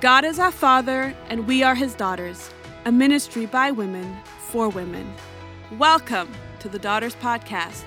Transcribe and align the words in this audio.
God 0.00 0.24
is 0.24 0.38
our 0.38 0.52
Father, 0.52 1.12
and 1.28 1.48
we 1.48 1.64
are 1.64 1.74
His 1.74 1.96
daughters, 1.96 2.50
a 2.84 2.92
ministry 2.92 3.46
by 3.46 3.72
women 3.72 4.16
for 4.38 4.68
women. 4.68 5.12
Welcome 5.76 6.28
to 6.60 6.68
the 6.68 6.78
Daughters 6.78 7.16
Podcast. 7.16 7.82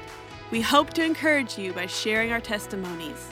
We 0.52 0.60
hope 0.60 0.94
to 0.96 1.06
encourage 1.06 1.58
you 1.58 1.72
by 1.72 1.86
sharing 1.86 2.34
our 2.34 2.42
testimonies. 2.42 3.30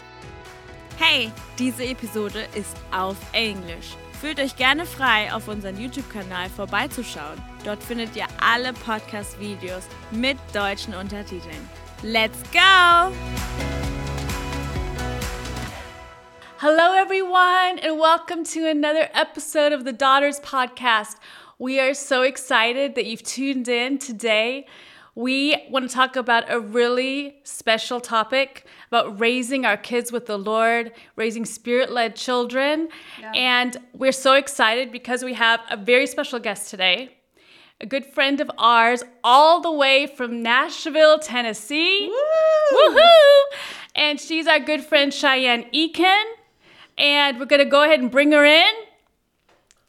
Hey, 0.96 1.34
diese 1.58 1.84
Episode 1.84 2.48
ist 2.56 2.78
auf 2.94 3.18
Englisch. 3.34 3.98
Fühlt 4.14 4.40
euch 4.40 4.56
gerne 4.56 4.86
frei, 4.86 5.30
auf 5.34 5.50
unseren 5.50 5.78
YouTube-Kanal 5.78 6.48
vorbeizuschauen. 6.48 7.44
Dort 7.66 7.84
findet 7.84 8.16
ihr 8.16 8.28
alle 8.40 8.72
Podcast-Videos 8.72 9.84
mit 10.12 10.38
deutschen 10.54 10.96
Untertiteln. 10.96 11.70
Let's 12.02 12.42
go! 12.54 13.89
Hello, 16.62 16.92
everyone, 16.92 17.80
and 17.80 17.98
welcome 17.98 18.44
to 18.44 18.68
another 18.68 19.08
episode 19.14 19.72
of 19.72 19.86
the 19.86 19.94
Daughters 19.94 20.42
Podcast. 20.42 21.16
We 21.58 21.80
are 21.80 21.94
so 21.94 22.24
excited 22.24 22.96
that 22.96 23.06
you've 23.06 23.24
tuned 23.24 23.70
in 23.70 23.98
today. 23.98 24.68
We 25.16 25.56
want 25.70 25.90
to 25.90 25.96
talk 25.96 26.18
about 26.18 26.52
a 26.52 26.60
really 26.60 27.38
special 27.46 28.02
topic 28.02 28.66
about 28.90 29.22
raising 29.22 29.64
our 29.66 29.78
kids 29.78 30.12
with 30.12 30.26
the 30.26 30.38
Lord, 30.38 30.92
raising 31.16 31.46
spirit 31.46 31.94
led 31.94 32.18
children. 32.18 32.90
Yeah. 33.22 33.32
And 33.34 33.78
we're 33.94 34.12
so 34.12 34.34
excited 34.34 34.92
because 34.92 35.24
we 35.24 35.36
have 35.36 35.62
a 35.72 35.78
very 35.78 36.08
special 36.08 36.40
guest 36.40 36.70
today, 36.70 37.16
a 37.80 37.86
good 37.86 38.06
friend 38.06 38.42
of 38.42 38.52
ours, 38.58 39.02
all 39.24 39.62
the 39.62 39.72
way 39.72 40.08
from 40.08 40.44
Nashville, 40.44 41.20
Tennessee. 41.20 42.10
Woo! 42.10 42.78
Woohoo! 42.78 43.42
And 43.96 44.20
she's 44.20 44.46
our 44.46 44.60
good 44.60 44.84
friend 44.84 45.14
Shi-Anne 45.14 45.64
Eakin 45.74 46.26
and 47.00 47.40
we're 47.40 47.46
going 47.46 47.64
to 47.64 47.70
go 47.70 47.84
ahead 47.84 48.02
and 48.02 48.12
bring 48.12 48.32
her 48.34 48.46
in 48.46 48.74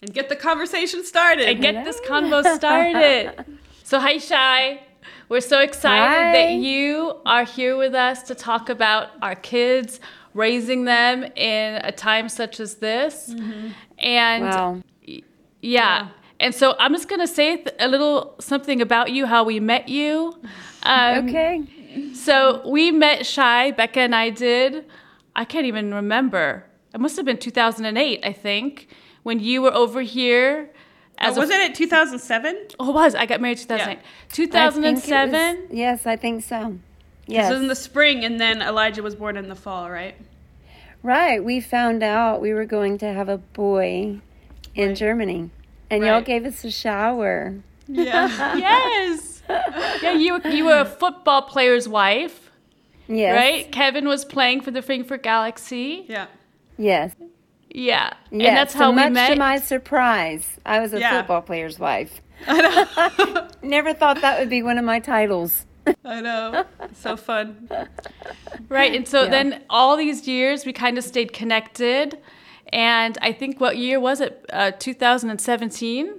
and 0.01 0.15
get 0.15 0.29
the 0.29 0.37
conversation 0.37 1.05
started 1.05 1.49
and 1.49 1.61
get 1.61 1.75
Hello. 1.75 1.85
this 1.85 2.01
convo 2.01 2.57
started. 2.57 3.45
so, 3.85 3.99
hi, 3.99 4.19
Shy. 4.19 4.81
We're 5.29 5.41
so 5.41 5.61
excited 5.61 6.27
hi. 6.27 6.33
that 6.33 6.53
you 6.55 7.21
are 7.27 7.45
here 7.45 7.77
with 7.77 7.95
us 7.95 8.23
to 8.25 8.35
talk 8.35 8.69
about 8.69 9.11
our 9.23 9.35
kids, 9.35 10.01
raising 10.35 10.85
them 10.85 11.25
in 11.37 11.81
a 11.85 11.93
time 11.93 12.29
such 12.29 12.61
as 12.61 12.77
this. 12.77 13.31
Mm-hmm. 13.31 13.69
And 13.99 14.45
wow. 14.45 14.83
yeah. 15.03 15.21
yeah. 15.61 16.09
And 16.41 16.55
so 16.55 16.75
I'm 16.79 16.95
just 16.95 17.09
going 17.09 17.21
to 17.21 17.29
say 17.29 17.65
a 17.79 17.87
little 17.87 18.35
something 18.41 18.81
about 18.81 19.13
you, 19.13 19.27
how 19.27 19.45
we 19.45 19.61
met 19.61 19.89
you. 19.89 20.41
Um, 20.85 21.29
okay. 21.29 22.15
So 22.15 22.67
we 22.67 22.91
met 22.91 23.27
Shy, 23.27 23.73
Becca 23.73 24.01
and 24.01 24.15
I 24.15 24.31
did. 24.31 24.87
I 25.37 25.45
can't 25.45 25.67
even 25.67 25.93
remember 25.93 26.65
it 26.93 27.01
must 27.01 27.17
have 27.17 27.25
been 27.25 27.39
2008, 27.39 28.21
I 28.25 28.33
think, 28.33 28.89
when 29.23 29.41
you 29.41 29.63
were 29.63 29.73
over 29.73 30.03
here. 30.03 30.71
Oh, 31.21 31.29
as 31.29 31.37
oh, 31.37 31.41
wasn't 31.41 31.61
it 31.61 31.75
2007? 31.75 32.69
Oh, 32.79 32.91
it 32.91 32.95
was. 32.95 33.15
I 33.15 33.27
got 33.27 33.41
married 33.41 33.59
2008. 33.59 33.99
Yeah. 33.99 34.03
2007? 34.31 35.69
yes, 35.71 36.07
I 36.07 36.17
think 36.17 36.43
so. 36.43 36.79
Yes. 37.27 37.47
This 37.47 37.55
was 37.55 37.63
in 37.63 37.69
the 37.69 37.77
spring, 37.77 38.25
and 38.25 38.41
then 38.41 38.63
Elijah 38.63 39.03
was 39.03 39.15
born 39.15 39.37
in 39.37 39.49
the 39.49 39.55
fall, 39.55 39.91
right? 39.91 40.17
Right. 41.03 41.43
We 41.43 41.61
found 41.61 42.03
out 42.03 42.41
we 42.41 42.53
were 42.53 42.65
going 42.65 42.99
to 42.99 43.13
have 43.13 43.29
a 43.29 43.39
boy 43.39 44.21
in 44.75 44.89
right. 44.89 44.97
Germany, 44.97 45.51
and 45.91 46.03
right. 46.03 46.09
y'all 46.09 46.23
gave 46.23 46.45
us 46.45 46.65
a 46.65 46.71
shower. 46.71 47.57
Yeah. 47.87 48.57
yes. 48.57 49.43
Yeah, 50.03 50.13
you 50.13 50.41
you 50.51 50.65
were 50.65 50.79
a 50.79 50.85
football 50.85 51.43
player's 51.43 51.89
wife. 51.89 52.51
Yes. 53.09 53.37
Right? 53.37 53.73
Kevin 53.73 54.07
was 54.07 54.25
playing 54.25 54.61
for 54.61 54.71
the 54.71 54.83
Frankfurt 54.83 55.23
Galaxy. 55.23 56.07
Yeah. 56.09 56.27
Yes. 56.81 57.15
Yeah. 57.69 58.15
Yes. 58.31 58.49
And 58.49 58.57
that's 58.57 58.75
how 58.75 58.87
so 58.87 58.91
we 58.91 58.97
much 58.97 59.13
met. 59.13 59.29
to 59.31 59.37
my 59.37 59.59
surprise, 59.59 60.59
I 60.65 60.81
was 60.81 60.93
a 60.93 60.99
yeah. 60.99 61.19
football 61.19 61.43
player's 61.43 61.79
wife. 61.79 62.23
i 62.47 63.47
Never 63.63 63.93
thought 63.93 64.21
that 64.23 64.41
would 64.41 64.49
be 64.49 64.63
one 64.63 64.79
of 64.79 64.85
my 64.85 64.99
titles. 64.99 65.67
I 66.05 66.21
know. 66.21 66.65
So 66.95 67.17
fun. 67.17 67.69
Right. 68.69 68.95
And 68.95 69.07
so 69.07 69.25
yeah. 69.25 69.31
then 69.31 69.65
all 69.69 69.97
these 69.97 70.27
years 70.27 70.65
we 70.65 70.73
kind 70.73 70.97
of 70.97 71.05
stayed 71.05 71.33
connected. 71.33 72.19
And 72.73 73.19
I 73.21 73.33
think 73.33 73.61
what 73.61 73.77
year 73.77 74.01
was 74.01 74.21
it? 74.21 74.45
Uh, 74.53 74.71
2017? 74.73 76.15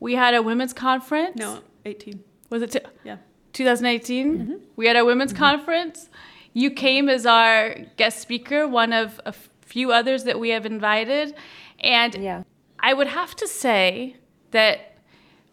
We 0.00 0.14
had 0.14 0.34
a 0.34 0.42
women's 0.42 0.72
conference. 0.72 1.36
No, 1.36 1.60
18. 1.84 2.24
Was 2.48 2.62
it? 2.62 2.72
T- 2.72 2.80
yeah. 3.04 3.18
2018? 3.52 4.38
Mm-hmm. 4.38 4.52
We 4.76 4.86
had 4.86 4.96
a 4.96 5.04
women's 5.04 5.32
mm-hmm. 5.32 5.44
conference. 5.44 6.08
You 6.52 6.70
came 6.70 7.08
as 7.08 7.26
our 7.26 7.76
guest 7.96 8.20
speaker, 8.20 8.66
one 8.66 8.92
of 8.92 9.20
a 9.24 9.34
few 9.70 9.92
others 9.92 10.24
that 10.24 10.38
we 10.40 10.50
have 10.50 10.66
invited. 10.66 11.34
And 11.78 12.14
yeah. 12.14 12.42
I 12.80 12.92
would 12.92 13.06
have 13.06 13.36
to 13.36 13.46
say 13.46 14.16
that 14.50 14.98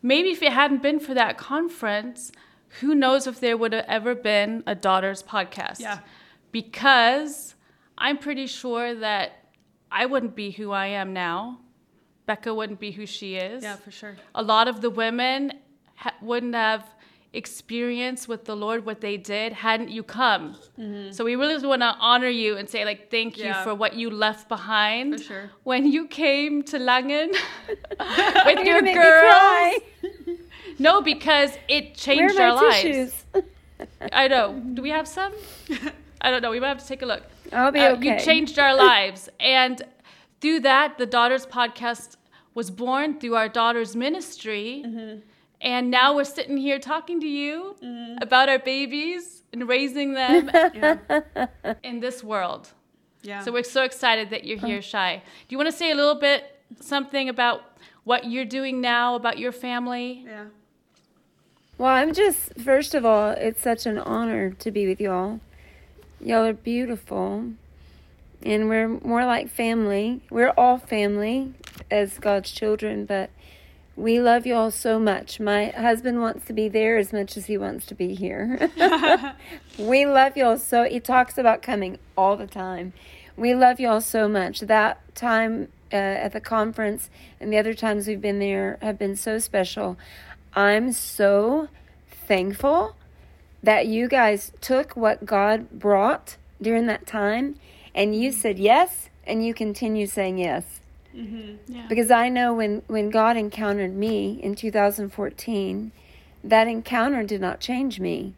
maybe 0.01 0.29
if 0.29 0.41
it 0.41 0.51
hadn't 0.51 0.81
been 0.81 0.99
for 0.99 1.13
that 1.13 1.37
conference, 1.37 2.31
who 2.79 2.95
knows 2.95 3.27
if 3.27 3.39
there 3.39 3.55
would 3.55 3.73
have 3.73 3.85
ever 3.87 4.15
been 4.15 4.63
a 4.65 4.73
Daughters 4.73 5.21
podcast. 5.21 5.79
Yeah. 5.79 5.99
Because 6.51 7.55
I'm 7.97 8.17
pretty 8.17 8.47
sure 8.47 8.95
that 8.95 9.51
I 9.91 10.07
wouldn't 10.07 10.35
be 10.35 10.49
who 10.51 10.71
I 10.71 10.87
am 10.87 11.13
now. 11.13 11.59
Becca 12.25 12.53
wouldn't 12.53 12.79
be 12.79 12.91
who 12.91 13.05
she 13.05 13.35
is. 13.35 13.63
Yeah, 13.63 13.75
for 13.75 13.91
sure. 13.91 14.15
A 14.33 14.41
lot 14.41 14.67
of 14.67 14.81
the 14.81 14.89
women 14.89 15.53
ha- 15.95 16.15
wouldn't 16.21 16.55
have 16.55 16.83
experience 17.37 18.27
with 18.27 18.45
the 18.45 18.55
Lord, 18.55 18.85
what 18.85 18.99
they 18.99 19.15
did, 19.15 19.53
hadn't 19.53 19.89
you 19.89 20.03
come. 20.03 20.55
Mm-hmm. 20.77 21.11
So 21.11 21.23
we 21.23 21.35
really 21.35 21.65
want 21.65 21.83
to 21.83 21.95
honor 21.99 22.27
you 22.27 22.57
and 22.57 22.67
say, 22.67 22.83
like, 22.83 23.11
thank 23.11 23.37
you 23.37 23.53
for 23.63 23.75
what 23.75 23.93
you 23.93 24.09
left 24.09 24.49
behind 24.49 25.21
sure. 25.21 25.51
when 25.63 25.85
you 25.85 26.07
came 26.07 26.63
to 26.63 26.79
Langen 26.79 27.29
with 28.45 28.65
your 28.65 28.81
girls. 28.81 29.75
no, 30.79 31.01
because 31.01 31.51
it 31.67 31.95
changed 31.95 32.37
our 32.39 32.55
lives. 32.55 33.25
I 34.11 34.27
know. 34.27 34.59
Do 34.73 34.81
we 34.81 34.89
have 34.89 35.07
some? 35.07 35.31
I 36.21 36.31
don't 36.31 36.41
know. 36.41 36.49
We 36.49 36.59
might 36.59 36.69
have 36.69 36.79
to 36.79 36.87
take 36.87 37.03
a 37.03 37.05
look. 37.05 37.23
I'll 37.53 37.71
be 37.71 37.79
uh, 37.79 37.93
okay. 37.93 38.15
You 38.15 38.19
changed 38.19 38.57
our 38.57 38.75
lives. 38.75 39.29
And 39.39 39.83
through 40.41 40.61
that, 40.61 40.97
the 40.97 41.05
Daughters 41.05 41.45
Podcast 41.45 42.17
was 42.55 42.71
born 42.71 43.19
through 43.19 43.35
our 43.35 43.47
daughter's 43.47 43.95
ministry. 43.95 44.83
Mm-hmm 44.85 45.19
and 45.61 45.89
now 45.89 46.15
we're 46.15 46.23
sitting 46.23 46.57
here 46.57 46.79
talking 46.79 47.19
to 47.21 47.27
you 47.27 47.75
mm. 47.83 48.21
about 48.21 48.49
our 48.49 48.59
babies 48.59 49.43
and 49.51 49.67
raising 49.67 50.13
them 50.13 50.49
in 51.83 51.99
this 51.99 52.23
world. 52.23 52.71
Yeah. 53.23 53.43
So 53.43 53.51
we're 53.51 53.63
so 53.63 53.83
excited 53.83 54.29
that 54.29 54.45
you're 54.45 54.59
here, 54.59 54.81
Shy. 54.81 55.21
Do 55.47 55.53
you 55.53 55.57
want 55.57 55.69
to 55.69 55.75
say 55.75 55.91
a 55.91 55.95
little 55.95 56.15
bit 56.15 56.61
something 56.79 57.27
about 57.29 57.63
what 58.03 58.29
you're 58.29 58.45
doing 58.45 58.79
now, 58.81 59.15
about 59.15 59.37
your 59.37 59.51
family? 59.51 60.23
Yeah. 60.25 60.45
Well, 61.77 61.89
I'm 61.89 62.13
just, 62.13 62.55
first 62.55 62.95
of 62.95 63.05
all, 63.05 63.31
it's 63.31 63.61
such 63.61 63.85
an 63.85 63.97
honor 63.97 64.51
to 64.51 64.71
be 64.71 64.87
with 64.87 65.01
y'all. 65.01 65.39
Y'all 66.19 66.45
are 66.45 66.53
beautiful. 66.53 67.51
And 68.43 68.69
we're 68.69 68.87
more 68.87 69.25
like 69.25 69.49
family. 69.49 70.21
We're 70.29 70.53
all 70.57 70.77
family 70.77 71.53
as 71.91 72.19
God's 72.19 72.51
children, 72.51 73.05
but 73.05 73.29
we 73.97 74.21
love 74.21 74.45
you 74.45 74.53
all 74.53 74.69
so 74.69 74.99
much. 74.99 75.39
My 75.39 75.69
husband 75.69 76.21
wants 76.21 76.45
to 76.45 76.53
be 76.53 76.69
there 76.69 76.97
as 76.97 77.11
much 77.11 77.35
as 77.35 77.47
he 77.47 77.57
wants 77.57 77.87
to 77.87 77.95
be 77.95 78.13
here. 78.13 78.69
we 79.79 80.05
love 80.05 80.37
you 80.37 80.45
all 80.45 80.59
so. 80.59 80.83
He 80.83 80.99
talks 80.99 81.37
about 81.37 81.63
coming 81.63 81.97
all 82.15 82.37
the 82.37 82.45
time. 82.45 82.93
We 83.35 83.55
love 83.55 83.79
you 83.79 83.89
all 83.89 84.01
so 84.01 84.29
much. 84.29 84.59
That 84.61 85.01
time 85.15 85.69
uh, 85.91 85.95
at 85.95 86.33
the 86.33 86.39
conference 86.39 87.09
and 87.39 87.51
the 87.51 87.57
other 87.57 87.73
times 87.73 88.07
we've 88.07 88.21
been 88.21 88.37
there 88.37 88.77
have 88.83 88.99
been 88.99 89.15
so 89.15 89.39
special. 89.39 89.97
I'm 90.53 90.91
so 90.91 91.67
thankful 92.11 92.95
that 93.63 93.87
you 93.87 94.07
guys 94.07 94.51
took 94.61 94.95
what 94.95 95.25
God 95.25 95.71
brought 95.71 96.37
during 96.61 96.85
that 96.85 97.07
time 97.07 97.55
and 97.95 98.15
you 98.15 98.31
said 98.31 98.59
yes 98.59 99.09
and 99.25 99.43
you 99.43 99.55
continue 99.55 100.05
saying 100.05 100.37
yes. 100.37 100.76
Mm-hmm. 101.17 101.73
Yeah. 101.73 101.87
Because 101.87 102.11
I 102.11 102.29
know 102.29 102.53
when, 102.53 102.83
when 102.87 103.09
God 103.09 103.37
encountered 103.37 103.95
me 103.95 104.39
in 104.41 104.55
2014, 104.55 105.91
that 106.43 106.67
encounter 106.67 107.23
did 107.23 107.41
not 107.41 107.59
change 107.59 107.99
me, 107.99 108.33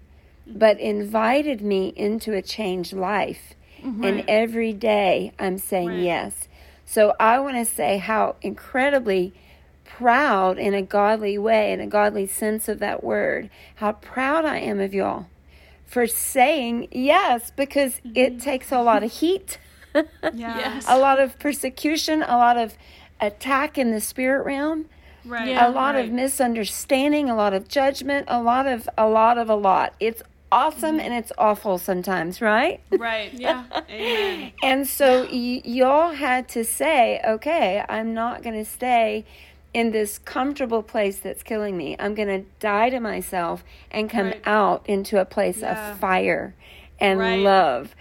mm-hmm. 0.47 0.59
but 0.59 0.79
invited 0.79 1.61
me 1.61 1.93
into 1.95 2.33
a 2.33 2.41
changed 2.41 2.93
life. 2.93 3.53
Mm-hmm. 3.83 4.03
And 4.03 4.25
every 4.27 4.73
day 4.73 5.33
I'm 5.39 5.57
saying 5.57 5.89
right. 5.89 5.99
yes. 5.99 6.47
So 6.85 7.15
I 7.19 7.39
want 7.39 7.57
to 7.57 7.65
say 7.65 7.97
how 7.97 8.35
incredibly 8.41 9.33
proud 9.85 10.57
in 10.57 10.73
a 10.73 10.81
godly 10.81 11.37
way, 11.37 11.71
in 11.71 11.79
a 11.79 11.87
godly 11.87 12.27
sense 12.27 12.67
of 12.67 12.79
that 12.79 13.03
word, 13.03 13.49
how 13.75 13.93
proud 13.93 14.45
I 14.45 14.59
am 14.59 14.79
of 14.79 14.93
y'all 14.93 15.27
for 15.89 16.05
saying 16.05 16.87
yes 16.91 17.51
because 17.55 17.95
mm-hmm. 17.95 18.11
it 18.15 18.39
takes 18.39 18.71
a 18.71 18.81
lot 18.81 19.03
of 19.03 19.11
heat 19.11 19.57
yes. 20.33 20.85
a 20.87 20.97
lot 20.97 21.19
of 21.19 21.37
persecution, 21.39 22.23
a 22.23 22.37
lot 22.37 22.57
of 22.57 22.75
attack 23.19 23.77
in 23.77 23.91
the 23.91 24.01
spirit 24.01 24.45
realm. 24.45 24.85
Right. 25.25 25.49
Yeah, 25.49 25.67
a 25.67 25.71
lot 25.71 25.95
right. 25.95 26.05
of 26.05 26.11
misunderstanding, 26.11 27.29
a 27.29 27.35
lot 27.35 27.53
of 27.53 27.67
judgment, 27.67 28.25
a 28.29 28.41
lot 28.41 28.65
of 28.67 28.87
a 28.97 29.07
lot 29.07 29.37
of 29.37 29.49
a 29.49 29.55
lot. 29.55 29.93
It's 29.99 30.23
awesome 30.51 30.97
mm-hmm. 30.97 30.99
and 31.01 31.13
it's 31.13 31.31
awful 31.37 31.77
sometimes, 31.77 32.41
right? 32.41 32.81
Right. 32.91 33.33
Yeah. 33.39 33.65
Amen. 33.89 34.51
And 34.63 34.87
so 34.87 35.23
y- 35.31 35.61
y'all 35.63 36.13
had 36.13 36.47
to 36.49 36.63
say, 36.63 37.21
okay, 37.27 37.83
I'm 37.87 38.13
not 38.13 38.41
going 38.43 38.55
to 38.55 38.65
stay 38.69 39.25
in 39.73 39.91
this 39.91 40.17
comfortable 40.17 40.81
place 40.81 41.19
that's 41.19 41.43
killing 41.43 41.77
me. 41.77 41.95
I'm 41.99 42.15
going 42.15 42.27
to 42.27 42.49
die 42.59 42.89
to 42.89 42.99
myself 42.99 43.63
and 43.91 44.09
come 44.09 44.27
Right. 44.27 44.41
out 44.45 44.83
into 44.87 45.21
a 45.21 45.25
place 45.25 45.59
Yeah. 45.59 45.91
of 45.91 45.99
fire 45.99 46.55
and 46.99 47.19
Right. 47.19 47.39
love. 47.39 47.95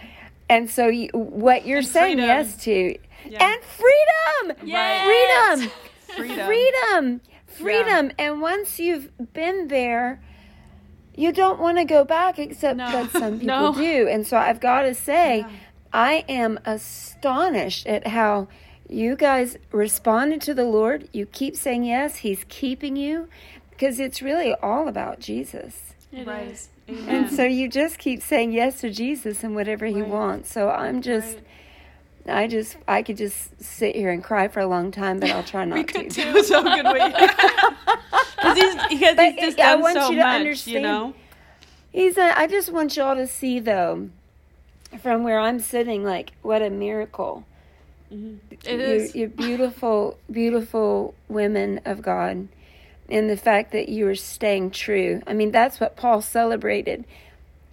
And 0.49 0.69
so 0.69 0.87
you, 0.87 1.09
what 1.13 1.65
you're 1.67 1.81
saying 1.83 2.17
freedom. 2.17 2.25
yes 2.27 2.63
to 2.63 2.97
Yeah. 3.27 3.45
and 3.51 3.61
freedom. 3.63 4.67
Yes. 4.67 5.59
Freedom. 6.15 6.45
Freedom. 6.47 6.47
Freedom. 6.47 7.21
Freedom. 7.45 8.11
And 8.17 8.41
once 8.41 8.79
you've 8.79 9.11
been 9.33 9.67
there, 9.67 10.19
you 11.15 11.31
don't 11.31 11.59
want 11.59 11.77
to 11.77 11.85
go 11.85 12.03
back, 12.03 12.39
except 12.39 12.77
No. 12.77 12.91
that 12.91 13.11
some 13.11 13.39
people 13.39 13.47
No. 13.47 13.73
do. 13.73 14.07
And 14.07 14.25
so 14.25 14.37
I've 14.37 14.59
got 14.59 14.81
to 14.83 14.95
say, 14.95 15.39
Yeah. 15.39 15.49
I 15.93 16.25
am 16.29 16.59
astonished 16.65 17.85
at 17.87 18.07
how 18.07 18.47
you 18.87 19.15
guys 19.15 19.57
responded 19.71 20.41
to 20.41 20.53
the 20.53 20.63
Lord. 20.65 21.07
You 21.13 21.25
keep 21.27 21.55
saying 21.55 21.83
yes, 21.83 22.17
He's 22.17 22.43
keeping 22.49 22.95
you 22.95 23.27
because 23.69 23.99
it's 23.99 24.21
really 24.21 24.53
all 24.55 24.87
about 24.87 25.19
Jesus. 25.19 25.93
It 26.11 26.25
Right. 26.27 26.47
is. 26.47 26.69
Amen. 26.89 27.09
And 27.25 27.31
so 27.31 27.43
you 27.43 27.69
just 27.69 27.97
keep 27.97 28.21
saying 28.21 28.51
yes 28.51 28.81
to 28.81 28.89
Jesus 28.89 29.43
and 29.43 29.55
whatever 29.55 29.85
He 29.85 30.01
Right. 30.01 30.09
wants. 30.09 30.51
So 30.51 30.69
I'm 30.69 31.01
just. 31.01 31.35
Right. 31.35 31.43
I 32.27 32.47
just 32.47 32.77
I 32.87 33.01
could 33.01 33.17
just 33.17 33.59
sit 33.63 33.95
here 33.95 34.11
and 34.11 34.23
cry 34.23 34.49
for 34.49 34.59
a 34.59 34.67
long 34.67 34.91
time, 34.91 35.19
but 35.19 35.31
I'll 35.31 35.43
try 35.43 35.65
not 35.65 35.75
we 35.77 35.83
to. 35.85 35.93
could 35.93 36.11
too. 36.11 36.43
So 36.43 36.61
good 36.63 36.85
we. 36.85 36.99
Because 38.41 38.57
he's, 38.57 38.99
he's 38.99 39.15
just 39.39 39.59
I 39.59 39.73
done 39.73 39.81
want 39.81 39.95
so 39.95 40.09
you 40.11 40.15
to 40.17 40.23
much, 40.23 40.33
you 40.33 40.39
understand- 40.77 40.83
know. 40.83 41.13
He's 41.91 42.17
a, 42.17 42.37
I 42.39 42.47
just 42.47 42.71
want 42.71 42.95
y'all 42.95 43.15
to 43.15 43.27
see 43.27 43.59
though, 43.59 44.09
from 45.01 45.23
where 45.23 45.39
I'm 45.39 45.59
sitting, 45.59 46.03
like 46.05 46.31
what 46.41 46.61
a 46.61 46.69
miracle. 46.69 47.45
Mm-hmm. 48.13 48.37
It 48.51 48.65
you, 48.79 48.79
is. 48.79 49.15
You're 49.15 49.27
beautiful, 49.29 50.17
beautiful 50.31 51.15
women 51.27 51.81
of 51.83 52.01
God, 52.01 52.47
and 53.09 53.29
the 53.29 53.37
fact 53.37 53.71
that 53.71 53.89
you 53.89 54.07
are 54.07 54.15
staying 54.15 54.71
true. 54.71 55.21
I 55.27 55.33
mean, 55.33 55.51
that's 55.51 55.79
what 55.79 55.95
Paul 55.95 56.21
celebrated 56.21 57.05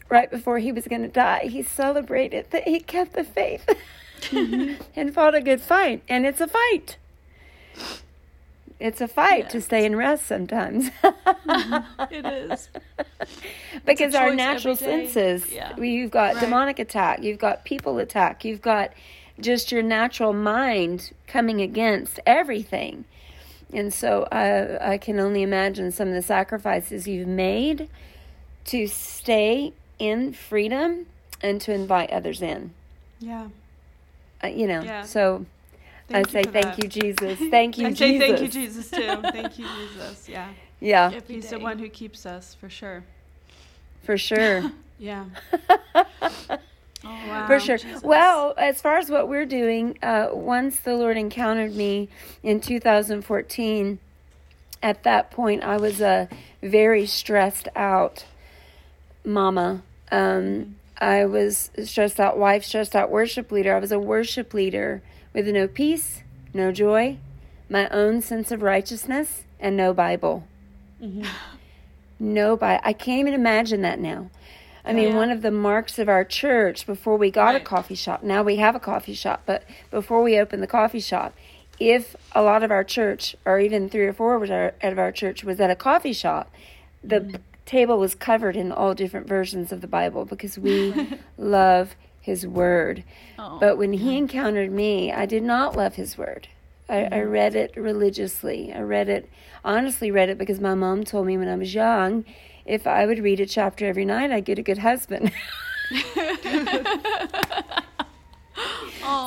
right 0.09 0.31
before 0.31 0.59
he 0.59 0.73
was 0.73 0.87
going 0.87 1.03
to 1.03 1.09
die. 1.09 1.47
He 1.47 1.63
celebrated 1.63 2.51
that 2.51 2.67
he 2.67 2.81
kept 2.81 3.13
the 3.15 3.25
faith 3.25 3.69
and 4.33 5.15
fought 5.15 5.35
a 5.35 5.41
good 5.41 5.61
fight, 5.61 6.03
and 6.09 6.27
it's 6.27 6.41
a 6.41 6.47
fight. 6.49 6.97
It's 8.79 9.01
a 9.01 9.09
fight 9.09 9.49
to 9.51 9.61
stay 9.63 9.87
in 9.87 9.97
rest 9.97 10.27
sometimes. 10.27 10.91
It 12.11 12.27
is. 12.27 12.69
because 13.87 14.15
our 14.15 14.35
natural 14.35 14.77
senses, 14.77 15.51
yeah. 15.51 15.75
you've 15.79 16.11
got 16.11 16.35
Right. 16.35 16.41
demonic 16.45 16.79
attack 16.79 17.23
you've 17.23 17.39
got 17.39 17.65
people 17.65 17.99
attack 17.99 18.45
you've 18.45 18.61
got 18.61 18.93
just 19.41 19.73
your 19.73 19.83
natural 19.83 20.33
mind 20.33 21.13
coming 21.27 21.61
against 21.63 22.21
everything 22.27 23.05
and 23.73 23.93
so 23.93 24.29
I, 24.33 24.93
I 24.93 24.99
can 24.99 25.19
only 25.21 25.43
imagine 25.43 25.91
some 25.93 26.09
of 26.09 26.15
the 26.15 26.23
sacrifices 26.23 27.07
you've 27.09 27.29
made 27.29 27.89
to 28.67 28.87
stay 28.87 29.73
in 29.99 30.33
freedom 30.33 31.07
and 31.43 31.61
to 31.63 31.73
invite 31.73 32.11
others 32.11 32.43
in 32.43 32.73
Yeah. 33.21 33.49
uh, 34.43 34.49
you 34.49 34.67
know 34.67 34.83
Yeah. 34.83 35.03
so 35.03 35.47
Thank 36.09 36.29
i 36.29 36.31
say 36.31 36.43
thank 36.45 36.65
that. 36.67 36.79
you 36.83 36.89
jesus 36.89 37.39
thank 37.51 37.79
you 37.79 37.89
I 37.89 37.93
say 37.95 38.19
jesus 38.19 38.27
thank 38.27 38.41
you, 38.43 38.49
Jesus, 38.49 38.91
too. 38.91 39.23
Thank 39.33 39.59
you, 39.59 39.67
Jesus. 39.67 40.29
Yeah. 40.29 40.49
yeah 40.81 41.13
Every 41.15 41.35
He's 41.37 41.51
the 41.51 41.59
one 41.59 41.79
who 41.79 41.89
keeps 41.89 42.27
us, 42.27 42.55
for 42.55 42.69
sure. 42.69 43.05
for 44.03 44.17
sure 44.19 44.71
Yeah. 44.99 45.25
Oh, 47.07 47.29
Wow. 47.29 47.47
For 47.47 47.59
sure. 47.61 47.77
Jesus. 47.79 48.03
Well, 48.03 48.55
as 48.57 48.81
far 48.81 48.99
as 48.99 49.11
what 49.11 49.29
we're 49.29 49.47
doing, 49.47 49.99
uh, 50.03 50.29
once 50.33 50.79
the 50.79 50.95
Lord 50.95 51.17
encountered 51.17 51.75
me 51.75 52.09
in 52.43 52.61
2014, 52.61 53.99
at 54.83 55.03
that 55.03 55.31
point 55.31 55.63
I 55.65 55.77
was 55.77 56.01
a 56.01 56.29
very 56.63 57.07
stressed 57.07 57.69
out 57.75 58.25
mama. 59.25 59.83
Um, 60.13 60.77
I 60.99 61.25
was 61.27 61.71
stressed 61.85 62.21
out 62.21 62.39
wife, 62.39 62.65
stressed 62.65 62.95
out 62.97 63.11
worship 63.11 63.51
leader. 63.53 63.75
I 63.75 63.81
was 63.81 63.93
a 63.93 63.99
worship 63.99 64.55
leader 64.55 65.03
with 65.35 65.47
no 65.49 65.67
peace, 65.69 66.23
no 66.55 66.73
joy, 66.73 67.19
my 67.69 67.89
own 67.89 68.23
sense 68.23 68.51
of 68.53 68.63
righteousness, 68.63 69.45
and 69.61 69.77
no 69.77 69.93
Bible. 69.93 70.45
No 72.19 72.57
Bible. 72.57 72.81
I 72.85 72.93
can't 72.93 73.21
even 73.21 73.35
imagine 73.35 73.83
that 73.83 73.99
now. 73.99 74.31
I 74.87 74.93
mean, 74.93 75.09
Yeah. 75.09 75.17
one 75.17 75.31
of 75.31 75.43
the 75.43 75.51
marks 75.51 75.99
of 75.99 76.09
our 76.09 76.25
church 76.25 76.87
before 76.87 77.17
we 77.17 77.31
got 77.31 77.57
a 77.57 77.61
coffee 77.61 77.97
shop, 77.97 78.23
now 78.23 78.43
we 78.43 78.57
have 78.57 78.77
a 78.77 78.81
coffee 78.81 79.15
shop, 79.15 79.43
but 79.45 79.65
before 79.91 80.23
we 80.23 80.39
opened 80.39 80.63
the 80.63 80.69
coffee 80.69 81.01
shop, 81.01 81.35
if 81.81 82.15
a 82.33 82.43
lot 82.43 82.63
of 82.63 82.71
our 82.71 82.85
church, 82.85 83.37
or 83.45 83.59
even 83.59 83.89
three 83.89 84.07
or 84.07 84.13
four 84.13 84.43
out 84.45 84.75
of 84.83 84.99
our 84.99 85.13
church, 85.13 85.45
was 85.45 85.61
at 85.61 85.71
a 85.71 85.75
coffee 85.75 86.13
shop, 86.13 86.51
the 87.03 87.21
p- 87.21 87.39
table 87.67 87.99
was 87.99 88.15
covered 88.15 88.57
in 88.57 88.71
all 88.71 88.95
different 88.95 89.27
versions 89.27 89.73
of 89.73 89.81
the 89.81 89.87
Bible 89.89 90.25
because 90.25 90.57
we 90.57 91.09
love 91.37 91.97
His 92.21 92.47
Word. 92.47 93.03
Oh. 93.39 93.59
But 93.59 93.77
when 93.77 93.93
He 93.93 94.17
encountered 94.17 94.71
me, 94.71 95.13
I 95.13 95.27
did 95.27 95.43
not 95.43 95.77
love 95.77 95.97
His 95.97 96.17
Word. 96.17 96.49
I, 96.89 97.07
I 97.07 97.09
mm-hmm. 97.09 97.31
read 97.31 97.55
it 97.57 97.77
religiously. 97.77 98.73
I 98.73 98.81
read 98.81 99.09
it, 99.09 99.29
honestly, 99.65 100.11
read 100.11 100.29
it 100.29 100.39
because 100.39 100.61
my 100.61 100.75
mom 100.75 101.05
told 101.05 101.27
me 101.27 101.37
when 101.37 101.49
I 101.49 101.57
was 101.57 101.75
young, 101.75 102.25
if 102.67 102.87
I 102.87 103.07
would 103.07 103.19
read 103.21 103.41
a 103.41 103.47
chapter 103.47 103.87
every 103.87 104.05
night, 104.05 104.31
I'd 104.31 104.45
get 104.45 104.59
a 104.59 104.63
good 104.63 104.79
husband. 104.79 105.33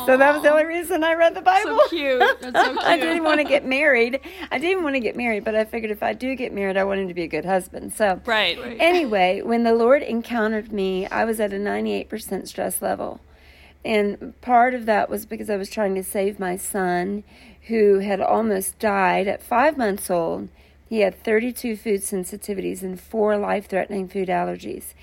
so 0.05 0.17
that 0.17 0.33
was 0.33 0.41
the 0.41 0.49
only 0.51 0.65
reason 0.65 1.03
I 1.03 1.13
read 1.13 1.35
the 1.35 1.41
Bible. 1.41 1.79
So 1.83 1.89
cute. 1.89 2.19
That's 2.41 2.59
so 2.65 2.71
cute. 2.73 2.79
I 2.83 2.97
didn't 2.97 3.23
want 3.23 3.39
to 3.39 3.43
get 3.43 3.65
married. 3.65 4.19
I 4.51 4.57
didn't 4.57 4.83
want 4.83 4.95
to 4.95 4.99
get 4.99 5.15
married, 5.15 5.43
but 5.45 5.55
I 5.55 5.65
figured 5.65 5.91
if 5.91 6.03
I 6.03 6.13
do 6.13 6.35
get 6.35 6.51
married, 6.51 6.77
I 6.77 6.83
want 6.83 6.99
him 6.99 7.07
to 7.07 7.13
be 7.13 7.23
a 7.23 7.27
good 7.27 7.45
husband. 7.45 7.93
So, 7.93 8.21
Right. 8.25 8.57
anyway, 8.79 9.41
when 9.41 9.63
the 9.63 9.73
Lord 9.73 10.01
encountered 10.03 10.71
me, 10.73 11.07
I 11.07 11.25
was 11.25 11.39
at 11.39 11.53
a 11.53 11.57
98% 11.57 12.47
stress 12.47 12.81
level. 12.81 13.21
And 13.85 14.33
part 14.41 14.73
of 14.73 14.85
that 14.87 15.09
was 15.09 15.25
because 15.25 15.49
I 15.49 15.55
was 15.55 15.69
trying 15.69 15.95
to 15.95 16.03
save 16.03 16.39
my 16.39 16.57
son, 16.57 17.23
who 17.67 17.99
had 17.99 18.19
almost 18.19 18.79
died 18.79 19.27
at 19.27 19.41
five 19.43 19.77
months 19.77 20.09
old. 20.09 20.49
He 20.89 21.01
had 21.01 21.23
32 21.23 21.75
food 21.77 22.01
sensitivities 22.01 22.81
and 22.81 22.99
four 22.99 23.37
life 23.37 23.67
threatening 23.69 24.07
food 24.07 24.27
allergies. 24.27 24.93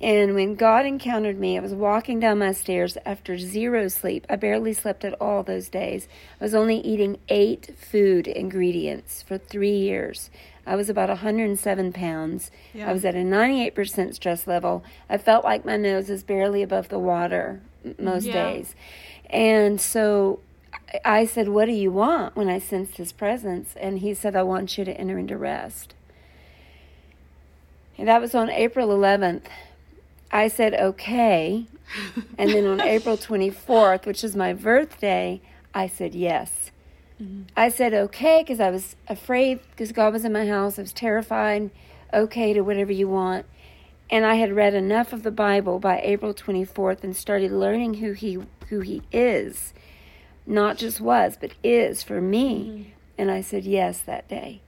And 0.00 0.34
when 0.34 0.54
God 0.54 0.84
encountered 0.86 1.38
me, 1.40 1.56
I 1.56 1.60
was 1.60 1.74
walking 1.74 2.20
down 2.20 2.38
my 2.38 2.52
stairs 2.52 2.96
after 3.04 3.36
zero 3.38 3.88
sleep. 3.88 4.26
I 4.28 4.36
barely 4.36 4.72
slept 4.72 5.04
at 5.04 5.14
all 5.20 5.42
those 5.42 5.68
days. 5.68 6.06
I 6.40 6.44
was 6.44 6.54
only 6.54 6.76
eating 6.80 7.18
eight 7.28 7.74
food 7.76 8.26
ingredients 8.28 9.22
for 9.22 9.38
three 9.38 9.76
years. 9.76 10.30
I 10.66 10.76
was 10.76 10.88
about 10.88 11.08
107 11.08 11.92
pounds. 11.92 12.50
Yeah. 12.74 12.90
I 12.90 12.92
was 12.92 13.04
at 13.04 13.14
a 13.14 13.18
98% 13.24 14.14
stress 14.14 14.46
level. 14.46 14.84
I 15.08 15.18
felt 15.18 15.44
like 15.44 15.64
my 15.64 15.76
nose 15.76 16.10
is 16.10 16.22
barely 16.22 16.62
above 16.62 16.90
the 16.90 16.98
water 16.98 17.60
most 17.98 18.26
Yeah. 18.26 18.32
days. 18.50 18.74
And 19.30 19.80
so 19.80 20.40
I- 21.04 21.26
said, 21.26 21.48
What 21.48 21.66
do 21.66 21.72
you 21.72 21.90
want 21.92 22.36
when 22.36 22.48
I 22.48 22.58
sensed 22.58 22.96
his 22.96 23.12
presence? 23.12 23.74
And 23.80 23.98
he 23.98 24.14
said, 24.14 24.36
I 24.36 24.42
want 24.42 24.78
you 24.78 24.84
to 24.84 24.92
enter 24.98 25.18
into 25.18 25.36
rest. 25.36 25.94
And 27.96 28.08
that 28.08 28.20
was 28.20 28.34
on 28.34 28.50
April 28.50 28.88
11th. 28.88 29.46
I 30.30 30.48
said, 30.48 30.74
Okay. 30.74 31.66
And 32.36 32.50
then 32.50 32.66
on 32.66 32.80
April 32.96 33.16
24th, 33.16 34.06
which 34.06 34.22
is 34.22 34.36
my 34.36 34.52
birthday, 34.52 35.40
I 35.74 35.86
said 35.86 36.14
yes. 36.14 36.70
Mm-hmm. 37.22 37.42
I 37.56 37.68
said 37.68 37.94
okay 37.94 38.42
because 38.42 38.60
I 38.60 38.70
was 38.70 38.94
afraid 39.08 39.60
because 39.70 39.92
God 39.92 40.12
was 40.12 40.24
in 40.24 40.32
my 40.32 40.46
house. 40.46 40.78
I 40.78 40.82
was 40.82 40.92
terrified. 40.92 41.70
Okay 42.14 42.52
to 42.52 42.60
whatever 42.62 42.92
you 42.92 43.08
want. 43.08 43.44
And 44.10 44.24
I 44.24 44.36
had 44.36 44.52
read 44.54 44.72
enough 44.74 45.12
of 45.12 45.22
the 45.22 45.30
Bible 45.30 45.78
by 45.78 46.00
April 46.02 46.32
24th 46.32 47.04
and 47.04 47.14
started 47.14 47.52
learning 47.52 47.94
who 47.94 48.12
he 48.12 48.38
who 48.68 48.80
he 48.80 49.02
is. 49.12 49.74
Not 50.48 50.78
just 50.78 50.98
was, 50.98 51.36
but 51.38 51.52
is 51.62 52.02
for 52.02 52.20
me. 52.22 52.54
Mm-hmm. 52.64 52.90
And 53.18 53.30
I 53.30 53.42
said 53.42 53.64
yes 53.64 54.00
that 54.00 54.28
day. 54.28 54.62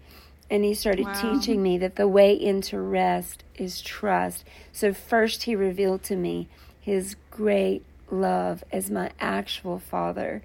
And 0.51 0.63
he 0.63 0.75
started 0.75 1.07
Wow. 1.07 1.13
teaching 1.15 1.63
me 1.63 1.79
that 1.79 1.97
the 1.97 2.07
way 2.09 2.35
into 2.35 2.79
rest 2.79 3.45
is 3.55 3.81
trust. 3.81 4.45
So 4.73 4.93
first 4.93 5.45
he 5.45 5.57
revealed 5.57 6.03
to 6.05 6.17
me 6.17 6.49
his 6.81 7.17
great 7.31 7.83
love 8.11 8.63
as 8.71 8.91
my 8.91 9.11
actual 9.21 9.79
father. 9.79 10.43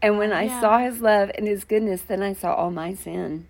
And 0.00 0.18
when 0.18 0.32
I 0.32 0.44
Yeah. 0.44 0.60
saw 0.60 0.78
his 0.78 1.00
love 1.00 1.30
and 1.36 1.48
his 1.48 1.64
goodness, 1.64 2.02
then 2.02 2.22
I 2.22 2.32
saw 2.34 2.54
all 2.54 2.70
my 2.70 2.94
sin. 2.94 3.46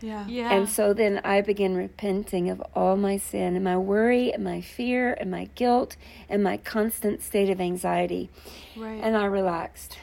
Yeah. 0.00 0.26
Yeah. 0.28 0.54
And 0.54 0.68
so 0.68 0.92
then 0.92 1.20
I 1.24 1.40
began 1.40 1.74
repenting 1.74 2.48
of 2.48 2.62
all 2.74 2.96
my 2.96 3.16
sin 3.16 3.54
and 3.56 3.64
my 3.64 3.76
worry 3.76 4.32
and 4.32 4.44
my 4.44 4.60
fear 4.60 5.14
and 5.14 5.30
my 5.30 5.48
guilt 5.54 5.96
and 6.28 6.42
my 6.42 6.56
constant 6.58 7.22
state 7.22 7.50
of 7.50 7.60
anxiety. 7.60 8.30
Right. 8.76 9.00
And 9.02 9.16
I 9.16 9.24
relaxed. 9.24 9.98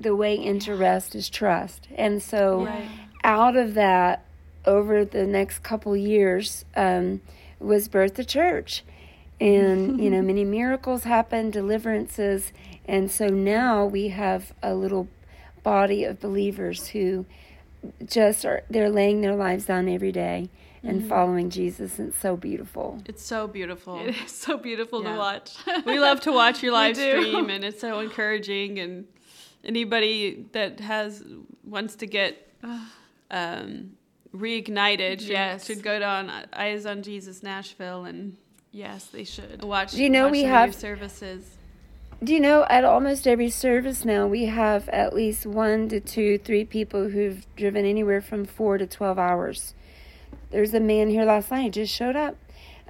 The 0.00 0.14
way 0.14 0.34
into 0.42 0.74
rest 0.74 1.14
is 1.14 1.28
trust. 1.28 1.88
And 1.94 2.22
so 2.22 2.64
Right. 2.66 2.88
out 3.24 3.56
of 3.56 3.74
that, 3.74 4.24
over 4.64 5.04
the 5.04 5.26
next 5.26 5.62
couple 5.62 5.96
years, 5.96 6.64
um, 6.76 7.20
was 7.58 7.88
birth 7.88 8.14
the 8.14 8.24
church. 8.24 8.84
And, 9.40 10.00
you 10.02 10.10
know, 10.10 10.22
many 10.22 10.44
miracles 10.44 11.04
happen, 11.04 11.50
deliverances. 11.50 12.52
And 12.86 13.10
so 13.10 13.28
now 13.28 13.84
we 13.86 14.08
have 14.08 14.52
a 14.62 14.74
little 14.74 15.08
body 15.62 16.04
of 16.04 16.20
believers 16.20 16.88
who 16.88 17.26
just 18.04 18.44
are, 18.44 18.62
they're 18.68 18.90
laying 18.90 19.20
their 19.20 19.34
lives 19.36 19.66
down 19.66 19.88
every 19.88 20.12
day 20.12 20.50
and 20.82 21.00
Mm-hmm. 21.00 21.08
following 21.08 21.50
Jesus. 21.50 21.98
And 21.98 22.08
it's 22.08 22.18
so 22.18 22.36
beautiful. 22.36 23.02
It's 23.06 23.22
so 23.24 23.48
beautiful. 23.48 23.98
It 24.00 24.14
is 24.24 24.30
so 24.30 24.56
beautiful 24.56 25.02
Yeah. 25.02 25.12
to 25.12 25.18
watch. 25.18 25.56
we 25.84 25.98
love 25.98 26.20
to 26.22 26.32
watch 26.32 26.62
your 26.62 26.72
live 26.80 26.96
stream 26.96 27.50
and 27.50 27.64
it's 27.64 27.80
so 27.80 27.98
encouraging 28.00 28.78
and 28.78 29.06
anybody 29.68 30.46
that 30.52 30.80
has 30.80 31.22
wants 31.64 31.94
to 31.96 32.06
get 32.06 32.50
um, 33.30 33.92
reignited 34.34 35.20
should, 35.20 35.28
Yes. 35.28 35.66
should 35.66 35.82
go 35.82 35.98
down 35.98 36.30
eyes 36.52 36.86
on 36.86 37.02
jesus 37.02 37.42
nashville 37.42 38.04
and 38.04 38.36
yes, 38.72 39.04
they 39.06 39.24
should. 39.24 39.62
watch 39.62 39.92
Do 39.92 40.02
you 40.02 40.10
know 40.10 40.28
we 40.28 40.40
some 40.42 40.46
of 40.46 40.50
your 40.50 40.58
have- 40.58 40.74
services 40.74 41.44
Do 42.22 42.32
you 42.34 42.40
know 42.40 42.66
at 42.68 42.84
almost 42.84 43.26
every 43.28 43.50
service 43.50 44.04
now 44.04 44.26
we 44.26 44.46
have 44.46 44.88
at 44.88 45.14
least 45.14 45.46
one 45.46 45.88
to 45.90 46.00
two, 46.00 46.38
three 46.38 46.64
people 46.64 47.10
who've 47.10 47.46
driven 47.56 47.84
anywhere 47.84 48.20
from 48.20 48.44
four 48.44 48.76
to 48.78 48.86
12 48.86 49.18
hours. 49.18 49.74
There's 50.50 50.74
a 50.74 50.80
man 50.80 51.10
here 51.10 51.24
last 51.24 51.50
night 51.50 51.62
who 51.64 51.70
just 51.70 51.94
showed 51.94 52.16
up. 52.16 52.36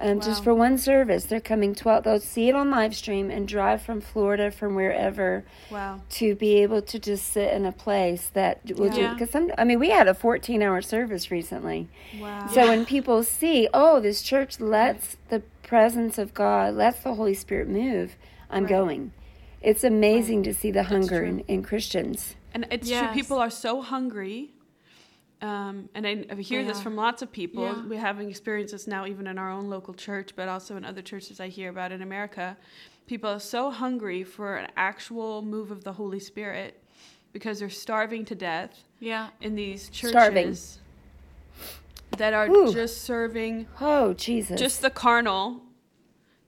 Um, 0.01 0.21
Just 0.21 0.43
for 0.43 0.53
one 0.53 0.77
service, 0.77 1.25
they're 1.25 1.41
coming 1.41 1.75
12. 1.75 2.03
They'll 2.05 2.19
see 2.21 2.47
it 2.47 2.55
on 2.55 2.71
live 2.71 2.95
stream 2.95 3.29
and 3.29 3.47
drive 3.47 3.81
from 3.81 3.99
Florida, 3.99 4.49
from 4.49 4.75
wherever, 4.75 5.43
wow 5.69 5.99
to 6.09 6.33
be 6.35 6.55
able 6.63 6.81
to 6.81 6.97
just 6.97 7.27
sit 7.27 7.53
in 7.53 7.65
a 7.65 7.71
place 7.71 8.31
that 8.33 8.61
will 8.77 8.89
do. 8.89 9.01
Yeah. 9.01 9.09
Because 9.13 9.29
some, 9.29 9.51
I 9.57 9.63
mean, 9.63 9.79
we 9.79 9.89
had 9.89 10.07
a 10.07 10.13
14 10.13 10.61
hour 10.63 10.81
service 10.81 11.29
recently. 11.29 11.87
wow 12.19 12.47
So 12.47 12.67
when 12.67 12.85
people 12.85 13.23
see, 13.23 13.67
oh, 13.73 13.99
this 13.99 14.21
church 14.21 14.59
lets 14.59 15.17
the 15.29 15.41
presence 15.61 16.17
of 16.17 16.33
God, 16.33 16.73
lets 16.75 17.01
the 17.03 17.13
Holy 17.13 17.33
Spirit 17.35 17.67
move, 17.67 18.15
I'm 18.49 18.63
Right. 18.63 18.69
going. 18.69 19.11
It's 19.61 19.83
amazing 19.83 20.43
to 20.43 20.53
see 20.53 20.71
the 20.71 20.83
hunger 20.83 21.23
in, 21.23 21.41
in 21.41 21.61
Christians. 21.61 22.35
and 22.53 22.65
it's 22.71 22.89
Yes. 22.89 23.03
true 23.05 23.13
people 23.13 23.37
are 23.37 23.51
so 23.51 23.81
hungry 23.81 24.51
um, 25.41 25.89
and 25.95 26.05
I, 26.05 26.25
I 26.31 26.35
hear 26.35 26.61
They 26.63 26.67
this 26.69 26.81
from 26.81 26.95
lots 26.95 27.21
of 27.21 27.31
people. 27.31 27.63
Yeah. 27.63 27.83
We're 27.87 27.99
having 27.99 28.29
experiences 28.29 28.87
now, 28.87 29.05
even 29.05 29.25
in 29.27 29.37
our 29.37 29.49
own 29.51 29.69
local 29.69 29.93
church, 29.93 30.31
but 30.35 30.47
also 30.49 30.75
in 30.75 30.83
other 30.83 31.01
churches 31.01 31.39
I 31.39 31.47
hear 31.47 31.69
about 31.69 31.91
in 31.91 32.01
America. 32.01 32.57
People 33.07 33.29
are 33.29 33.39
so 33.39 33.71
hungry 33.71 34.23
for 34.23 34.57
an 34.57 34.69
actual 34.77 35.41
move 35.41 35.71
of 35.71 35.83
the 35.83 35.93
Holy 35.93 36.19
Spirit 36.19 36.83
because 37.33 37.59
they're 37.59 37.69
starving 37.69 38.25
to 38.25 38.35
death 38.35 38.83
Yeah. 38.99 39.29
in 39.41 39.55
these 39.55 39.89
churches 39.89 40.11
Starving. 40.11 40.57
that 42.17 42.33
are 42.33 42.47
Ooh. 42.49 42.73
just 42.73 43.01
serving 43.03 43.67
Oh, 43.79 44.13
Jesus. 44.13 44.59
just 44.59 44.81
the 44.81 44.89
carnal, 44.89 45.61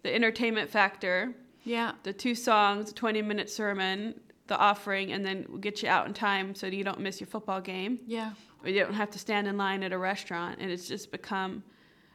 the 0.04 0.14
entertainment 0.14 0.70
factor, 0.70 1.34
Yeah. 1.64 1.94
the 2.04 2.14
two 2.14 2.36
songs, 2.36 2.92
20 2.94 3.22
minute 3.22 3.50
sermon, 3.50 4.20
the 4.52 4.58
offering, 4.58 5.14
and 5.14 5.26
then 5.26 5.46
we'll 5.48 5.60
get 5.60 5.82
you 5.82 5.88
out 5.88 6.06
in 6.08 6.14
time 6.14 6.54
so 6.54 6.68
you 6.68 6.84
don't 6.84 7.00
miss 7.00 7.22
your 7.22 7.28
football 7.28 7.62
game 7.62 8.00
Yeah. 8.06 8.34
or 8.62 8.70
you 8.70 8.82
don't 8.84 8.94
have 8.94 9.10
to 9.12 9.20
stand 9.20 9.48
in 9.48 9.56
line 9.58 9.82
at 9.82 9.94
a 9.94 9.98
restaurant. 9.98 10.60
And 10.60 10.70
it's 10.70 10.88
just 10.90 11.10
become 11.10 11.64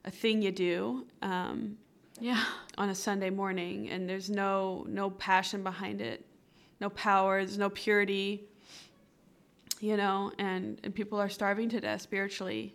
a 0.04 0.10
thing 0.10 0.42
you 0.42 0.52
do 0.52 1.06
um, 1.22 1.78
Yeah. 2.20 2.44
on 2.76 2.90
a 2.90 2.94
Sunday 2.94 3.30
morning, 3.30 3.88
and 3.88 4.06
there's 4.06 4.28
no 4.28 4.84
no 4.86 5.08
passion 5.10 5.62
behind 5.62 6.02
it, 6.02 6.26
no 6.78 6.90
power, 6.90 7.38
there's 7.42 7.56
no 7.56 7.70
purity, 7.70 8.44
you 9.80 9.96
know, 9.96 10.30
and, 10.38 10.78
and 10.84 10.94
people 10.94 11.18
are 11.18 11.30
starving 11.30 11.68
to 11.70 11.80
death 11.80 12.02
spiritually 12.02 12.74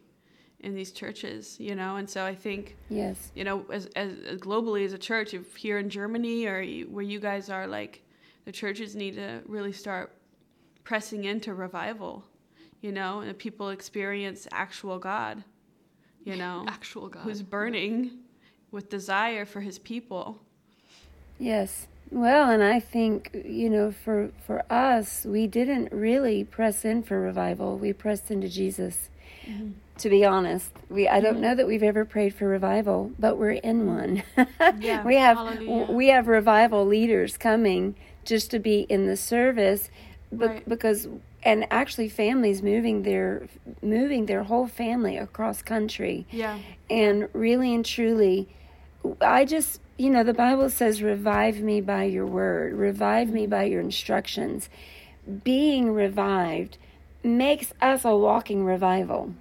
in 0.61 0.73
these 0.73 0.91
churches, 0.91 1.59
you 1.59 1.75
know, 1.75 1.97
and 1.97 2.09
so 2.09 2.23
I 2.25 2.33
think 2.35 2.77
yes. 2.89 3.31
you 3.35 3.43
know, 3.43 3.63
as, 3.71 3.85
as, 3.95 4.11
as 4.27 4.39
globally 4.39 4.85
as 4.85 4.93
a 4.93 4.97
church, 4.97 5.35
if 5.35 5.55
here 5.55 5.77
in 5.77 5.87
Germany 5.89 6.47
or 6.47 6.61
you, 6.61 6.85
where 6.85 7.03
you 7.03 7.19
guys 7.19 7.49
are, 7.49 7.67
like 7.67 8.01
the 8.45 8.51
churches 8.51 8.95
need 8.95 9.15
to 9.15 9.41
really 9.45 9.71
start 9.71 10.13
pressing 10.83 11.25
into 11.25 11.53
revival, 11.53 12.23
you 12.81 12.91
know, 12.91 13.21
and 13.21 13.37
people 13.37 13.69
experience 13.69 14.47
actual 14.51 14.99
God, 14.99 15.43
you 16.23 16.35
know, 16.35 16.65
Actual 16.67 17.09
God. 17.09 17.23
who's 17.23 17.41
burning 17.41 18.11
with 18.71 18.89
desire 18.89 19.45
for 19.45 19.61
His 19.61 19.77
people. 19.79 20.39
Yes. 21.37 21.87
Well, 22.09 22.49
and 22.51 22.61
I 22.61 22.79
think, 22.79 23.31
you 23.45 23.69
know, 23.69 23.91
for, 23.91 24.31
for 24.45 24.63
us, 24.69 25.23
we 25.25 25.47
didn't 25.47 25.91
really 25.93 26.43
press 26.43 26.83
in 26.83 27.03
for 27.03 27.21
revival. 27.21 27.77
We 27.77 27.93
pressed 27.93 28.29
into 28.29 28.49
Jesus. 28.49 29.09
Mm-hmm. 29.45 29.71
To 29.97 30.09
be 30.09 30.25
honest, 30.25 30.71
we 30.89 31.07
I 31.07 31.19
don't 31.19 31.33
mm-hmm. 31.33 31.41
know 31.43 31.55
that 31.55 31.67
we've 31.67 31.83
ever 31.83 32.05
prayed 32.05 32.33
for 32.33 32.47
revival, 32.47 33.11
but 33.19 33.37
we're 33.37 33.51
in 33.51 33.85
one. 33.85 34.23
Yeah. 34.79 35.03
we 35.03 35.15
have 35.15 35.37
Hallelujah. 35.37 35.91
we 35.91 36.07
have 36.07 36.27
revival 36.27 36.85
leaders 36.85 37.37
coming 37.37 37.95
just 38.25 38.51
to 38.51 38.59
be 38.59 38.81
in 38.81 39.07
the 39.07 39.17
service 39.17 39.89
be- 40.31 40.45
Right. 40.45 40.69
because 40.69 41.07
and 41.43 41.65
actually 41.71 42.07
families 42.07 42.61
moving 42.61 43.01
their 43.03 43.47
moving 43.81 44.27
their 44.27 44.43
whole 44.43 44.67
family 44.67 45.17
across 45.17 45.61
country 45.61 46.25
Yeah. 46.31 46.57
and 46.89 47.27
really 47.33 47.73
and 47.73 47.83
truly 47.85 48.47
i 49.21 49.43
just 49.45 49.81
you 49.97 50.09
know 50.09 50.23
the 50.23 50.33
bible 50.33 50.69
says 50.69 51.01
revive 51.01 51.59
me 51.61 51.81
by 51.81 52.03
your 52.03 52.25
word 52.27 52.73
revive 52.73 53.29
me 53.29 53.47
by 53.47 53.63
your 53.63 53.81
instructions 53.81 54.69
being 55.43 55.91
revived 55.91 56.77
makes 57.23 57.73
us 57.81 58.05
a 58.05 58.15
walking 58.15 58.63
revival 58.65 59.33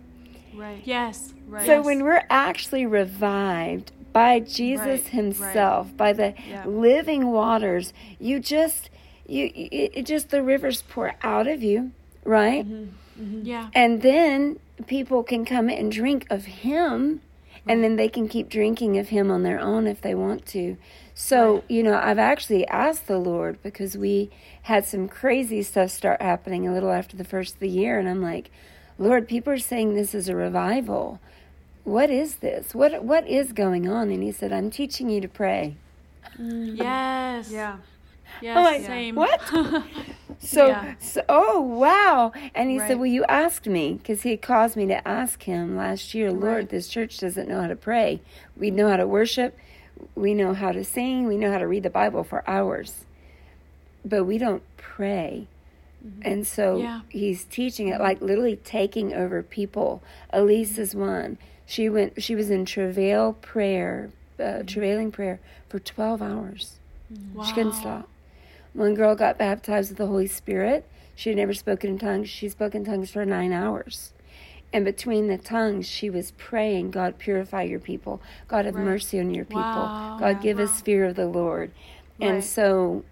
Right. 0.54 0.82
Yes. 0.84 1.32
Right. 1.46 1.64
so 1.64 1.80
when 1.80 2.02
we're 2.04 2.24
actually 2.28 2.84
revived 2.84 3.92
by 4.12 4.40
jesus 4.40 4.80
Right, 5.04 5.06
himself 5.06 5.96
by 5.96 6.12
the 6.12 6.34
Yeah. 6.48 6.64
living 6.66 7.28
waters. 7.30 7.92
You 8.18 8.40
just 8.40 8.90
you 9.26 9.46
it, 9.54 9.92
it 9.94 10.06
just 10.06 10.30
the 10.30 10.42
rivers 10.42 10.82
pour 10.82 11.14
out 11.22 11.46
of 11.46 11.62
you 11.62 11.92
right? 12.24 12.66
Mm-hmm. 12.66 13.22
Mm-hmm. 13.22 13.46
Yeah. 13.46 13.70
and 13.74 14.02
then 14.02 14.58
people 14.86 15.22
can 15.22 15.44
come 15.44 15.68
and 15.68 15.90
drink 15.92 16.26
of 16.30 16.44
him 16.46 17.20
and 17.66 17.84
then 17.84 17.96
they 17.96 18.08
can 18.08 18.28
keep 18.28 18.48
drinking 18.48 18.96
of 18.98 19.08
him 19.10 19.30
on 19.30 19.42
their 19.42 19.60
own 19.60 19.86
if 19.86 20.00
they 20.00 20.14
want 20.14 20.46
to. 20.46 20.76
So 21.14 21.64
you 21.68 21.82
know 21.82 21.94
i've 22.02 22.18
actually 22.18 22.66
asked 22.68 23.06
the 23.06 23.18
lord 23.18 23.62
because 23.62 23.96
we 23.96 24.30
had 24.62 24.84
some 24.86 25.06
crazy 25.08 25.62
stuff 25.62 25.90
start 25.90 26.20
happening 26.22 26.66
a 26.66 26.72
little 26.72 26.90
after 26.90 27.16
the 27.16 27.24
first 27.24 27.54
of 27.54 27.60
the 27.60 27.68
year 27.68 27.98
and 27.98 28.08
i'm 28.08 28.22
like 28.22 28.50
lord 28.98 29.28
people 29.28 29.52
are 29.52 29.58
saying 29.58 29.94
this 29.94 30.14
is 30.14 30.28
a 30.28 30.36
revival 30.36 31.18
what 31.84 32.10
is 32.10 32.36
this 32.36 32.74
what 32.74 33.02
what 33.04 33.26
is 33.26 33.52
going 33.52 33.88
on 33.88 34.10
and 34.10 34.22
he 34.22 34.30
said 34.32 34.52
i'm 34.52 34.70
teaching 34.70 35.08
you 35.08 35.20
to 35.20 35.28
pray 35.28 35.74
mm, 36.38 36.76
Yes. 36.76 37.50
Yeah. 37.50 37.78
Yes. 38.40 38.56
I'm 38.56 38.64
like, 38.64 38.82
Same. 38.84 39.14
what 39.16 39.40
So, 40.42 40.68
Yeah. 40.68 40.94
so, 40.98 41.22
oh 41.28 41.60
wow! 41.60 42.32
And 42.54 42.70
he 42.70 42.78
Right. 42.78 42.88
said, 42.88 42.96
"Well, 42.96 43.06
you 43.06 43.24
asked 43.28 43.66
me 43.66 43.94
because 43.94 44.22
he 44.22 44.38
caused 44.38 44.74
me 44.74 44.86
to 44.86 45.06
ask 45.06 45.42
him 45.42 45.76
last 45.76 46.14
year. 46.14 46.32
Lord, 46.32 46.44
Right. 46.44 46.68
this 46.70 46.88
church 46.88 47.18
doesn't 47.18 47.46
know 47.46 47.60
how 47.60 47.68
to 47.68 47.76
pray. 47.76 48.22
We 48.56 48.70
know 48.70 48.88
how 48.88 48.96
to 48.96 49.06
worship, 49.06 49.54
we 50.14 50.32
know 50.32 50.54
how 50.54 50.72
to 50.72 50.82
sing, 50.82 51.26
we 51.26 51.36
know 51.36 51.50
how 51.52 51.58
to 51.58 51.66
read 51.66 51.82
the 51.82 51.90
Bible 51.90 52.24
for 52.24 52.42
hours, 52.48 53.04
but 54.02 54.24
we 54.24 54.38
don't 54.38 54.62
pray." 54.78 55.46
Mm-hmm. 56.06 56.22
And 56.24 56.46
so 56.46 56.78
Yeah. 56.78 57.00
he's 57.10 57.44
teaching 57.44 57.88
it 57.88 58.00
like 58.00 58.22
literally 58.22 58.56
taking 58.56 59.12
over 59.12 59.42
people. 59.42 60.02
Elise 60.32 60.78
is 60.78 60.94
one. 60.94 61.36
She 61.70 61.88
went. 61.88 62.20
She 62.20 62.34
was 62.34 62.50
in 62.50 62.64
travail 62.64 63.34
prayer, 63.34 64.10
uh, 64.40 64.64
travailing 64.66 65.12
prayer 65.12 65.38
for 65.68 65.78
twelve 65.78 66.20
hours. 66.20 66.80
She 67.40 67.52
couldn't 67.54 67.74
Wow. 67.74 67.78
stop. 67.78 68.08
One 68.72 68.94
girl 68.94 69.14
got 69.14 69.38
baptized 69.38 69.90
with 69.90 69.98
the 69.98 70.08
Holy 70.08 70.26
Spirit. 70.26 70.84
She 71.14 71.30
had 71.30 71.36
never 71.36 71.54
spoken 71.54 71.90
in 71.90 71.98
tongues. 72.00 72.28
She 72.28 72.48
spoke 72.48 72.74
in 72.74 72.84
tongues 72.84 73.12
for 73.12 73.24
nine 73.24 73.52
hours. 73.52 74.12
And 74.72 74.84
between 74.84 75.28
the 75.28 75.38
tongues, 75.38 75.86
she 75.86 76.10
was 76.10 76.32
praying, 76.32 76.90
God, 76.90 77.18
purify 77.18 77.62
your 77.62 77.78
people. 77.78 78.20
God, 78.48 78.64
have 78.64 78.74
Right. 78.74 78.84
mercy 78.84 79.20
on 79.20 79.32
your 79.32 79.44
people. 79.44 79.92
Wow. 79.94 80.16
God, 80.18 80.40
give 80.40 80.58
us 80.58 80.80
fear 80.80 81.04
of 81.04 81.14
the 81.14 81.26
Lord. 81.28 81.70
And 82.20 82.42
so, 82.42 83.04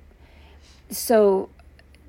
so 0.91 1.49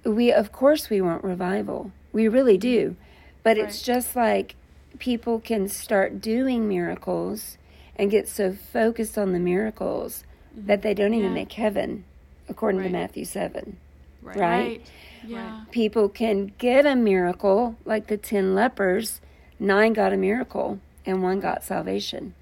we, 0.04 0.32
of 0.32 0.52
course, 0.52 0.90
we 0.90 1.00
want 1.00 1.24
revival. 1.24 1.92
We 2.12 2.28
really 2.28 2.58
do. 2.58 2.96
But 3.44 3.60
it's 3.60 3.84
just 3.84 4.16
like 4.16 4.56
people 5.00 5.40
can 5.40 5.68
start 5.68 6.22
doing 6.22 6.68
miracles 6.68 7.58
and 7.96 8.12
get 8.12 8.28
so 8.28 8.54
focused 8.54 9.18
on 9.18 9.34
the 9.34 9.40
miracles 9.40 10.24
that 10.56 10.82
they 10.82 10.94
don't 10.94 11.14
even 11.14 11.30
Yeah. 11.30 11.34
make 11.36 11.54
heaven, 11.54 12.04
according 12.48 12.82
Right. 12.82 12.88
to 12.88 12.94
Matthew 12.94 13.26
7. 13.26 13.78
Right. 14.22 14.38
Right. 14.38 14.40
Right. 14.68 14.82
Yeah. 15.28 15.62
People 15.72 16.10
can 16.10 16.52
get 16.58 16.86
a 16.86 16.96
miracle, 16.96 17.76
like 17.86 18.08
the 18.08 18.18
10 18.18 18.56
lepers, 18.56 19.22
nine 19.60 19.94
got 19.94 20.14
a 20.14 20.18
miracle, 20.18 20.80
and 21.06 21.22
one 21.24 21.40
got 21.40 21.64
salvation. 21.64 22.34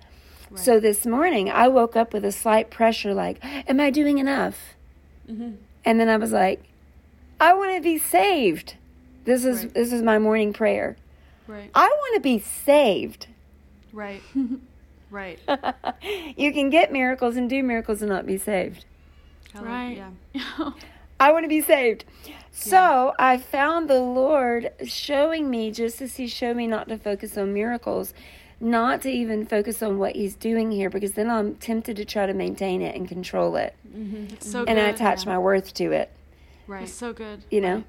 So 0.55 0.79
this 0.79 1.05
morning, 1.05 1.49
I 1.49 1.67
woke 1.67 1.95
up 1.97 2.13
with 2.13 2.23
a 2.23 2.31
slight 2.31 2.69
pressure 2.69 3.13
like, 3.13 3.37
Am 3.67 3.79
I 3.79 3.89
doing 3.89 4.17
enough? 4.17 4.75
Mm-hmm. 5.29 5.51
And 5.83 5.99
then 5.99 6.07
I 6.07 6.17
was 6.17 6.31
like, 6.31 6.63
I 7.39 7.53
want 7.53 7.75
to 7.75 7.81
be 7.81 7.97
saved. 7.97 8.75
This 9.25 9.43
is 9.43 9.63
Right. 9.65 9.73
this 9.73 9.91
is 9.91 10.01
my 10.01 10.17
morning 10.19 10.53
prayer. 10.53 10.95
Right. 11.47 11.71
I 11.73 11.87
want 11.87 12.15
to 12.15 12.21
be 12.21 12.39
saved. 12.39 13.27
Right. 13.93 14.21
Right. 15.09 15.39
you 16.35 16.51
can 16.51 16.69
get 16.69 16.91
miracles 16.91 17.37
and 17.37 17.49
do 17.49 17.63
miracles 17.63 18.01
and 18.01 18.09
not 18.11 18.25
be 18.25 18.37
saved. 18.37 18.83
I 19.55 19.59
Right. 19.61 20.03
Yeah. 20.33 20.71
I 21.19 21.31
want 21.31 21.45
to 21.45 21.47
be 21.49 21.61
saved. 21.61 22.03
So 22.51 23.13
I 23.17 23.37
found 23.37 23.89
the 23.89 24.01
Lord 24.01 24.71
showing 24.85 25.49
me, 25.49 25.71
just 25.71 26.01
as 26.01 26.17
He 26.17 26.27
showed 26.27 26.57
me 26.57 26.67
not 26.67 26.89
to 26.89 26.97
focus 26.97 27.37
on 27.37 27.53
miracles, 27.53 28.13
not 28.59 29.01
to 29.03 29.09
even 29.09 29.45
focus 29.45 29.81
on 29.81 29.97
what 29.97 30.15
He's 30.17 30.35
doing 30.35 30.71
here, 30.71 30.89
because 30.89 31.13
then 31.13 31.29
I'm 31.29 31.55
tempted 31.55 31.95
to 31.95 32.03
try 32.03 32.25
to 32.25 32.33
maintain 32.33 32.81
it 32.81 32.93
and 32.93 33.07
control 33.07 33.55
it. 33.55 33.75
Mm-hmm. 33.89 34.33
It's 34.33 34.51
so 34.51 34.59
And 34.65 34.77
good. 34.77 34.79
I 34.79 34.89
attach 34.89 35.25
my 35.25 35.37
worth 35.37 35.73
to 35.75 35.93
it, 35.93 36.11
Right. 36.67 36.83
It's 36.83 36.91
so 36.91 37.13
good. 37.13 37.45
you 37.49 37.61
know? 37.61 37.85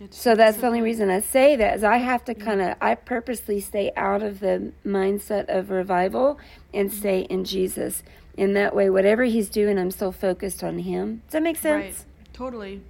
It's- 0.00 0.18
So 0.20 0.34
that's 0.34 0.56
so 0.56 0.62
the 0.62 0.66
only 0.68 0.80
good. 0.80 0.84
reason 0.86 1.10
I 1.10 1.20
say 1.20 1.56
that 1.56 1.76
is 1.76 1.84
I 1.84 1.98
have 1.98 2.24
to 2.26 2.34
kind 2.34 2.60
of 2.60 2.76
I 2.80 2.94
purposely 2.94 3.60
stay 3.60 3.92
out 3.96 4.22
of 4.22 4.40
the 4.40 4.72
mindset 4.84 5.44
of 5.48 5.70
revival 5.70 6.38
and 6.72 6.92
stay 6.92 7.20
in 7.22 7.44
Jesus. 7.44 8.02
And 8.36 8.56
that 8.56 8.74
way 8.74 8.90
whatever 8.90 9.24
he's 9.24 9.48
doing 9.48 9.78
I'm 9.78 9.90
still 9.92 10.12
focused 10.12 10.64
on 10.64 10.78
him. 10.80 11.22
Does 11.26 11.32
that 11.34 11.42
make 11.42 11.56
sense? 11.56 11.84
Right. 11.84 12.04
Totally. 12.32 12.82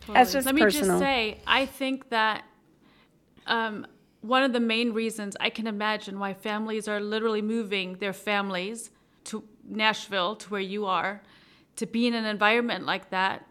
totally. 0.00 0.14
That's 0.14 0.32
just 0.32 0.46
Let 0.46 0.54
me 0.54 0.62
personal. 0.62 0.98
just 0.98 1.00
say, 1.00 1.38
I 1.46 1.66
think 1.66 2.08
that 2.08 2.44
um, 3.46 3.86
one 4.22 4.42
of 4.42 4.52
the 4.54 4.60
main 4.60 4.92
reasons 4.92 5.36
I 5.40 5.50
can 5.50 5.66
imagine 5.66 6.18
why 6.18 6.32
families 6.34 6.88
are 6.88 7.00
literally 7.00 7.42
moving 7.42 7.94
their 7.96 8.12
families 8.14 8.90
to 9.24 9.44
Nashville, 9.68 10.36
to 10.36 10.48
where 10.48 10.60
you 10.60 10.86
are, 10.86 11.22
to 11.76 11.86
be 11.86 12.06
in 12.06 12.14
an 12.14 12.24
environment 12.24 12.86
like 12.86 13.10
that, 13.10 13.46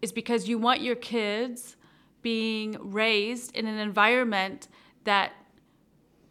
is 0.00 0.12
because 0.12 0.48
you 0.48 0.58
want 0.58 0.80
your 0.80 0.94
kids 0.96 1.76
being 2.22 2.76
raised 2.80 3.54
in 3.56 3.66
an 3.66 3.78
environment 3.78 4.68
that 5.04 5.32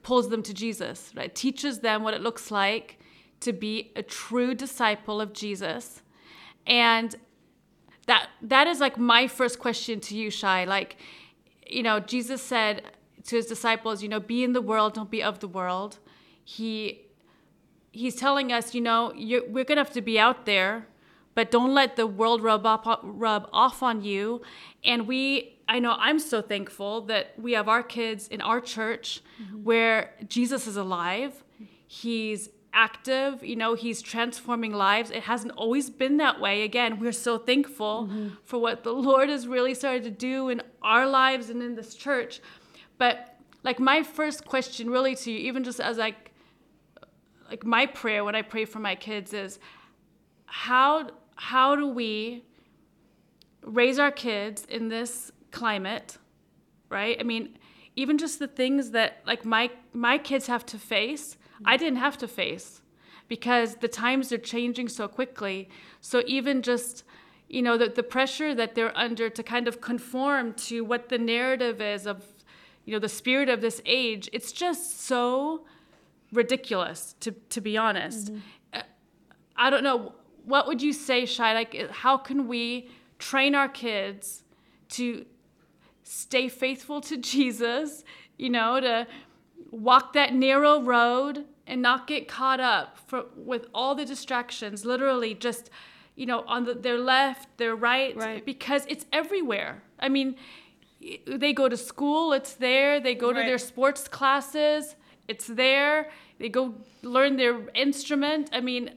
pulls 0.04 0.30
them 0.30 0.44
to 0.44 0.54
Jesus, 0.54 1.12
right? 1.16 1.34
Teaches 1.34 1.80
them 1.80 2.04
what 2.04 2.14
it 2.14 2.22
looks 2.22 2.52
like 2.52 3.00
to 3.42 3.54
be 3.54 3.92
a 3.96 4.04
true 4.04 4.54
disciple 4.54 5.22
of 5.22 5.34
Jesus. 5.34 6.02
And 6.68 7.16
that 8.08 8.30
that 8.42 8.68
is 8.68 8.80
like 8.80 8.98
my 8.98 9.28
first 9.28 9.60
question 9.60 10.00
to 10.02 10.16
you, 10.16 10.30
Shai. 10.30 10.66
Like, 10.66 10.98
you 11.68 11.84
know, 11.84 12.00
Jesus 12.00 12.42
said 12.42 12.84
to 13.26 13.36
his 13.36 13.46
disciples, 13.46 14.02
you 14.02 14.10
know, 14.10 14.20
be 14.20 14.44
in 14.44 14.54
the 14.54 14.62
world, 14.62 14.94
don't 14.94 15.12
be 15.12 15.22
of 15.22 15.40
the 15.40 15.48
world. 15.48 16.00
He 16.44 17.06
he's 17.92 18.16
telling 18.16 18.52
us, 18.52 18.74
you 18.74 18.82
know, 18.82 19.14
we're 19.16 19.64
gonna 19.64 19.82
have 19.82 19.94
to 19.94 20.02
be 20.02 20.20
out 20.20 20.46
there, 20.46 20.88
but 21.36 21.52
don't 21.52 21.74
let 21.74 21.96
the 21.96 22.08
world 22.08 22.42
rub 22.42 22.66
off, 22.66 23.00
rub 23.04 23.48
off 23.54 23.84
on 23.84 24.04
you. 24.04 24.42
And 24.84 25.08
we, 25.08 25.59
I 25.70 25.78
know, 25.78 25.96
I'm 26.00 26.18
so 26.18 26.42
thankful 26.42 27.02
that 27.02 27.40
we 27.40 27.52
have 27.54 27.70
our 27.70 27.84
kids 27.84 28.28
in 28.28 28.42
our 28.42 28.60
church 28.60 29.22
mm-hmm. 29.42 29.64
where 29.64 30.16
Jesus 30.28 30.66
is 30.66 30.76
alive. 30.76 31.44
He's 31.86 32.50
active, 32.74 33.44
you 33.44 33.56
know, 33.56 33.76
he's 33.76 34.02
transforming 34.02 34.74
lives. 34.74 35.12
It 35.12 35.24
hasn't 35.24 35.54
always 35.54 35.92
been 35.92 36.18
that 36.18 36.42
way. 36.42 36.64
Again, 36.64 37.00
we're 37.00 37.12
so 37.12 37.38
thankful 37.38 38.08
mm-hmm. 38.08 38.30
for 38.44 38.58
what 38.58 38.84
the 38.84 38.92
Lord 38.92 39.30
has 39.30 39.48
really 39.48 39.76
started 39.76 40.04
to 40.04 40.12
do 40.12 40.50
in 40.50 40.64
our 40.82 41.08
lives 41.08 41.52
and 41.52 41.62
in 41.62 41.76
this 41.76 41.94
church. 41.94 42.42
But 42.98 43.38
like 43.64 43.80
my 43.80 44.02
first 44.02 44.46
question 44.46 44.90
really 44.90 45.16
to 45.18 45.32
you, 45.32 45.38
even 45.38 45.64
just 45.64 45.80
as 45.80 45.98
like 45.98 46.32
like 47.48 47.64
my 47.64 47.86
prayer 47.86 48.24
when 48.24 48.36
I 48.36 48.42
pray 48.42 48.66
for 48.66 48.80
my 48.80 48.96
kids 48.96 49.34
is 49.34 49.60
how 50.46 51.10
how 51.36 51.76
do 51.76 51.88
we 51.88 52.44
raise 53.64 54.00
our 54.00 54.12
kids 54.12 54.66
in 54.66 54.90
this 54.90 55.32
climate, 55.52 56.18
right? 56.90 57.18
I 57.20 57.24
mean, 57.24 57.58
even 57.96 58.18
just 58.18 58.40
the 58.40 58.48
things 58.48 58.92
that 58.92 59.22
like 59.26 59.46
my 59.46 59.72
my 59.94 60.18
kids 60.18 60.48
have 60.48 60.66
to 60.68 60.78
face, 60.78 61.38
I 61.66 61.78
didn't 61.78 62.00
have 62.00 62.18
to 62.20 62.28
face 62.28 62.82
because 63.28 63.76
the 63.76 63.88
times 63.88 64.32
are 64.32 64.38
changing 64.38 64.90
so 64.90 65.08
quickly. 65.08 65.70
So 66.02 66.24
even 66.26 66.62
just 66.62 67.04
you 67.50 67.62
know 67.62 67.78
the, 67.78 67.90
the 67.90 68.04
pressure 68.04 68.54
that 68.56 68.76
they're 68.76 68.98
under 68.98 69.30
to 69.30 69.44
kind 69.44 69.68
of 69.68 69.82
conform 69.82 70.54
to 70.54 70.86
what 70.86 71.10
the 71.10 71.18
narrative 71.18 71.82
is 71.82 72.06
of 72.06 72.24
you 72.86 72.94
know 72.94 73.00
the 73.00 73.10
spirit 73.10 73.50
of 73.50 73.60
this 73.60 73.82
age 73.86 74.30
it's 74.32 74.52
just 74.52 75.02
so 75.02 75.66
ridiculous 76.32 77.16
to 77.20 77.32
to 77.32 77.60
be 77.60 77.76
honest 77.76 78.32
Uh, 78.72 78.82
i 79.58 79.70
don't 79.70 79.84
know 79.84 80.14
what 80.46 80.68
would 80.68 80.82
you 80.82 80.94
say 80.94 81.26
Shai? 81.26 81.54
like 81.54 81.90
how 81.90 82.18
can 82.18 82.48
we 82.48 82.90
train 83.18 83.56
our 83.56 83.68
kids 83.68 84.44
to 84.90 85.26
stay 86.04 86.48
faithful 86.50 87.02
to 87.02 87.18
jesus 87.18 88.04
you 88.38 88.50
know 88.50 88.80
to 88.80 89.06
walk 89.72 90.14
that 90.14 90.34
narrow 90.34 90.82
road 90.82 91.46
and 91.68 91.82
not 91.82 92.08
get 92.08 92.28
caught 92.28 92.60
up 92.60 92.98
for, 93.08 93.26
with 93.36 93.68
all 93.74 93.94
the 93.94 94.06
distractions 94.06 94.86
literally 94.86 95.34
just 95.36 95.70
you 96.16 96.26
know 96.26 96.44
on 96.48 96.64
the, 96.66 96.74
their 96.74 96.98
left 96.98 97.56
their 97.58 97.76
right, 97.76 98.16
Right. 98.16 98.44
because 98.46 98.86
it's 98.90 99.06
everywhere. 99.14 99.84
I 100.00 100.10
mean 100.10 100.36
they 101.28 101.54
go 101.54 101.70
to 101.70 101.78
school 101.78 102.34
it's 102.34 102.54
there. 102.56 103.00
They 103.00 103.16
go 103.16 103.32
to 103.32 103.40
their 103.40 103.58
sports 103.60 104.08
classes 104.08 104.96
it's 105.28 105.46
there. 105.46 106.10
They 106.40 106.50
go 106.50 106.74
learn 107.04 107.38
their 107.38 107.70
instrument. 107.76 108.50
I 108.52 108.62
mean 108.62 108.96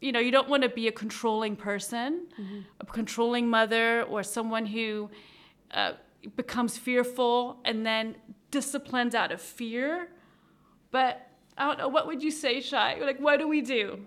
you 0.00 0.10
know 0.12 0.20
you 0.20 0.30
don't 0.30 0.48
want 0.48 0.62
to 0.62 0.70
be 0.70 0.88
a 0.88 0.92
controlling 0.92 1.54
person 1.56 2.26
a 2.80 2.86
controlling 2.86 3.46
mother 3.48 4.02
or 4.04 4.22
someone 4.22 4.64
who 4.64 5.10
uh, 5.72 5.92
becomes 6.36 6.76
fearful 6.78 7.58
and 7.64 7.86
then 7.86 8.16
disciplines 8.50 9.14
out 9.14 9.32
of 9.32 9.40
fear 9.40 10.08
but 10.90 11.28
i 11.56 11.64
don't 11.66 11.78
know 11.78 11.88
what 11.88 12.06
would 12.06 12.22
you 12.22 12.30
say 12.30 12.60
shy 12.60 12.98
like 13.00 13.18
what 13.20 13.38
do 13.38 13.48
we 13.48 13.60
do 13.60 14.06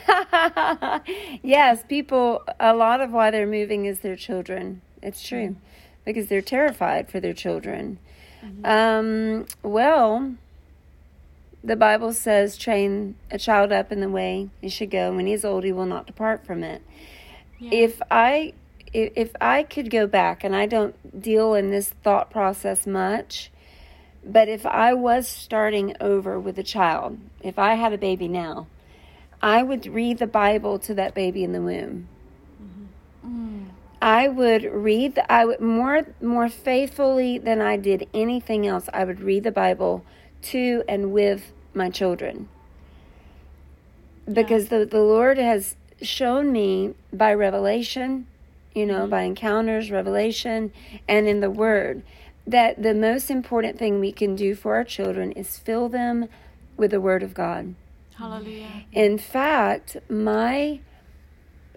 yes, 1.42 1.82
people, 1.88 2.42
a 2.58 2.74
lot 2.74 3.00
of 3.00 3.12
why 3.12 3.30
they're 3.30 3.46
moving 3.46 3.84
is 3.84 4.00
their 4.00 4.16
children. 4.16 4.80
It's 5.02 5.22
true. 5.22 5.56
Because 6.04 6.28
they're 6.28 6.42
terrified 6.42 7.08
for 7.10 7.20
their 7.20 7.34
children. 7.34 7.98
Um, 8.64 9.46
well, 9.62 10.34
the 11.62 11.76
Bible 11.76 12.12
says, 12.12 12.56
train 12.56 13.14
a 13.30 13.38
child 13.38 13.70
up 13.70 13.92
in 13.92 14.00
the 14.00 14.08
way 14.08 14.50
he 14.60 14.68
should 14.68 14.90
go. 14.90 15.14
When 15.14 15.26
he's 15.26 15.44
old, 15.44 15.62
he 15.64 15.72
will 15.72 15.86
not 15.86 16.06
depart 16.06 16.44
from 16.44 16.64
it. 16.64 16.82
If 17.60 18.02
I 18.10 18.54
if, 18.92 19.12
if 19.16 19.30
I 19.40 19.62
could 19.62 19.90
go 19.90 20.06
back, 20.06 20.44
and 20.44 20.54
I 20.54 20.66
don't 20.66 21.20
deal 21.20 21.54
in 21.54 21.70
this 21.70 21.90
thought 22.02 22.30
process 22.30 22.86
much, 22.86 23.50
but 24.24 24.48
if 24.48 24.64
I 24.64 24.94
was 24.94 25.26
starting 25.28 25.96
over 26.00 26.38
with 26.38 26.58
a 26.58 26.62
child, 26.62 27.18
if 27.42 27.58
I 27.58 27.74
had 27.74 27.92
a 27.92 27.98
baby 27.98 28.28
now, 28.28 28.66
I 29.42 29.62
would 29.62 29.86
read 29.86 30.18
the 30.18 30.26
Bible 30.26 30.78
to 30.80 30.94
that 30.94 31.14
baby 31.14 31.42
in 31.42 31.52
the 31.52 31.60
womb. 31.60 32.06
Mm-hmm. 32.62 33.64
I 34.00 34.28
would 34.28 34.64
read 34.64 35.16
the, 35.16 35.30
I 35.30 35.44
would 35.44 35.60
more 35.60 36.06
more 36.20 36.48
faithfully 36.48 37.38
than 37.38 37.60
I 37.60 37.76
did 37.76 38.08
anything 38.14 38.66
else. 38.66 38.88
I 38.92 39.04
would 39.04 39.20
read 39.20 39.42
the 39.44 39.52
Bible 39.52 40.04
to 40.42 40.84
and 40.88 41.12
with 41.12 41.52
my 41.74 41.90
children. 41.90 42.48
Because 44.32 44.68
the 44.68 44.84
the 44.84 45.00
Lord 45.00 45.38
has 45.38 45.76
shown 46.00 46.52
me 46.52 46.94
by 47.12 47.34
revelation, 47.34 48.26
you 48.74 48.86
know, 48.86 49.00
mm-hmm. 49.02 49.10
by 49.10 49.22
encounters, 49.22 49.90
revelation, 49.90 50.72
and 51.08 51.28
in 51.28 51.40
the 51.40 51.50
word 51.50 52.02
that 52.46 52.82
the 52.82 52.94
most 52.94 53.30
important 53.30 53.78
thing 53.78 54.00
we 54.00 54.12
can 54.12 54.34
do 54.34 54.54
for 54.54 54.74
our 54.74 54.84
children 54.84 55.32
is 55.32 55.58
fill 55.58 55.88
them 55.88 56.28
with 56.76 56.90
the 56.90 57.00
word 57.00 57.22
of 57.22 57.34
God. 57.34 57.74
hallelujah 58.16 58.84
In 58.92 59.18
fact, 59.18 59.96
my 60.08 60.80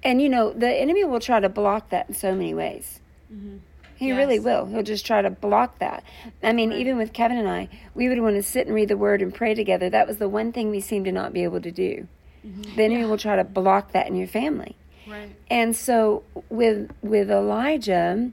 and 0.03 0.21
you 0.21 0.29
know 0.29 0.51
the 0.51 0.69
enemy 0.69 1.03
will 1.03 1.19
try 1.19 1.39
to 1.39 1.49
block 1.49 1.89
that 1.89 2.10
in 2.10 2.15
so 2.15 2.34
many 2.34 2.53
ways. 2.53 2.99
Mm-hmm. 3.31 3.58
He 3.97 4.12
really 4.12 4.39
will. 4.39 4.65
He'll 4.65 4.84
just 4.84 5.05
try 5.05 5.21
to 5.21 5.29
block 5.29 5.79
that. 5.79 6.03
I 6.43 6.51
mean, 6.51 6.73
even 6.73 6.97
with 6.97 7.13
Kevin 7.13 7.38
and 7.38 7.47
I, 7.47 7.69
we 7.93 8.10
would 8.10 8.19
want 8.19 8.36
to 8.36 8.43
sit 8.43 8.67
and 8.67 8.75
read 8.75 8.89
the 8.89 8.97
Word 8.97 9.21
and 9.21 9.34
pray 9.34 9.53
together. 9.53 9.89
That 9.89 10.05
was 10.05 10.17
the 10.17 10.27
one 10.27 10.51
thing 10.51 10.69
we 10.69 10.81
seemed 10.81 11.05
to 11.05 11.13
not 11.13 11.31
be 11.31 11.43
able 11.45 11.62
to 11.62 11.71
do. 11.71 12.08
Mm-hmm. 12.45 12.75
The 12.75 12.84
enemy 12.84 13.05
will 13.05 13.17
try 13.17 13.38
to 13.38 13.45
block 13.45 13.93
that 13.93 14.08
in 14.08 14.17
your 14.17 14.27
family. 14.27 14.75
Right. 15.07 15.35
And 15.49 15.75
so 15.75 16.23
with 16.49 16.91
with 17.01 17.29
Elijah, 17.29 18.31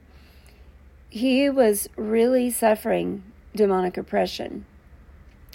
he 1.09 1.49
was 1.49 1.87
really 1.95 2.49
suffering 2.49 3.23
demonic 3.55 3.97
oppression. 3.97 4.65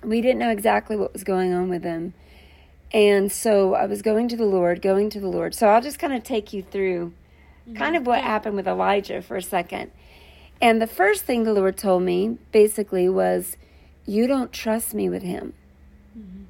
We 0.04 0.20
didn't 0.20 0.38
know 0.38 0.50
exactly 0.50 0.96
what 0.96 1.12
was 1.12 1.24
going 1.24 1.52
on 1.52 1.68
with 1.68 1.82
him. 1.82 2.14
And 2.92 3.30
so 3.30 3.74
I 3.74 3.86
was 3.86 4.00
going 4.00 4.28
to 4.28 4.36
the 4.36 4.46
Lord, 4.46 4.80
going 4.80 5.10
to 5.10 5.20
the 5.20 5.28
Lord. 5.28 5.54
So 5.54 5.68
I'll 5.68 5.82
just 5.82 5.98
kind 5.98 6.12
of 6.12 6.22
take 6.22 6.52
you 6.52 6.62
through 6.62 7.12
mm-hmm. 7.66 7.76
kind 7.76 7.96
of 7.96 8.06
what 8.06 8.22
happened 8.22 8.56
with 8.56 8.68
Elijah 8.68 9.20
for 9.20 9.36
a 9.36 9.42
second. 9.42 9.90
And 10.60 10.80
the 10.80 10.86
first 10.86 11.24
thing 11.24 11.42
the 11.42 11.52
Lord 11.52 11.76
told 11.76 12.02
me 12.02 12.38
basically 12.52 13.08
was, 13.08 13.56
You 14.06 14.26
don't 14.26 14.52
trust 14.52 14.94
me 14.94 15.08
with 15.08 15.22
him. 15.22 15.52
Mm-hmm. 16.18 16.44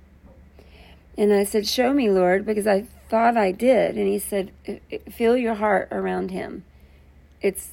And 1.17 1.33
I 1.33 1.45
said, 1.45 1.67
Show 1.67 1.93
me, 1.93 2.11
Lord, 2.11 2.47
because 2.47 2.67
I 2.67 2.85
thought 3.09 3.37
I 3.37 3.53
did. 3.53 3.97
And 3.97 4.07
he 4.07 4.19
said, 4.19 4.53
"I- 4.67 4.81
I- 4.93 5.11
Feel 5.11 5.37
your 5.37 5.55
heart 5.55 5.89
around 5.91 6.31
him. 6.31 6.65
It's, 7.41 7.71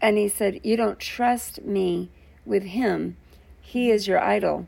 and 0.00 0.16
he 0.16 0.28
said, 0.28 0.60
You 0.64 0.76
don't 0.76 0.98
trust 0.98 1.62
me 1.64 2.08
with 2.46 2.62
him. 2.64 3.16
He 3.60 3.90
is 3.90 4.06
your 4.08 4.20
idol. 4.22 4.66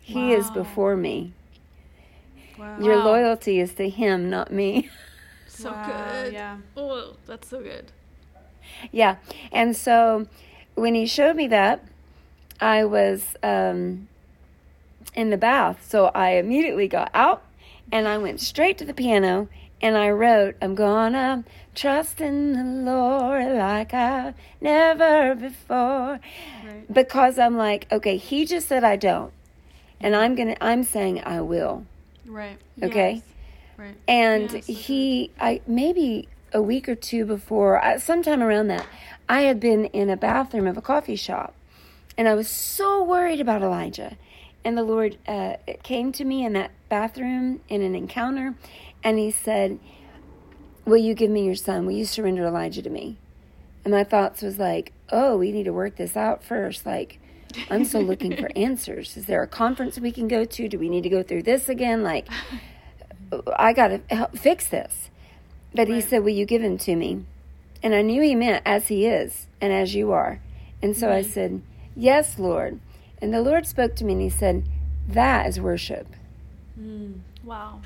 He 0.00 0.32
is 0.32 0.50
before 0.50 0.96
me. 0.96 1.32
Wow. 2.58 2.78
Your 2.80 2.96
loyalty 2.96 3.60
is 3.60 3.74
to 3.74 3.88
him, 3.88 4.28
not 4.30 4.52
me. 4.52 4.88
So 5.46 5.72
Wow, 5.72 5.84
good. 6.22 6.32
Yeah. 6.32 6.56
Oh, 6.74 7.16
that's 7.26 7.48
so 7.48 7.60
good. 7.60 7.92
yeah. 8.90 9.16
And 9.52 9.76
so 9.76 10.26
when 10.74 10.94
he 10.94 11.04
showed 11.04 11.36
me 11.36 11.46
that, 11.48 11.84
I 12.62 12.84
was 12.84 13.36
um, 13.42 14.08
in 15.14 15.28
the 15.28 15.36
bath. 15.36 15.86
So 15.86 16.06
I 16.14 16.30
immediately 16.36 16.88
got 16.88 17.10
out 17.12 17.42
and 17.92 18.08
I 18.08 18.18
went 18.18 18.40
straight 18.40 18.78
to 18.78 18.84
the 18.84 18.94
piano 18.94 19.48
and 19.82 19.96
I 19.96 20.10
wrote, 20.10 20.56
I'm 20.60 20.74
gonna 20.74 21.44
trust 21.74 22.20
in 22.20 22.52
the 22.52 22.90
Lord 22.90 23.56
like 23.56 23.94
I've 23.94 24.34
never 24.60 25.34
before. 25.34 26.20
Right. 26.64 26.92
Because 26.92 27.38
I'm 27.38 27.56
like, 27.56 27.86
okay, 27.90 28.16
he 28.16 28.44
just 28.44 28.68
said 28.68 28.84
I 28.84 28.96
don't. 28.96 29.32
And 30.00 30.14
I'm 30.14 30.34
gonna 30.34 30.56
I'm 30.60 30.84
saying 30.84 31.22
I 31.24 31.40
will. 31.40 31.86
Right. 32.26 32.58
Okay. 32.82 33.14
Yes. 33.14 33.22
Right. 33.76 33.96
And 34.06 34.50
he, 34.64 35.30
I 35.40 35.62
maybe 35.66 36.28
a 36.52 36.60
week 36.60 36.88
or 36.88 36.94
two 36.94 37.24
before, 37.24 37.80
sometime 37.98 38.42
around 38.42 38.68
that, 38.68 38.86
I 39.28 39.42
had 39.42 39.60
been 39.60 39.86
in 39.86 40.10
a 40.10 40.16
bathroom 40.16 40.66
of 40.66 40.76
a 40.76 40.82
coffee 40.82 41.16
shop, 41.16 41.54
and 42.18 42.28
I 42.28 42.34
was 42.34 42.48
so 42.48 43.02
worried 43.02 43.40
about 43.40 43.62
Elijah. 43.62 44.16
And 44.64 44.76
the 44.76 44.82
Lord 44.82 45.16
uh, 45.26 45.56
came 45.82 46.12
to 46.12 46.24
me 46.24 46.44
in 46.44 46.52
that 46.52 46.70
bathroom 46.88 47.60
in 47.68 47.82
an 47.82 47.94
encounter, 47.94 48.54
and 49.02 49.18
He 49.18 49.30
said, 49.30 49.78
"Will 50.84 50.98
you 50.98 51.14
give 51.14 51.30
me 51.30 51.44
your 51.46 51.54
son? 51.54 51.86
Will 51.86 51.94
you 51.94 52.04
surrender 52.04 52.44
Elijah 52.44 52.82
to 52.82 52.90
me?" 52.90 53.16
And 53.84 53.92
my 53.92 54.04
thoughts 54.04 54.42
was 54.42 54.58
like, 54.58 54.92
"Oh, 55.10 55.38
we 55.38 55.52
need 55.52 55.64
to 55.64 55.72
work 55.72 55.96
this 55.96 56.16
out 56.16 56.44
first. 56.44 56.84
Like, 56.84 57.18
I'm 57.70 57.84
still 57.84 58.02
looking 58.02 58.36
for 58.36 58.50
answers. 58.56 59.16
Is 59.16 59.26
there 59.26 59.42
a 59.42 59.48
conference 59.48 59.98
we 59.98 60.12
can 60.12 60.28
go 60.28 60.44
to? 60.44 60.68
Do 60.68 60.78
we 60.78 60.88
need 60.88 61.02
to 61.02 61.08
go 61.08 61.22
through 61.22 61.44
this 61.44 61.68
again? 61.68 62.02
Like, 62.02 62.28
I 63.56 63.72
got 63.72 63.88
to 63.88 64.14
help 64.14 64.36
fix 64.36 64.68
this. 64.68 65.10
But 65.74 65.88
he 65.88 66.00
said, 66.00 66.22
Will 66.24 66.30
you 66.30 66.46
give 66.46 66.62
him 66.62 66.78
to 66.78 66.96
me? 66.96 67.24
And 67.82 67.94
I 67.94 68.02
knew 68.02 68.22
he 68.22 68.34
meant 68.34 68.62
as 68.66 68.88
he 68.88 69.06
is 69.06 69.46
and 69.60 69.72
as 69.72 69.94
you 69.94 70.12
are. 70.12 70.40
And 70.82 70.96
so 70.96 71.10
I 71.10 71.22
said, 71.22 71.62
Yes, 71.94 72.38
Lord. 72.38 72.80
And 73.22 73.32
the 73.34 73.42
Lord 73.42 73.66
spoke 73.66 73.94
to 73.96 74.04
me 74.04 74.14
and 74.14 74.22
he 74.22 74.30
said, 74.30 74.64
That 75.08 75.46
is 75.46 75.60
worship. 75.60 76.06
Mm. 76.80 77.20
Wow. 77.44 77.80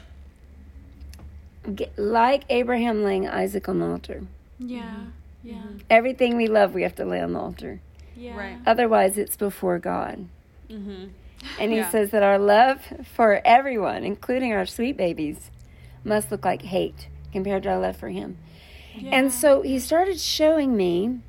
G- 1.75 1.87
Like 1.97 2.45
Abraham 2.51 3.03
laying 3.05 3.29
Isaac 3.29 3.69
on 3.69 3.79
the 3.81 3.87
altar. 3.87 4.23
Yeah. 4.59 4.97
Yeah. 5.43 5.63
Everything 5.91 6.37
we 6.37 6.47
love, 6.47 6.75
we 6.75 6.83
have 6.83 6.95
to 6.97 7.05
lay 7.05 7.21
on 7.21 7.33
the 7.33 7.39
altar. 7.41 7.81
Yeah. 8.17 8.37
Right. 8.37 8.59
Otherwise, 8.67 9.19
it's 9.19 9.37
before 9.37 9.79
God. 9.79 10.27
Mm-hmm. 10.71 11.07
And 11.59 11.73
he 11.73 11.79
Yeah. 11.79 11.91
says 11.91 12.11
that 12.11 12.23
our 12.23 12.39
love 12.39 12.81
for 13.15 13.41
everyone, 13.45 14.05
including 14.05 14.53
our 14.53 14.67
sweet 14.67 14.97
babies, 14.97 15.51
must 16.05 16.31
look 16.31 16.45
like 16.45 16.63
hate 16.63 17.09
compared 17.33 17.63
to 17.65 17.71
our 17.71 17.79
love 17.81 17.97
for 17.97 18.09
him. 18.09 18.37
Yeah. 18.97 19.11
And 19.17 19.33
so 19.33 19.63
he 19.63 19.79
started 19.81 20.21
showing 20.21 20.77
me. 20.77 21.21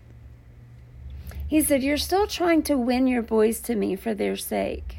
He 1.48 1.62
said, 1.62 1.84
You're 1.84 1.98
still 1.98 2.28
trying 2.28 2.64
to 2.64 2.78
win 2.78 3.08
your 3.08 3.22
boys 3.22 3.60
to 3.62 3.76
me 3.76 3.96
for 3.96 4.14
their 4.14 4.36
sake. 4.36 4.98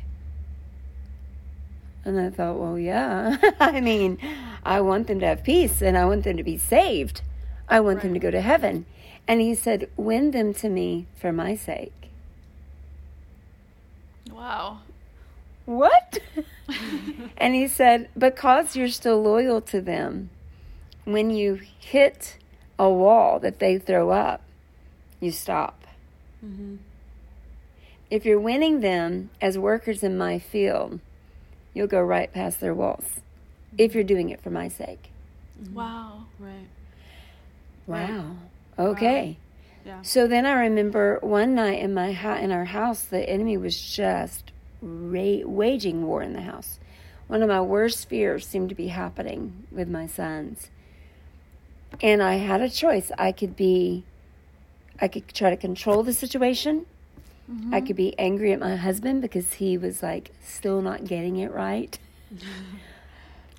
And 2.04 2.20
I 2.20 2.30
thought, 2.30 2.59
Well, 2.59 2.78
yeah. 2.78 3.37
I 3.61 3.80
mean, 3.80 4.18
I 4.64 4.80
want 4.80 5.06
them 5.06 5.20
to 5.20 5.26
have 5.26 5.44
peace 5.44 5.82
and 5.82 5.96
I 5.98 6.04
want 6.04 6.24
them 6.24 6.37
to 6.37 6.44
be 6.44 6.59
saved. 6.59 7.22
I 7.68 7.80
want 7.80 8.02
them 8.02 8.14
to 8.14 8.20
go 8.20 8.30
to 8.30 8.40
heaven. 8.40 8.87
And 9.26 9.40
he 9.40 9.54
said, 9.54 9.88
Win 9.96 10.30
them 10.30 10.54
to 10.54 10.68
me 10.68 11.06
for 11.16 11.32
my 11.32 11.56
sake. 11.56 12.11
Wow. 14.30 14.80
What? 15.64 16.20
and 17.37 17.54
he 17.54 17.68
said, 17.68 18.09
Because 18.16 18.76
you're 18.76 18.88
still 18.88 19.22
loyal 19.22 19.61
to 19.62 19.80
them, 19.80 20.30
when 21.04 21.30
you 21.30 21.61
hit 21.78 22.38
a 22.78 22.90
wall 22.90 23.38
that 23.40 23.59
they 23.59 23.78
throw 23.78 24.11
up, 24.11 24.42
you 25.20 25.30
stop. 25.30 25.75
Mm-hmm. 26.46 26.76
If 28.11 28.24
you're 28.24 28.40
winning 28.40 28.80
them 28.80 29.30
as 29.40 29.59
workers 29.59 30.02
in 30.02 30.16
my 30.16 30.38
field, 30.38 31.00
you'll 31.74 31.88
go 31.88 32.00
right 32.00 32.32
past 32.32 32.61
their 32.61 32.74
walls 32.74 33.20
if 33.76 33.94
you're 33.94 34.04
doing 34.04 34.30
it 34.30 34.40
for 34.40 34.50
my 34.50 34.68
sake. 34.68 35.11
Wow. 35.72 36.24
Right. 36.38 36.68
Wow. 37.87 38.37
Okay. 38.78 39.38
Yeah. 39.85 40.02
So 40.02 40.26
then 40.26 40.46
I 40.46 40.52
remember 40.52 41.18
one 41.20 41.54
night 41.54 41.80
in 41.80 41.94
my 41.94 42.12
ha- 42.12 42.38
in 42.38 42.50
our 42.50 42.64
house, 42.66 43.02
the 43.02 43.28
enemy 43.28 43.56
was 43.56 43.80
just 43.80 44.50
ra- 44.82 45.44
waging 45.44 46.04
war 46.06 46.22
in 46.22 46.32
the 46.32 46.42
house. 46.42 46.78
One 47.28 47.42
of 47.42 47.48
my 47.48 47.61
worst 47.61 48.09
fears 48.09 48.46
seemed 48.46 48.68
to 48.68 48.74
be 48.74 48.88
happening 48.88 49.66
with 49.70 49.88
my 49.88 50.06
sons, 50.06 50.70
and 52.00 52.22
I 52.22 52.35
had 52.37 52.61
a 52.61 52.70
choice. 52.70 53.11
I 53.18 53.32
could 53.32 53.56
be, 53.56 54.04
I 55.00 55.09
could 55.09 55.28
try 55.35 55.50
to 55.50 55.56
control 55.56 56.02
the 56.02 56.12
situation. 56.12 56.87
I 57.72 57.80
could 57.80 57.94
be 57.94 58.18
angry 58.18 58.52
at 58.52 58.59
my 58.59 58.74
husband 58.74 59.22
because 59.22 59.52
he 59.54 59.78
was 59.78 60.02
like 60.02 60.32
still 60.44 60.82
not 60.82 61.04
getting 61.04 61.37
it 61.37 61.52
right. 61.52 61.96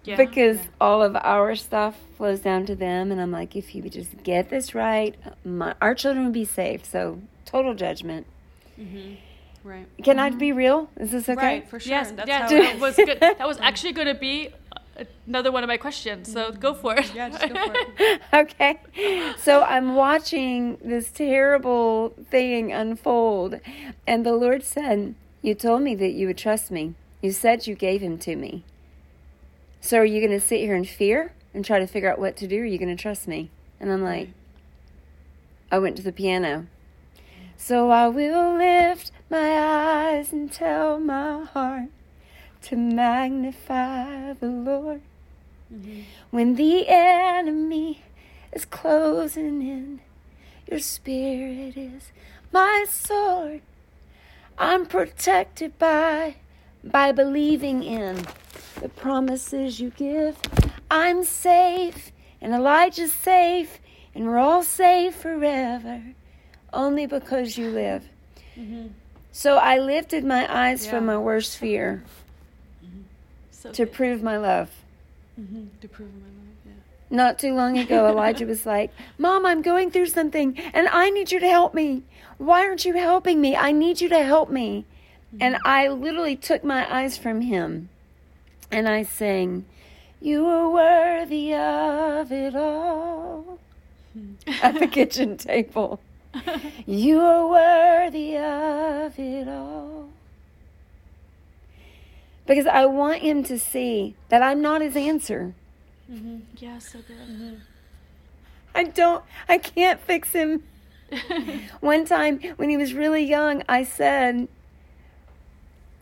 Yeah. 0.03 0.15
because 0.15 0.59
all 0.79 1.03
of 1.03 1.17
our 1.17 1.53
stuff 1.55 1.97
flows 2.15 2.39
down 2.39 2.65
to 2.67 2.75
them 2.75 3.11
and 3.11 3.19
i'm 3.19 3.29
like 3.31 3.57
if 3.57 3.75
you 3.75 3.83
would 3.83 3.91
just 3.91 4.23
get 4.23 4.49
this 4.49 4.73
right 4.73 5.15
my, 5.43 5.75
our 5.81 5.93
children 5.93 6.23
would 6.27 6.33
be 6.33 6.45
safe 6.45 6.85
so 6.85 7.19
total 7.45 7.73
judgment 7.73 8.25
Mm-hmm. 8.79 9.15
Right. 9.67 9.85
can 10.01 10.17
i 10.17 10.29
be 10.29 10.53
real 10.53 10.89
is 10.95 11.11
this 11.11 11.27
okay 11.27 11.35
Right. 11.45 11.69
For 11.69 11.77
sure. 11.81 11.89
yes. 11.89 12.11
That's 12.11 12.27
yes. 12.29 12.49
how 12.49 12.57
That 12.57 12.79
was 12.79 12.95
good. 12.95 13.19
That 13.19 13.45
was 13.45 13.59
actually 13.59 13.91
going 13.91 14.07
to 14.07 14.13
be 14.13 14.49
another 15.25 15.51
one 15.51 15.63
of 15.63 15.67
my 15.67 15.77
questions. 15.77 16.31
So 16.31 16.51
mm-hmm. 16.51 16.59
go 16.59 16.73
for 16.73 16.95
it. 16.95 17.13
Yeah. 17.13 17.29
Just 17.29 17.47
go 17.47 17.55
for 17.55 17.73
it. 17.75 18.21
okay 18.33 18.79
so 19.37 19.63
i'm 19.63 19.95
watching 19.95 20.77
this 20.83 21.09
terrible 21.11 22.13
thing 22.29 22.71
unfold 22.71 23.59
and 24.05 24.25
the 24.25 24.33
lord 24.33 24.63
said 24.63 25.15
you 25.41 25.53
told 25.55 25.81
me 25.81 25.95
that 25.95 26.11
you 26.11 26.27
would 26.27 26.37
trust 26.37 26.69
me 26.71 26.93
you 27.21 27.31
said 27.31 27.67
you 27.67 27.75
gave 27.75 28.01
him 28.01 28.17
to 28.17 28.35
me 28.35 28.63
so 29.79 29.97
are 29.97 30.05
you 30.05 30.19
going 30.19 30.37
to 30.37 30.45
sit 30.45 30.59
here 30.59 30.75
in 30.75 30.83
fear 30.83 31.33
and 31.53 31.63
try 31.63 31.79
to 31.79 31.87
figure 31.87 32.11
out 32.11 32.19
what 32.19 32.35
to 32.35 32.47
do 32.47 32.59
or 32.59 32.63
are 32.63 32.65
you 32.65 32.77
going 32.77 32.95
to 32.95 33.01
trust 33.01 33.27
me 33.27 33.49
and 33.79 33.91
i'm 33.91 34.03
like 34.03 34.29
I 35.69 35.79
went 35.79 35.97
to 35.97 36.03
the 36.03 36.13
piano. 36.13 36.67
So 37.57 37.89
I 37.89 38.07
will 38.07 38.55
lift 38.57 39.11
my 39.29 39.57
eyes 39.57 40.31
and 40.31 40.51
tell 40.51 40.99
my 40.99 41.43
heart 41.43 41.89
to 42.67 42.75
magnify 42.75 44.33
the 44.33 44.47
Lord. 44.47 44.99
Mm-hmm. 45.73 46.01
When 46.31 46.55
the 46.55 46.85
enemy 46.89 48.03
is 48.51 48.65
closing 48.65 49.61
in, 49.61 50.01
your 50.69 50.79
spirit 50.81 51.77
is 51.77 52.11
my 52.51 52.85
sword. 52.89 53.61
I'm 54.57 54.85
protected 54.85 55.79
by 55.79 56.35
by 56.83 57.13
believing 57.13 57.83
in 57.83 58.25
the 58.81 58.89
promises 58.89 59.79
you 59.79 59.91
give. 59.91 60.37
I'm 60.91 61.23
safe, 61.23 62.11
and 62.41 62.53
Elijah's 62.53 63.13
safe, 63.13 63.79
and 64.13 64.25
we're 64.25 64.39
all 64.39 64.63
safe 64.63 65.15
forever, 65.15 66.01
only 66.73 67.05
because 67.05 67.57
you 67.57 67.69
live. 67.69 68.09
Mm-hmm. 68.57 68.87
So 69.31 69.55
I 69.55 69.77
lifted 69.79 70.25
my 70.25 70.43
eyes 70.53 70.83
Yeah. 70.83 70.91
from 70.91 71.05
my 71.05 71.17
worst 71.17 71.57
fear 71.57 72.03
So 73.57 73.71
to 73.71 73.85
good. 73.85 73.93
prove 73.93 74.21
my 74.21 74.37
love. 74.37 74.69
Mm-hmm. 75.39 75.65
To 75.81 75.87
prove 75.87 76.13
my 76.13 76.27
love. 76.27 76.55
Yeah. 76.65 76.71
Not 77.09 77.39
too 77.39 77.55
long 77.55 77.77
ago, 77.77 78.07
Elijah 78.09 78.45
was 78.45 78.67
like, 78.67 78.91
Mom, 79.17 79.45
I'm 79.47 79.63
going 79.63 79.89
through 79.89 80.07
something 80.07 80.57
and 80.73 80.87
I 80.89 81.09
need 81.09 81.31
you 81.31 81.39
to 81.39 81.49
help 81.49 81.73
me. 81.73 82.03
Why 82.37 82.67
aren't 82.67 82.85
you 82.85 82.93
helping 82.93 83.41
me? 83.41 83.55
I 83.55 83.71
need 83.71 83.99
you 83.99 84.09
to 84.09 84.23
help 84.23 84.51
me. 84.51 84.85
And 85.39 85.57
I 85.65 85.87
literally 85.87 86.35
took 86.35 86.63
my 86.63 86.91
eyes 86.93 87.17
from 87.17 87.41
him 87.41 87.89
and 88.71 88.87
I 88.87 89.01
sang, 89.03 89.65
You 90.21 90.45
are 90.45 90.69
worthy 90.69 91.53
of 91.53 92.31
it 92.31 92.55
all 92.55 93.59
at 94.61 94.79
the 94.79 94.87
kitchen 94.97 95.37
table. 95.37 95.99
You 96.85 97.19
are 97.19 97.47
worthy 97.47 98.37
of 98.37 99.17
it 99.17 99.47
all. 99.47 100.09
Because 102.47 102.65
I 102.65 102.85
want 102.85 103.21
him 103.21 103.43
to 103.43 103.59
see 103.59 104.15
that 104.29 104.41
I'm 104.41 104.61
not 104.61 104.81
his 104.81 104.95
answer. 104.95 105.53
Mm-hmm. 106.11 106.37
Yeah, 106.57 106.79
so 106.79 106.99
good. 106.99 107.61
I 108.73 108.85
don't, 108.85 109.23
I 109.47 109.57
can't 109.57 109.99
fix 109.99 110.31
him. 110.31 110.63
One 111.79 112.05
time 112.05 112.39
when 112.55 112.69
he 112.69 112.77
was 112.77 112.93
really 112.93 113.23
young, 113.23 113.63
I 113.67 113.83
said, 113.83 114.47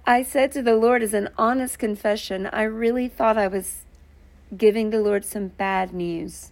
I 0.05 0.23
said 0.23 0.51
to 0.53 0.61
the 0.61 0.75
Lord 0.75 1.01
as 1.01 1.13
an 1.13 1.29
honest 1.37 1.79
confession, 1.79 2.47
I 2.47 2.63
really 2.63 3.07
thought 3.07 3.37
I 3.37 3.47
was 3.47 3.83
giving 4.55 4.91
the 4.91 5.01
Lord 5.01 5.25
some 5.25 5.47
bad 5.49 5.93
news. 5.93 6.51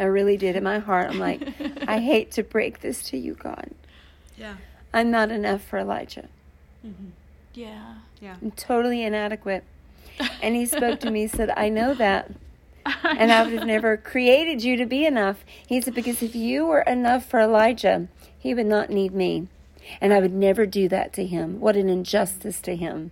I 0.00 0.04
really 0.04 0.38
did 0.38 0.56
in 0.56 0.64
my 0.64 0.78
heart. 0.78 1.10
I'm 1.10 1.18
like, 1.18 1.46
I 1.86 1.98
hate 2.10 2.30
to 2.32 2.42
break 2.42 2.80
this 2.80 3.02
to 3.10 3.18
you, 3.18 3.34
God. 3.34 3.70
Yeah. 4.36 4.56
I'm 4.94 5.10
not 5.10 5.30
enough 5.30 5.62
for 5.62 5.78
Elijah. 5.78 6.28
Mm-hmm. 6.84 7.08
Yeah. 7.52 7.96
Yeah. 8.20 8.36
I'm 8.40 8.50
totally 8.52 9.02
inadequate. 9.02 9.64
And 10.42 10.54
he 10.54 10.66
spoke 10.66 11.00
to 11.00 11.10
me, 11.10 11.26
said, 11.26 11.50
I 11.56 11.68
know 11.68 11.94
that. 11.94 12.30
And 13.04 13.30
I 13.30 13.42
would 13.42 13.52
have 13.52 13.66
never 13.66 13.96
created 13.96 14.64
you 14.64 14.76
to 14.76 14.86
be 14.86 15.04
enough. 15.04 15.44
He 15.66 15.80
said, 15.80 15.94
Because 15.94 16.22
if 16.22 16.34
you 16.34 16.66
were 16.66 16.80
enough 16.80 17.24
for 17.26 17.40
Elijah, 17.40 18.08
he 18.38 18.54
would 18.54 18.66
not 18.66 18.88
need 18.88 19.12
me. 19.12 19.48
And 20.00 20.12
I 20.12 20.20
would 20.20 20.32
never 20.32 20.66
do 20.66 20.88
that 20.88 21.12
to 21.14 21.26
him. 21.26 21.60
What 21.60 21.76
an 21.76 21.88
injustice 21.88 22.60
to 22.62 22.74
him. 22.74 23.10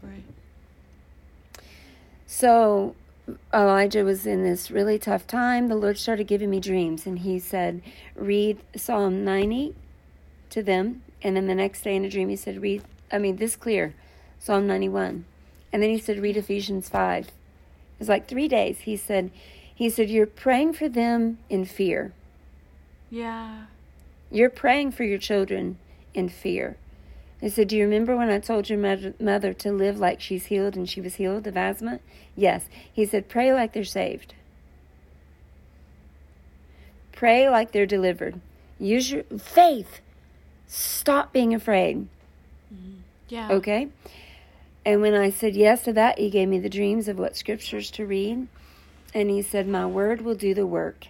Right. 0.00 0.22
So 2.26 2.94
Elijah 3.52 4.04
was 4.04 4.26
in 4.26 4.42
this 4.42 4.70
really 4.70 4.98
tough 4.98 5.26
time. 5.26 5.68
The 5.68 5.76
Lord 5.76 5.98
started 5.98 6.26
giving 6.26 6.50
me 6.50 6.60
dreams, 6.60 7.06
and 7.06 7.20
he 7.20 7.38
said, 7.38 7.82
Read 8.14 8.58
Psalm 8.76 9.24
90 9.24 9.74
to 10.50 10.62
them. 10.62 11.02
And 11.22 11.36
then 11.36 11.46
the 11.46 11.54
next 11.54 11.82
day 11.82 11.96
in 11.96 12.04
a 12.04 12.10
dream, 12.10 12.28
he 12.28 12.36
said, 12.36 12.62
Read, 12.62 12.82
I 13.12 13.18
mean, 13.18 13.36
this 13.36 13.56
clear, 13.56 13.94
Psalm 14.40 14.66
91. 14.66 15.24
And 15.72 15.82
then 15.82 15.90
he 15.90 15.98
said, 15.98 16.18
Read 16.18 16.36
Ephesians 16.36 16.88
5. 16.88 17.26
It 17.28 17.32
was 17.98 18.08
like 18.08 18.26
three 18.26 18.48
days. 18.48 18.80
He 18.80 18.96
said, 18.96 19.30
he 19.72 19.88
said, 19.88 20.10
You're 20.10 20.26
praying 20.26 20.72
for 20.72 20.88
them 20.88 21.38
in 21.48 21.64
fear. 21.64 22.12
Yeah. 23.10 23.64
You're 24.30 24.50
praying 24.50 24.92
for 24.92 25.04
your 25.04 25.18
children 25.18 25.78
in 26.14 26.28
fear. 26.28 26.76
He 27.40 27.48
said, 27.48 27.68
Do 27.68 27.76
you 27.76 27.84
remember 27.84 28.16
when 28.16 28.30
I 28.30 28.38
told 28.38 28.68
your 28.68 28.78
mother, 28.78 29.14
mother 29.20 29.52
to 29.54 29.72
live 29.72 29.98
like 29.98 30.20
she's 30.20 30.46
healed 30.46 30.76
and 30.76 30.88
she 30.88 31.00
was 31.00 31.14
healed 31.14 31.46
of 31.46 31.56
asthma? 31.56 32.00
Yes. 32.36 32.64
He 32.92 33.06
said, 33.06 33.28
Pray 33.28 33.52
like 33.52 33.72
they're 33.72 33.84
saved. 33.84 34.34
Pray 37.12 37.48
like 37.48 37.72
they're 37.72 37.86
delivered. 37.86 38.40
Use 38.78 39.10
your 39.10 39.24
faith. 39.38 40.00
Stop 40.66 41.32
being 41.32 41.54
afraid. 41.54 42.06
Mm-hmm. 42.72 43.00
Yeah. 43.28 43.50
Okay? 43.50 43.88
And 44.84 45.00
when 45.02 45.14
I 45.14 45.30
said 45.30 45.54
yes 45.54 45.84
to 45.84 45.92
that, 45.92 46.18
he 46.18 46.30
gave 46.30 46.48
me 46.48 46.58
the 46.58 46.70
dreams 46.70 47.06
of 47.08 47.18
what 47.18 47.36
scriptures 47.36 47.90
to 47.92 48.06
read. 48.06 48.48
And 49.12 49.28
he 49.30 49.42
said, 49.42 49.66
My 49.68 49.86
word 49.86 50.22
will 50.22 50.34
do 50.34 50.54
the 50.54 50.66
work. 50.66 51.08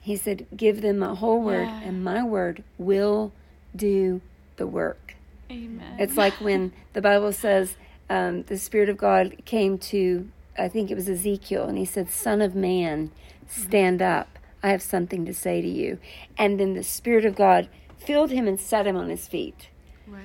He 0.00 0.16
said, 0.16 0.46
Give 0.54 0.82
them 0.82 0.98
my 0.98 1.14
whole 1.14 1.40
word, 1.40 1.68
Yeah. 1.68 1.80
and 1.84 2.04
my 2.04 2.22
word 2.22 2.62
will 2.76 3.32
do 3.74 4.20
the 4.56 4.66
work. 4.66 5.14
Amen. 5.50 5.96
It's 5.98 6.16
like 6.16 6.34
when 6.34 6.72
the 6.92 7.00
Bible 7.00 7.32
says 7.32 7.76
um, 8.10 8.42
the 8.44 8.58
Spirit 8.58 8.88
of 8.88 8.98
God 8.98 9.36
came 9.46 9.78
to, 9.78 10.28
I 10.58 10.68
think 10.68 10.90
it 10.90 10.94
was 10.94 11.08
Ezekiel, 11.08 11.64
and 11.66 11.78
he 11.78 11.84
said, 11.84 12.10
Son 12.10 12.42
of 12.42 12.54
man, 12.54 13.10
stand 13.48 14.02
up. 14.02 14.38
I 14.62 14.68
have 14.70 14.82
something 14.82 15.24
to 15.26 15.34
say 15.34 15.60
to 15.62 15.68
you. 15.68 15.98
And 16.36 16.58
then 16.60 16.74
the 16.74 16.82
Spirit 16.82 17.24
of 17.24 17.34
God 17.36 17.68
filled 17.98 18.30
him 18.30 18.46
and 18.48 18.58
set 18.60 18.86
him 18.86 18.96
on 18.96 19.08
his 19.08 19.26
feet. 19.28 19.68
Right. 20.06 20.22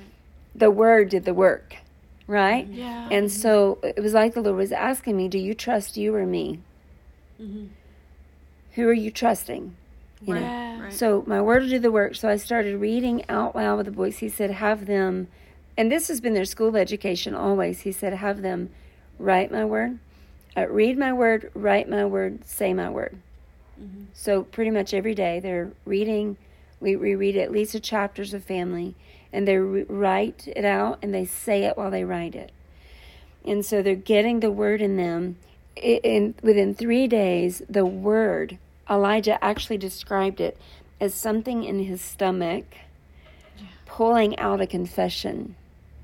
The 0.56 0.72
Word 0.72 1.10
did 1.10 1.26
the 1.26 1.34
work, 1.34 1.78
right? 2.30 2.68
yeah. 2.68 3.10
And 3.12 3.32
so 3.32 3.80
it 3.84 4.02
was 4.02 4.14
like 4.14 4.34
the 4.34 4.42
Lord 4.42 4.58
was 4.58 4.72
asking 4.72 5.18
me, 5.18 5.28
Do 5.28 5.40
you 5.40 5.54
trust 5.54 5.98
you 5.98 6.16
or 6.16 6.26
me? 6.26 6.60
Mm-hmm. 7.42 7.66
Who 8.74 8.88
are 8.88 8.94
you 8.94 9.12
trusting? 9.12 9.76
You 10.22 10.34
know? 10.36 10.80
Right. 10.82 10.94
So 10.94 11.24
my 11.26 11.42
word 11.42 11.64
will 11.64 11.70
do 11.70 11.80
the 11.80 11.92
work. 11.92 12.16
So 12.16 12.30
I 12.30 12.38
started 12.38 12.80
reading 12.80 13.24
out 13.30 13.56
loud 13.56 13.78
with 13.78 13.86
the 13.86 13.92
boys. 13.92 14.18
He 14.18 14.30
said, 14.30 14.52
have 14.52 14.86
them, 14.86 15.28
and 15.78 15.92
this 15.92 16.08
has 16.10 16.20
been 16.20 16.34
their 16.34 16.46
school 16.46 16.76
education 16.76 17.34
always. 17.34 17.82
He 17.82 17.92
said, 17.92 18.14
have 18.14 18.42
them 18.42 18.70
write 19.18 19.52
my 19.52 19.66
word, 19.66 20.00
uh, 20.58 20.68
read 20.68 20.98
my 20.98 21.14
word, 21.14 21.52
write 21.54 21.90
my 21.90 22.06
word, 22.06 22.46
say 22.46 22.74
my 22.74 22.90
word. 22.90 23.18
Mm-hmm. 23.82 24.06
So 24.14 24.44
pretty 24.44 24.72
much 24.72 24.94
every 24.94 25.16
day 25.16 25.40
they're 25.40 25.72
reading. 25.86 26.38
We, 26.82 26.96
we 26.96 27.16
read 27.16 27.38
at 27.38 27.52
least 27.52 27.76
a 27.76 27.80
chapters 27.80 28.34
of 28.34 28.44
family, 28.44 28.96
and 29.32 29.48
they 29.48 29.58
write 29.58 30.48
it 30.48 30.66
out 30.66 31.00
and 31.02 31.14
they 31.14 31.26
say 31.26 31.64
it 31.64 31.78
while 31.78 31.92
they 31.92 32.04
write 32.04 32.36
it. 32.36 32.52
And 33.46 33.66
so 33.66 33.82
they're 33.82 33.96
getting 33.96 34.40
the 34.40 34.52
word 34.52 34.82
in 34.82 34.98
them. 34.98 35.38
I- 35.78 36.02
In 36.04 36.36
within 36.42 36.74
three 36.76 37.08
days, 37.08 37.62
the 37.70 37.86
word 37.86 38.58
Elijah 38.90 39.44
actually 39.44 39.78
described 39.78 40.42
it 40.42 40.58
as 41.00 41.14
something 41.14 41.64
in 41.64 41.80
his 41.80 42.02
stomach 42.02 42.66
pulling 43.86 44.38
out 44.40 44.62
a 44.62 44.68
confession. 44.68 45.56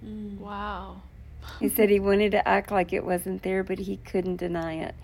Mm. 0.06 0.40
Wow. 0.40 1.02
He 1.60 1.70
said 1.70 1.90
he 1.90 2.00
wanted 2.00 2.32
to 2.32 2.48
act 2.48 2.72
like 2.72 2.92
it 2.92 3.06
wasn't 3.06 3.44
there, 3.44 3.64
but 3.64 3.80
he 3.80 3.98
couldn't 3.98 4.38
deny 4.38 4.74
it. 4.76 4.96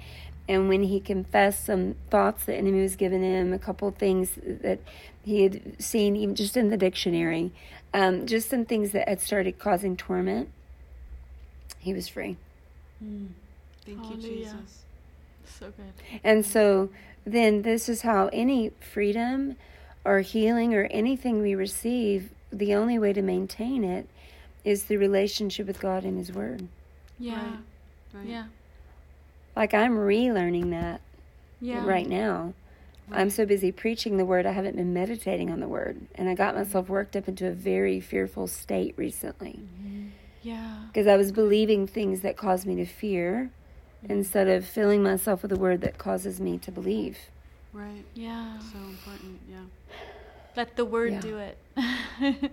And 0.49 0.67
when 0.67 0.83
he 0.83 0.99
confessed 0.99 1.65
some 1.65 1.95
thoughts 2.09 2.45
the 2.45 2.55
enemy 2.55 2.81
was 2.81 2.95
giving 2.95 3.21
him, 3.23 3.53
a 3.53 3.59
couple 3.59 3.89
things 3.91 4.31
that 4.43 4.79
he 5.23 5.43
had 5.43 5.81
seen, 5.81 6.15
even 6.15 6.35
just 6.35 6.57
in 6.57 6.69
the 6.69 6.77
dictionary, 6.77 7.51
um, 7.93 8.25
just 8.25 8.49
some 8.49 8.65
things 8.65 8.91
that 8.91 9.07
had 9.07 9.21
started 9.21 9.59
causing 9.59 9.97
torment, 9.97 10.49
he 11.79 11.93
was 11.93 12.07
free. 12.07 12.37
Mm. 13.03 13.29
Thank 13.85 14.09
you, 14.09 14.17
Jesus. 14.17 14.83
So 15.45 15.71
good. 15.75 15.93
And 16.23 16.45
so 16.45 16.89
then 17.25 17.63
this 17.63 17.89
is 17.89 18.01
how 18.01 18.29
any 18.31 18.71
freedom 18.79 19.55
or 20.05 20.21
healing 20.21 20.73
or 20.73 20.85
anything 20.85 21.41
we 21.41 21.55
receive, 21.55 22.29
the 22.51 22.73
only 22.75 22.97
way 22.97 23.13
to 23.13 23.21
maintain 23.21 23.83
it 23.83 24.07
is 24.63 24.85
the 24.85 24.97
relationship 24.97 25.67
with 25.67 25.79
God 25.79 26.03
and 26.03 26.17
His 26.17 26.31
Word. 26.31 26.67
Yeah. 27.19 27.57
Right. 28.13 28.25
Yeah. 28.25 28.45
Like 29.55 29.73
I'm 29.73 29.95
relearning 29.97 30.69
that 30.71 31.01
Yeah. 31.59 31.85
right 31.85 32.07
now. 32.07 32.53
I'm 33.13 33.29
so 33.29 33.45
busy 33.45 33.71
preaching 33.71 34.17
the 34.17 34.25
Word, 34.25 34.45
I 34.45 34.51
haven't 34.51 34.75
been 34.75 34.93
meditating 34.93 35.49
on 35.51 35.59
the 35.59 35.67
Word. 35.67 36.01
And 36.15 36.29
I 36.29 36.33
got 36.35 36.55
myself 36.55 36.89
worked 36.89 37.15
up 37.15 37.27
into 37.27 37.47
a 37.47 37.51
very 37.51 37.99
fearful 37.99 38.47
state 38.47 38.93
recently 38.97 39.59
mm-hmm. 39.61 40.07
Yeah. 40.43 40.77
because 40.87 41.07
I 41.07 41.17
was 41.17 41.31
believing 41.31 41.87
things 41.87 42.21
that 42.21 42.37
caused 42.37 42.65
me 42.65 42.75
to 42.75 42.85
fear 42.85 43.51
instead 44.09 44.47
of 44.47 44.65
filling 44.65 45.03
myself 45.03 45.41
with 45.43 45.51
the 45.51 45.59
Word 45.59 45.81
that 45.81 45.97
causes 45.97 46.39
me 46.39 46.57
to 46.59 46.71
believe. 46.71 47.17
Right. 47.73 48.03
Yeah. 48.15 48.59
So 48.59 48.77
important. 48.79 49.39
Yeah. 49.49 49.59
Let 50.55 50.75
the 50.75 50.83
word 50.85 51.13
Yeah. 51.13 51.21
do 51.21 51.37
it. 51.37 51.57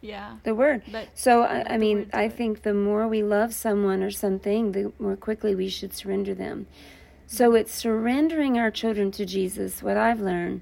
yeah. 0.00 0.36
The 0.44 0.54
Word. 0.54 0.82
Let 0.92 1.18
So 1.18 1.42
I, 1.42 1.74
I 1.74 1.78
mean, 1.78 1.98
word 1.98 2.10
do 2.12 2.18
I 2.18 2.22
it. 2.24 2.32
think 2.34 2.62
the 2.62 2.74
more 2.74 3.08
we 3.08 3.22
love 3.22 3.52
someone 3.54 4.02
or 4.02 4.10
something, 4.10 4.72
the 4.72 4.92
more 4.98 5.16
quickly 5.16 5.54
we 5.54 5.68
should 5.68 5.92
surrender 5.94 6.34
them. 6.34 6.66
So 7.32 7.54
it's 7.54 7.72
surrendering 7.72 8.58
our 8.58 8.70
children 8.70 9.10
to 9.12 9.24
Jesus. 9.24 9.82
What 9.82 9.96
I've 9.96 10.20
learned, 10.20 10.60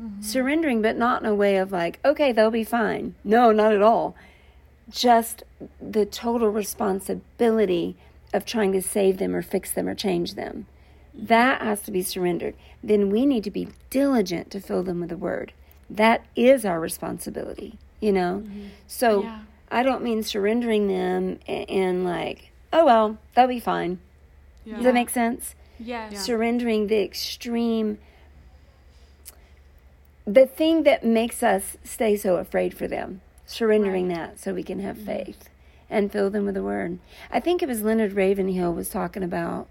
Mm-hmm. 0.00 0.22
surrendering, 0.22 0.80
but 0.80 0.96
not 0.96 1.20
in 1.20 1.28
a 1.28 1.34
way 1.34 1.58
of 1.58 1.72
like, 1.72 2.00
okay, 2.06 2.32
they'll 2.32 2.50
be 2.50 2.64
fine. 2.64 3.14
No, 3.22 3.52
not 3.52 3.74
at 3.74 3.82
all. 3.82 4.16
Just 4.88 5.42
the 5.78 6.06
total 6.06 6.48
responsibility 6.48 7.96
of 8.32 8.46
trying 8.46 8.72
to 8.72 8.80
save 8.80 9.18
them 9.18 9.36
or 9.36 9.42
fix 9.42 9.70
them 9.72 9.86
or 9.86 9.94
change 9.94 10.36
them. 10.36 10.64
That 11.12 11.60
has 11.60 11.82
to 11.82 11.90
be 11.90 12.00
surrendered. 12.02 12.54
Then 12.82 13.10
we 13.10 13.26
need 13.26 13.44
to 13.44 13.50
be 13.50 13.68
diligent 13.90 14.50
to 14.52 14.60
fill 14.60 14.82
them 14.82 15.00
with 15.00 15.10
the 15.10 15.18
word. 15.18 15.52
That 15.90 16.24
is 16.34 16.64
our 16.64 16.80
responsibility, 16.80 17.76
you 18.00 18.12
know? 18.12 18.42
So 18.86 19.24
Yeah. 19.24 19.40
I 19.70 19.82
don't 19.82 20.02
mean 20.02 20.22
surrendering 20.22 20.88
them 20.88 21.40
and, 21.46 21.68
and 21.68 22.04
like, 22.04 22.52
oh, 22.72 22.86
well, 22.86 23.18
they'll 23.34 23.46
be 23.48 23.60
fine. 23.60 23.98
Yeah. 24.64 24.76
Does 24.76 24.84
that 24.84 24.94
make 24.94 25.10
sense? 25.10 25.54
Yes. 25.80 26.24
Surrendering 26.24 26.88
the 26.88 27.02
extreme, 27.02 27.98
the 30.26 30.46
thing 30.46 30.82
that 30.82 31.04
makes 31.04 31.42
us 31.42 31.78
stay 31.82 32.16
so 32.16 32.36
afraid 32.36 32.76
for 32.76 32.86
them, 32.86 33.22
surrendering 33.46 34.08
that 34.08 34.38
so 34.38 34.52
we 34.52 34.62
can 34.62 34.80
have 34.80 34.98
faith 34.98 35.48
and 35.88 36.12
fill 36.12 36.30
them 36.30 36.44
with 36.44 36.54
the 36.54 36.62
word. 36.62 36.98
I 37.32 37.40
think 37.40 37.62
it 37.62 37.68
was 37.68 37.82
Leonard 37.82 38.12
Ravenhill 38.12 38.74
was 38.74 38.90
talking 38.90 39.22
about 39.22 39.68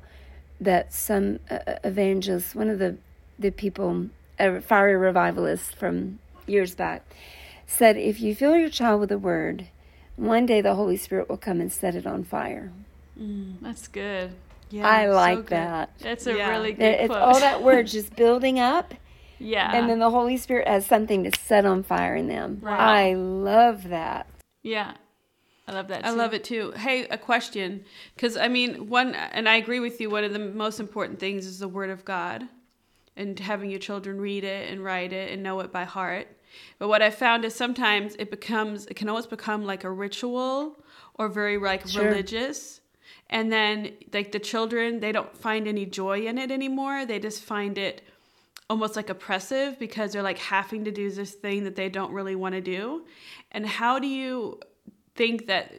that 0.60 0.94
some 0.94 1.40
uh, 1.50 1.60
uh, 1.66 1.76
evangelist, 1.84 2.56
one 2.56 2.70
of 2.70 2.80
the 2.80 2.98
the 3.38 3.52
people, 3.52 4.10
a 4.38 4.60
fiery 4.60 4.98
revivalist 4.98 5.76
from 5.76 6.20
years 6.46 6.76
back, 6.76 7.04
said, 7.66 7.96
if 7.96 8.20
you 8.20 8.36
fill 8.36 8.58
your 8.58 8.70
child 8.70 9.00
with 9.00 9.10
the 9.10 9.18
word, 9.18 9.68
one 10.18 10.46
day 10.46 10.60
the 10.60 10.76
Holy 10.76 10.98
Spirit 10.98 11.30
will 11.30 11.38
come 11.38 11.62
and 11.62 11.72
set 11.72 11.96
it 11.96 12.06
on 12.06 12.26
fire. 12.26 12.74
Mm. 13.18 13.54
That's 13.62 13.88
good. 13.88 14.32
Yeah. 14.70 14.88
I 14.88 15.08
like 15.08 15.38
good. 15.40 15.48
that. 15.50 15.92
That's 16.00 16.28
a 16.28 16.36
Yeah. 16.38 16.50
really 16.50 16.72
good 16.74 16.82
That 16.82 17.00
It's 17.04 17.10
quote. 17.10 17.22
all 17.22 17.40
that 17.40 17.64
word 17.64 17.88
just 17.88 18.16
building 18.16 18.60
up, 18.60 18.94
yeah. 19.40 19.72
and 19.76 19.90
then 19.90 20.00
the 20.00 20.10
Holy 20.12 20.38
Spirit 20.38 20.68
has 20.68 20.86
something 20.86 21.24
to 21.24 21.32
set 21.40 21.66
on 21.66 21.84
fire 21.84 22.16
in 22.16 22.28
them. 22.28 22.60
Right. 22.62 22.80
I 22.80 23.14
love 23.16 23.90
that. 23.90 24.28
yeah. 24.62 24.94
I 25.68 25.72
love 25.72 25.88
that. 25.90 26.04
I 26.04 26.10
love 26.10 26.34
it 26.34 26.44
too. 26.44 26.72
Hey, 26.76 27.04
a 27.10 27.18
question. 27.20 27.86
Because, 28.16 28.36
I 28.36 28.48
mean, 28.48 28.90
one, 28.90 29.14
and 29.14 29.48
I 29.48 29.58
agree 29.58 29.80
with 29.80 30.02
you, 30.02 30.10
one 30.10 30.24
of 30.24 30.34
the 30.34 30.40
most 30.40 30.80
important 30.80 31.20
things 31.20 31.46
is 31.46 31.60
the 31.60 31.68
Word 31.68 31.92
of 31.92 32.04
God 32.06 32.48
and 33.16 33.38
having 33.40 33.70
your 33.70 33.78
children 33.80 34.20
read 34.20 34.44
it 34.44 34.68
and 34.72 34.84
write 34.84 35.14
it 35.14 35.32
and 35.32 35.44
know 35.44 35.60
it 35.60 35.72
by 35.72 35.84
heart. 35.84 36.28
But 36.80 36.88
what 36.88 37.04
I 37.04 37.12
found 37.12 37.46
is 37.46 37.54
sometimes 37.54 38.16
it 38.18 38.32
becomes, 38.32 38.88
it 38.88 38.96
can 38.96 39.10
almost 39.10 39.30
become 39.30 39.64
like 39.64 39.84
a 39.84 39.92
ritual 39.92 40.76
or 41.14 41.28
very 41.30 41.60
like 41.60 41.88
Sure. 41.88 42.06
religious. 42.06 42.79
And 43.30 43.52
then, 43.52 43.92
like 44.12 44.32
the 44.32 44.40
children, 44.40 45.00
they 45.00 45.12
don't 45.12 45.36
find 45.38 45.68
any 45.68 45.86
joy 45.86 46.26
in 46.26 46.38
it 46.38 46.52
anymore. 46.52 47.06
They 47.06 47.20
just 47.20 47.44
find 47.44 47.78
it 47.78 48.02
almost 48.70 48.96
like 48.96 49.10
oppressive 49.10 49.78
because 49.80 50.14
they're 50.14 50.24
like 50.24 50.38
having 50.38 50.86
to 50.86 50.92
do 50.92 51.10
this 51.12 51.34
thing 51.34 51.64
that 51.64 51.76
they 51.76 51.90
don't 51.90 52.12
really 52.12 52.36
want 52.36 52.56
to 52.56 52.62
do. 52.62 53.06
And 53.52 53.66
how 53.66 54.00
do 54.00 54.08
you 54.08 54.60
think 55.16 55.48
that 55.48 55.74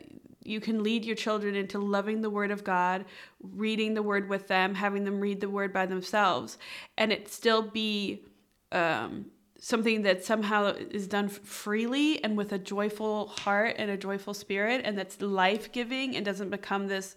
you 0.44 0.60
can 0.60 0.82
lead 0.82 1.04
your 1.04 1.16
children 1.16 1.54
into 1.54 1.78
loving 1.78 2.22
the 2.22 2.30
word 2.30 2.50
of 2.50 2.64
God, 2.64 3.04
reading 3.40 3.94
the 3.94 4.02
word 4.02 4.28
with 4.28 4.48
them, 4.48 4.74
having 4.74 5.04
them 5.04 5.20
read 5.20 5.40
the 5.40 5.50
word 5.50 5.72
by 5.72 5.86
themselves, 5.86 6.58
and 6.98 7.12
it 7.12 7.28
still 7.28 7.62
be 7.62 8.24
um, 8.72 9.26
something 9.60 10.02
that 10.02 10.24
somehow 10.24 10.74
is 10.90 11.06
done 11.06 11.28
freely 11.28 12.22
and 12.24 12.36
with 12.36 12.52
a 12.52 12.58
joyful 12.58 13.28
heart 13.28 13.76
and 13.78 13.90
a 13.90 13.96
joyful 13.96 14.34
spirit, 14.34 14.80
and 14.84 14.98
that's 14.98 15.20
life 15.20 15.70
giving 15.70 16.16
and 16.16 16.24
doesn't 16.24 16.50
become 16.50 16.88
this, 16.88 17.14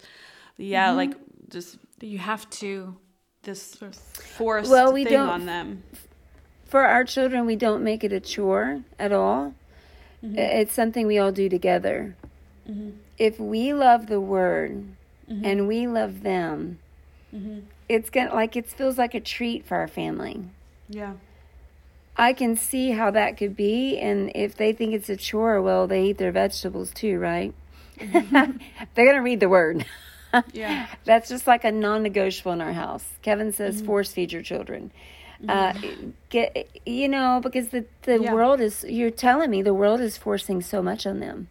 yeah, 0.57 0.89
mm-hmm. 0.89 0.97
like 0.97 1.13
just 1.49 1.77
you 2.01 2.19
have 2.19 2.47
to 2.49 2.95
this 3.43 3.75
forced 4.35 4.69
well, 4.69 4.93
we 4.93 5.03
thing 5.03 5.13
don't, 5.13 5.29
on 5.29 5.45
them. 5.45 5.83
For 6.65 6.81
our 6.81 7.03
children, 7.03 7.45
we 7.45 7.55
don't 7.55 7.83
make 7.83 8.03
it 8.03 8.11
a 8.11 8.19
chore 8.19 8.81
at 8.99 9.11
all. 9.11 9.53
Mm-hmm. 10.23 10.37
It's 10.37 10.73
something 10.73 11.07
we 11.07 11.17
all 11.17 11.31
do 11.31 11.49
together. 11.49 12.15
Mm-hmm. 12.69 12.91
If 13.17 13.39
we 13.39 13.73
love 13.73 14.07
the 14.07 14.21
word 14.21 14.85
mm-hmm. 15.29 15.45
and 15.45 15.67
we 15.67 15.87
love 15.87 16.23
them, 16.23 16.79
mm-hmm. 17.33 17.59
it's 17.87 18.09
gonna 18.09 18.33
like 18.33 18.55
it 18.55 18.67
feels 18.67 18.97
like 18.97 19.13
a 19.13 19.19
treat 19.21 19.65
for 19.65 19.77
our 19.77 19.87
family. 19.87 20.43
Yeah. 20.89 21.13
I 22.15 22.33
can 22.33 22.55
see 22.55 22.91
how 22.91 23.11
that 23.11 23.37
could 23.37 23.55
be, 23.55 23.97
and 23.97 24.31
if 24.35 24.55
they 24.55 24.71
think 24.71 24.93
it's 24.93 25.09
a 25.09 25.17
chore, 25.17 25.61
well, 25.61 25.87
they 25.87 26.05
eat 26.05 26.17
their 26.17 26.31
vegetables 26.31 26.91
too, 26.91 27.17
right? 27.17 27.53
Mm-hmm. 27.97 28.57
They're 28.93 29.05
gonna 29.05 29.23
read 29.23 29.39
the 29.39 29.49
word. 29.49 29.85
yeah. 30.53 30.87
That's 31.05 31.29
just 31.29 31.47
like 31.47 31.63
a 31.63 31.71
non-negotiable 31.71 32.53
in 32.53 32.61
our 32.61 32.73
house. 32.73 33.05
Kevin 33.21 33.51
says, 33.51 33.77
mm-hmm. 33.77 33.85
force 33.85 34.11
feed 34.11 34.31
your 34.31 34.43
children. 34.43 34.91
Uh, 35.47 35.73
get 36.29 36.69
you 36.85 37.09
know 37.09 37.41
because 37.43 37.67
the 37.69 37.85
the 38.03 38.17
yeah. 38.17 38.33
world 38.33 38.61
is 38.61 38.85
you're 38.87 39.11
telling 39.11 39.51
me 39.51 39.61
the 39.61 39.73
world 39.73 39.99
is 39.99 40.15
forcing 40.15 40.61
so 40.61 40.81
much 40.81 41.05
on 41.05 41.19
them 41.19 41.49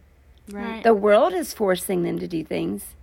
right 0.49 0.83
the 0.83 0.95
world 0.95 1.31
is 1.31 1.53
forcing 1.53 2.01
them 2.01 2.17
to 2.17 2.27
do 2.27 2.43
things 2.43 2.95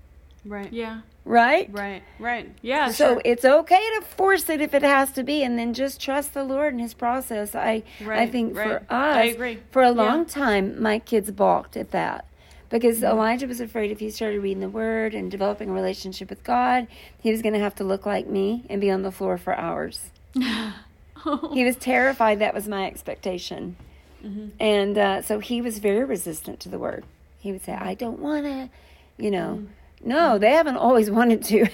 right 0.44 0.72
yeah 0.72 1.02
right 1.24 1.68
right 1.72 2.02
right 2.18 2.50
yeah 2.62 2.90
so 2.90 3.14
sure. 3.14 3.22
it's 3.24 3.44
okay 3.44 3.82
to 3.98 4.04
force 4.06 4.48
it 4.48 4.60
if 4.60 4.72
it 4.72 4.82
has 4.82 5.12
to 5.12 5.22
be 5.22 5.42
and 5.42 5.58
then 5.58 5.74
just 5.74 6.00
trust 6.00 6.32
the 6.32 6.42
lord 6.42 6.72
and 6.72 6.80
his 6.80 6.94
process 6.94 7.54
i 7.54 7.82
right, 8.02 8.20
i 8.20 8.26
think 8.26 8.56
right. 8.56 8.66
for 8.66 8.86
us 8.88 9.36
for 9.70 9.82
a 9.82 9.92
long 9.92 10.20
yeah. 10.20 10.24
time 10.24 10.82
my 10.82 10.98
kids 10.98 11.30
balked 11.30 11.76
at 11.76 11.90
that 11.90 12.24
because 12.70 12.98
mm-hmm. 12.98 13.06
Elijah 13.06 13.46
was 13.46 13.60
afraid 13.60 13.90
if 13.90 13.98
he 13.98 14.10
started 14.10 14.40
reading 14.40 14.60
the 14.60 14.68
word 14.68 15.14
and 15.14 15.30
developing 15.30 15.68
a 15.68 15.72
relationship 15.72 16.30
with 16.30 16.42
God, 16.42 16.86
he 17.20 17.30
was 17.30 17.42
going 17.42 17.52
to 17.52 17.58
have 17.58 17.74
to 17.74 17.84
look 17.84 18.06
like 18.06 18.26
me 18.26 18.64
and 18.70 18.80
be 18.80 18.90
on 18.90 19.02
the 19.02 19.10
floor 19.12 19.36
for 19.36 19.54
hours. 19.54 20.10
he 20.34 21.64
was 21.64 21.76
terrified 21.76 22.38
that 22.38 22.54
was 22.54 22.66
my 22.68 22.86
expectation. 22.86 23.76
Mm-hmm. 24.24 24.48
And 24.60 24.96
uh, 24.96 25.22
so 25.22 25.40
he 25.40 25.60
was 25.60 25.78
very 25.78 26.04
resistant 26.04 26.60
to 26.60 26.68
the 26.68 26.78
word. 26.78 27.04
He 27.40 27.52
would 27.52 27.64
say, 27.64 27.72
I 27.72 27.94
don't 27.94 28.20
want 28.20 28.44
to, 28.44 28.70
you 29.18 29.30
know. 29.30 29.58
Mm-hmm. 29.60 29.72
No, 30.02 30.38
they 30.38 30.50
haven't 30.50 30.76
always 30.76 31.10
wanted 31.18 31.44
to. 31.44 31.68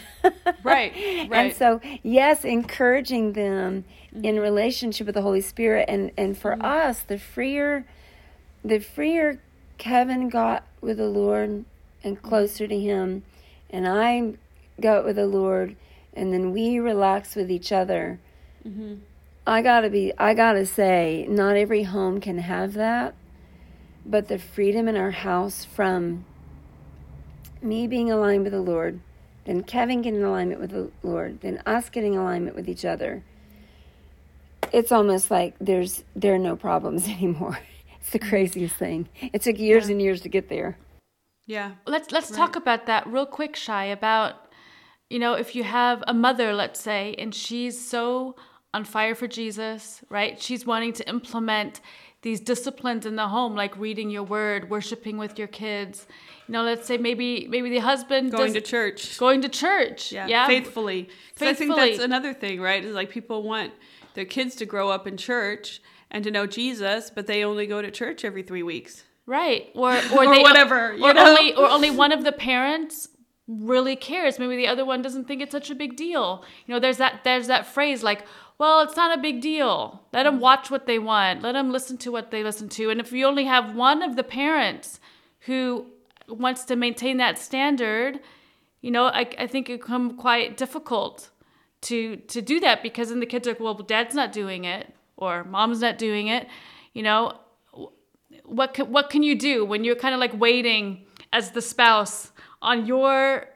right, 0.62 0.92
right. 1.28 1.32
And 1.32 1.54
so, 1.54 1.80
yes, 2.02 2.44
encouraging 2.44 3.32
them 3.32 3.84
mm-hmm. 4.14 4.24
in 4.24 4.40
relationship 4.40 5.06
with 5.06 5.14
the 5.14 5.22
Holy 5.22 5.40
Spirit. 5.40 5.86
And, 5.88 6.10
and 6.16 6.36
for 6.36 6.52
mm-hmm. 6.52 6.64
us, 6.64 7.02
the 7.02 7.18
freer, 7.18 7.86
the 8.64 8.78
freer 8.78 9.40
Kevin 9.78 10.28
got 10.28 10.64
with 10.80 10.96
the 10.96 11.08
Lord 11.08 11.64
and 12.02 12.22
closer 12.22 12.66
to 12.66 12.78
Him, 12.78 13.22
and 13.70 13.86
I 13.86 14.34
got 14.80 15.04
with 15.04 15.16
the 15.16 15.26
Lord, 15.26 15.76
and 16.14 16.32
then 16.32 16.52
we 16.52 16.78
relax 16.78 17.34
with 17.34 17.50
each 17.50 17.72
other. 17.72 18.18
Mm-hmm. 18.66 18.96
I 19.46 19.62
gotta 19.62 19.90
be, 19.90 20.12
I 20.18 20.34
gotta 20.34 20.66
say, 20.66 21.26
not 21.28 21.56
every 21.56 21.84
home 21.84 22.20
can 22.20 22.38
have 22.38 22.74
that, 22.74 23.14
but 24.04 24.28
the 24.28 24.38
freedom 24.38 24.88
in 24.88 24.96
our 24.96 25.12
house 25.12 25.64
from 25.64 26.24
me 27.66 27.86
being 27.86 28.10
aligned 28.10 28.44
with 28.44 28.52
the 28.52 28.60
Lord, 28.60 29.00
then 29.44 29.62
Kevin 29.62 30.02
getting 30.02 30.22
alignment 30.22 30.60
with 30.60 30.70
the 30.70 30.90
Lord, 31.02 31.40
then 31.40 31.62
us 31.66 31.88
getting 31.88 32.16
alignment 32.16 32.56
with 32.56 32.68
each 32.68 32.84
other. 32.84 33.22
It's 34.72 34.92
almost 34.92 35.30
like 35.30 35.54
there's 35.60 36.04
there 36.14 36.34
are 36.34 36.38
no 36.38 36.56
problems 36.56 37.08
anymore. 37.08 37.58
It's 38.00 38.10
the 38.10 38.18
craziest 38.18 38.76
thing. 38.76 39.08
It 39.32 39.42
took 39.42 39.58
years 39.58 39.86
yeah. 39.86 39.92
and 39.92 40.02
years 40.02 40.20
to 40.22 40.28
get 40.28 40.48
there. 40.48 40.78
Yeah. 41.46 41.72
Let's 41.86 42.10
let's 42.10 42.30
right. 42.30 42.36
talk 42.36 42.56
about 42.56 42.86
that 42.86 43.06
real 43.06 43.26
quick, 43.26 43.56
Shy, 43.56 43.84
about 43.84 44.46
you 45.10 45.18
know, 45.20 45.34
if 45.34 45.54
you 45.54 45.62
have 45.62 46.02
a 46.08 46.14
mother, 46.14 46.52
let's 46.52 46.80
say, 46.80 47.14
and 47.18 47.34
she's 47.34 47.80
so 47.88 48.34
on 48.74 48.84
fire 48.84 49.14
for 49.14 49.28
Jesus, 49.28 50.02
right? 50.10 50.40
She's 50.40 50.66
wanting 50.66 50.92
to 50.94 51.08
implement 51.08 51.80
these 52.26 52.40
disciplines 52.40 53.06
in 53.06 53.14
the 53.14 53.28
home, 53.28 53.54
like 53.54 53.78
reading 53.78 54.10
your 54.10 54.24
word, 54.24 54.68
worshiping 54.68 55.16
with 55.16 55.38
your 55.38 55.46
kids. 55.46 56.08
You 56.48 56.54
know, 56.54 56.64
let's 56.64 56.84
say 56.84 56.98
maybe 56.98 57.46
maybe 57.48 57.70
the 57.70 57.78
husband 57.78 58.32
going 58.32 58.52
to 58.54 58.60
church, 58.60 59.16
going 59.16 59.42
to 59.42 59.48
church, 59.48 60.10
yeah, 60.10 60.26
yeah. 60.26 60.48
faithfully. 60.48 61.08
faithfully. 61.36 61.50
I 61.50 61.54
think 61.54 61.76
that's 61.76 62.04
another 62.04 62.34
thing, 62.34 62.60
right? 62.60 62.84
Is 62.84 62.96
like 62.96 63.10
people 63.10 63.44
want 63.44 63.74
their 64.14 64.24
kids 64.24 64.56
to 64.56 64.66
grow 64.66 64.90
up 64.90 65.06
in 65.06 65.16
church 65.16 65.80
and 66.10 66.24
to 66.24 66.32
know 66.32 66.48
Jesus, 66.48 67.10
but 67.14 67.28
they 67.28 67.44
only 67.44 67.64
go 67.68 67.80
to 67.80 67.92
church 67.92 68.24
every 68.24 68.42
three 68.42 68.64
weeks, 68.64 69.04
right? 69.26 69.70
Or 69.76 69.92
or, 70.12 70.24
or 70.24 70.34
they, 70.34 70.42
whatever, 70.42 70.94
or 70.94 71.14
know? 71.14 71.28
only 71.28 71.54
or 71.54 71.68
only 71.68 71.92
one 71.92 72.10
of 72.10 72.24
the 72.24 72.32
parents 72.32 73.06
really 73.46 73.94
cares. 73.94 74.40
Maybe 74.40 74.56
the 74.56 74.66
other 74.66 74.84
one 74.84 75.00
doesn't 75.00 75.28
think 75.28 75.42
it's 75.42 75.52
such 75.52 75.70
a 75.70 75.76
big 75.76 75.96
deal. 75.96 76.44
You 76.66 76.74
know, 76.74 76.80
there's 76.80 76.96
that 76.96 77.20
there's 77.22 77.46
that 77.46 77.66
phrase 77.66 78.02
like 78.02 78.26
well, 78.58 78.80
it's 78.80 78.96
not 78.96 79.16
a 79.16 79.20
big 79.20 79.40
deal. 79.40 80.02
Let 80.12 80.22
them 80.22 80.40
watch 80.40 80.70
what 80.70 80.86
they 80.86 80.98
want. 80.98 81.42
Let 81.42 81.52
them 81.52 81.70
listen 81.70 81.98
to 81.98 82.12
what 82.12 82.30
they 82.30 82.42
listen 82.42 82.68
to. 82.70 82.90
And 82.90 83.00
if 83.00 83.12
you 83.12 83.26
only 83.26 83.44
have 83.44 83.74
one 83.74 84.02
of 84.02 84.16
the 84.16 84.22
parents 84.22 84.98
who 85.40 85.86
wants 86.28 86.64
to 86.64 86.76
maintain 86.76 87.18
that 87.18 87.38
standard, 87.38 88.20
you 88.80 88.90
know, 88.90 89.06
I, 89.06 89.28
I 89.38 89.46
think 89.46 89.68
it 89.68 89.80
become 89.80 90.16
quite 90.16 90.56
difficult 90.56 91.30
to 91.82 92.16
to 92.16 92.40
do 92.40 92.58
that 92.60 92.82
because 92.82 93.10
then 93.10 93.20
the 93.20 93.26
kids 93.26 93.46
are 93.46 93.50
like, 93.50 93.60
well, 93.60 93.74
dad's 93.74 94.14
not 94.14 94.32
doing 94.32 94.64
it 94.64 94.94
or 95.16 95.44
mom's 95.44 95.80
not 95.80 95.98
doing 95.98 96.28
it. 96.28 96.48
You 96.94 97.02
know, 97.02 97.38
what 98.44 98.74
can, 98.74 98.90
what 98.90 99.10
can 99.10 99.22
you 99.22 99.38
do 99.38 99.64
when 99.64 99.84
you're 99.84 99.96
kind 99.96 100.14
of 100.14 100.20
like 100.20 100.38
waiting 100.38 101.04
as 101.32 101.50
the 101.50 101.62
spouse 101.62 102.32
on 102.62 102.86
your 102.86 103.48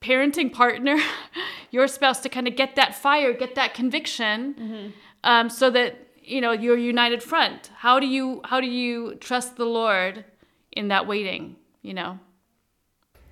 parenting 0.00 0.52
partner, 0.52 0.98
your 1.70 1.88
spouse, 1.88 2.20
to 2.20 2.28
kind 2.28 2.48
of 2.48 2.56
get 2.56 2.76
that 2.76 2.94
fire, 2.94 3.32
get 3.32 3.54
that 3.54 3.74
conviction, 3.74 4.54
mm-hmm. 4.54 4.88
um, 5.24 5.50
so 5.50 5.70
that 5.70 5.96
you 6.22 6.40
know 6.40 6.52
you're 6.52 6.76
united 6.76 7.22
front. 7.22 7.70
How 7.76 8.00
do 8.00 8.06
you 8.06 8.40
how 8.44 8.60
do 8.60 8.66
you 8.66 9.16
trust 9.16 9.56
the 9.56 9.64
Lord 9.64 10.24
in 10.72 10.88
that 10.88 11.06
waiting? 11.06 11.56
You 11.82 11.94
know. 11.94 12.18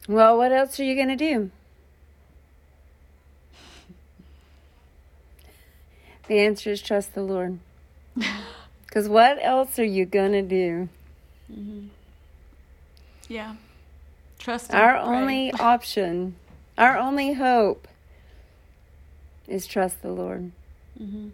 Well, 0.08 0.36
what 0.36 0.52
else 0.52 0.78
are 0.78 0.84
you 0.84 0.96
gonna 0.96 1.16
do? 1.16 1.50
The 6.28 6.38
answer 6.40 6.70
is 6.70 6.82
trust 6.82 7.14
the 7.14 7.22
Lord. 7.22 7.58
Because 8.86 9.10
what 9.10 9.38
else 9.42 9.78
are 9.78 9.84
you 9.84 10.06
gonna 10.06 10.40
do? 10.40 10.88
Mm-hmm. 11.52 11.88
Yeah. 13.28 13.56
Trust. 14.38 14.72
Our 14.72 14.96
only 14.96 15.52
option 15.52 16.36
our 16.78 16.98
only 16.98 17.32
hope 17.32 17.88
is 19.48 19.66
trust 19.66 20.02
the 20.02 20.12
Lord. 20.12 20.52
Mm-hmm. 21.00 21.28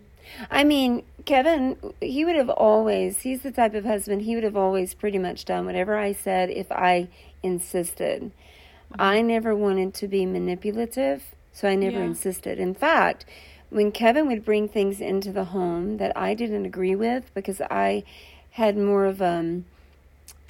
I 0.51 0.65
mean, 0.65 1.03
Kevin, 1.25 1.77
he 2.01 2.25
would 2.25 2.37
have 2.37 2.51
always, 2.51 3.21
he's 3.21 3.43
the 3.43 3.51
type 3.51 3.75
of 3.75 3.85
husband, 3.85 4.23
he 4.23 4.35
would 4.35 4.45
have 4.45 4.57
always 4.57 4.95
pretty 4.95 5.19
much 5.19 5.45
done 5.45 5.67
whatever 5.67 5.97
I 5.97 6.13
said 6.13 6.51
if 6.51 6.71
I 6.71 7.09
insisted. 7.43 8.23
Mm-hmm. 8.23 9.01
I 9.01 9.21
never 9.21 9.55
wanted 9.55 9.95
to 9.95 10.09
be 10.09 10.27
manipulative, 10.27 11.35
so 11.53 11.69
I 11.69 11.75
never 11.75 11.99
yeah. 11.99 12.07
insisted. 12.07 12.59
In 12.59 12.75
fact, 12.75 13.25
when 13.71 13.91
Kevin 13.91 14.27
would 14.29 14.45
bring 14.45 14.69
things 14.69 15.01
into 15.01 15.33
the 15.33 15.47
home 15.47 15.97
that 15.97 16.17
I 16.17 16.35
didn't 16.35 16.67
agree 16.67 16.95
with 16.95 17.33
because 17.35 17.61
I 17.63 18.05
had 18.53 18.77
more 18.77 19.07
of 19.07 19.23
um, 19.23 19.65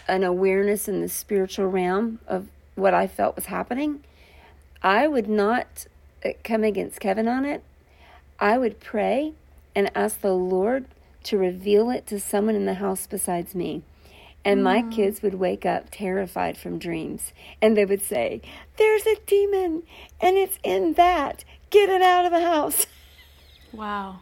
an 0.09 0.25
awareness 0.25 0.88
in 0.88 1.01
the 1.01 1.09
spiritual 1.09 1.68
realm 1.68 2.18
of 2.27 2.48
what 2.75 2.94
I 2.94 3.07
felt 3.07 3.37
was 3.37 3.46
happening, 3.46 4.02
I 4.83 5.06
would 5.06 5.29
not 5.29 5.87
come 6.44 6.64
against 6.64 7.00
Kevin 7.00 7.29
on 7.29 7.44
it. 7.44 7.62
I 8.38 8.58
would 8.58 8.81
pray 8.81 9.35
and 9.75 9.90
ask 9.94 10.20
the 10.20 10.35
Lord 10.35 10.87
to 11.25 11.38
reveal 11.38 11.90
it 11.90 12.06
to 12.08 12.20
someone 12.20 12.54
in 12.54 12.66
the 12.66 12.75
house 12.75 13.06
besides 13.06 13.54
me. 13.54 13.83
And 14.44 14.60
mm. 14.60 14.64
my 14.64 14.83
kids 14.83 15.23
would 15.23 15.35
wake 15.35 15.64
up 15.64 15.87
terrified 15.90 16.58
from 16.58 16.79
dreams. 16.79 17.33
And 17.60 17.77
they 17.77 17.85
would 17.85 18.02
say, 18.02 18.42
There's 18.77 19.06
a 19.06 19.16
demon, 19.27 19.85
and 20.20 20.37
it's 20.37 20.58
in 20.64 20.94
that. 20.94 21.44
Get 21.70 21.88
it 21.88 22.02
out 22.02 22.25
of 22.25 22.33
the 22.33 22.40
house. 22.40 22.87
Wow. 23.73 24.20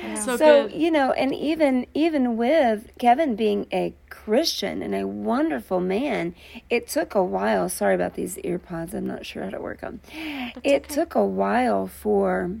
Yeah. 0.00 0.14
So, 0.14 0.36
so 0.36 0.66
you 0.68 0.92
know, 0.92 1.10
and 1.10 1.34
even 1.34 1.86
even 1.92 2.36
with 2.36 2.88
Kevin 2.98 3.34
being 3.34 3.66
a 3.72 3.94
Christian 4.24 4.82
and 4.82 4.94
a 4.94 5.06
wonderful 5.06 5.80
man, 5.80 6.34
it 6.68 6.88
took 6.88 7.14
a 7.14 7.22
while. 7.22 7.68
Sorry 7.68 7.94
about 7.94 8.14
these 8.14 8.36
earpods. 8.36 8.92
I'm 8.92 9.06
not 9.06 9.24
sure 9.24 9.44
how 9.44 9.50
to 9.50 9.60
work 9.60 9.80
them. 9.80 10.00
That's 10.12 10.60
it 10.62 10.84
okay. 10.84 10.94
took 10.94 11.14
a 11.14 11.24
while 11.24 11.86
for 11.86 12.52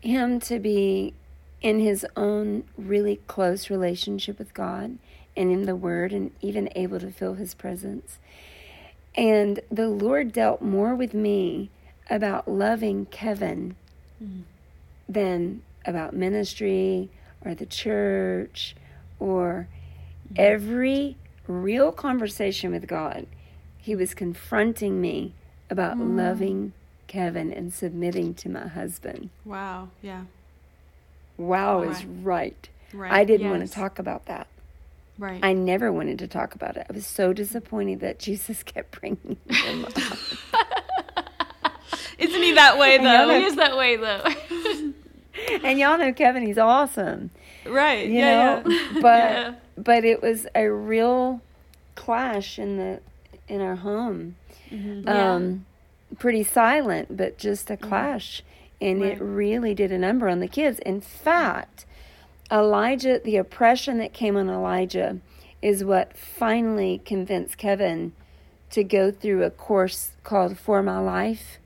him 0.00 0.40
to 0.40 0.58
be 0.58 1.12
in 1.60 1.80
his 1.80 2.06
own 2.16 2.64
really 2.78 3.20
close 3.26 3.68
relationship 3.68 4.38
with 4.38 4.54
God 4.54 4.98
and 5.36 5.50
in 5.50 5.66
the 5.66 5.76
Word 5.76 6.12
and 6.12 6.30
even 6.40 6.70
able 6.74 6.98
to 7.00 7.10
feel 7.10 7.34
His 7.34 7.54
presence. 7.54 8.18
And 9.14 9.60
the 9.70 9.88
Lord 9.88 10.32
dealt 10.32 10.62
more 10.62 10.94
with 10.94 11.14
me 11.14 11.70
about 12.08 12.48
loving 12.48 13.06
Kevin 13.06 13.76
mm-hmm. 14.22 14.42
than 15.08 15.62
about 15.84 16.14
ministry 16.14 17.10
or 17.44 17.54
the 17.54 17.66
church 17.66 18.74
or. 19.18 19.68
Every 20.36 21.16
real 21.46 21.92
conversation 21.92 22.72
with 22.72 22.86
God. 22.86 23.26
He 23.78 23.94
was 23.94 24.14
confronting 24.14 25.00
me 25.00 25.34
about 25.68 25.96
mm. 25.96 26.16
loving 26.16 26.72
Kevin 27.06 27.52
and 27.52 27.72
submitting 27.72 28.34
to 28.34 28.48
my 28.48 28.68
husband. 28.68 29.30
Wow, 29.44 29.88
yeah. 30.02 30.24
Wow 31.36 31.82
is 31.82 32.04
right. 32.04 32.68
right. 32.92 33.12
I 33.12 33.24
didn't 33.24 33.46
yes. 33.46 33.50
want 33.50 33.66
to 33.66 33.74
talk 33.74 33.98
about 33.98 34.26
that. 34.26 34.46
Right. 35.18 35.40
I 35.42 35.52
never 35.52 35.90
wanted 35.92 36.18
to 36.20 36.28
talk 36.28 36.54
about 36.54 36.76
it. 36.76 36.86
I 36.88 36.92
was 36.92 37.06
so 37.06 37.32
disappointed 37.32 38.00
that 38.00 38.18
Jesus 38.18 38.62
kept 38.64 39.00
bringing 39.00 39.36
him 39.48 39.84
up. 39.84 39.96
Isn't 42.18 42.42
he 42.42 42.52
that 42.52 42.78
way 42.78 42.98
though? 42.98 43.28
He 43.38 43.44
is 43.44 43.56
that 43.56 43.76
way 43.76 43.96
though. 43.96 44.22
and 45.64 45.78
y'all 45.78 45.98
know 45.98 46.12
Kevin, 46.12 46.46
he's 46.46 46.58
awesome. 46.58 47.30
Right. 47.66 48.06
You 48.08 48.14
yeah, 48.14 48.62
know? 48.62 48.70
Yeah. 48.70 48.88
But 49.00 49.30
yeah. 49.30 49.54
But 49.82 50.04
it 50.04 50.22
was 50.22 50.46
a 50.54 50.68
real 50.68 51.40
clash 51.94 52.58
in 52.58 52.76
the 52.76 53.00
in 53.48 53.60
our 53.60 53.76
home. 53.76 54.36
Mm-hmm. 54.70 55.08
Um 55.08 55.66
pretty 56.18 56.42
silent, 56.42 57.16
but 57.16 57.38
just 57.38 57.70
a 57.70 57.76
mm-hmm. 57.76 57.88
clash. 57.88 58.42
And 58.80 59.02
right. 59.02 59.12
it 59.12 59.20
really 59.20 59.74
did 59.74 59.92
a 59.92 59.98
number 59.98 60.28
on 60.28 60.40
the 60.40 60.48
kids. 60.48 60.78
In 60.80 61.00
fact, 61.00 61.84
Elijah, 62.50 63.20
the 63.22 63.36
oppression 63.36 63.98
that 63.98 64.12
came 64.12 64.36
on 64.36 64.48
Elijah 64.48 65.18
is 65.62 65.84
what 65.84 66.16
finally 66.16 67.00
convinced 67.04 67.58
Kevin 67.58 68.12
to 68.70 68.82
go 68.82 69.10
through 69.10 69.42
a 69.42 69.50
course 69.50 70.12
called 70.24 70.58
For 70.58 70.82
My 70.82 70.98
Life. 70.98 71.58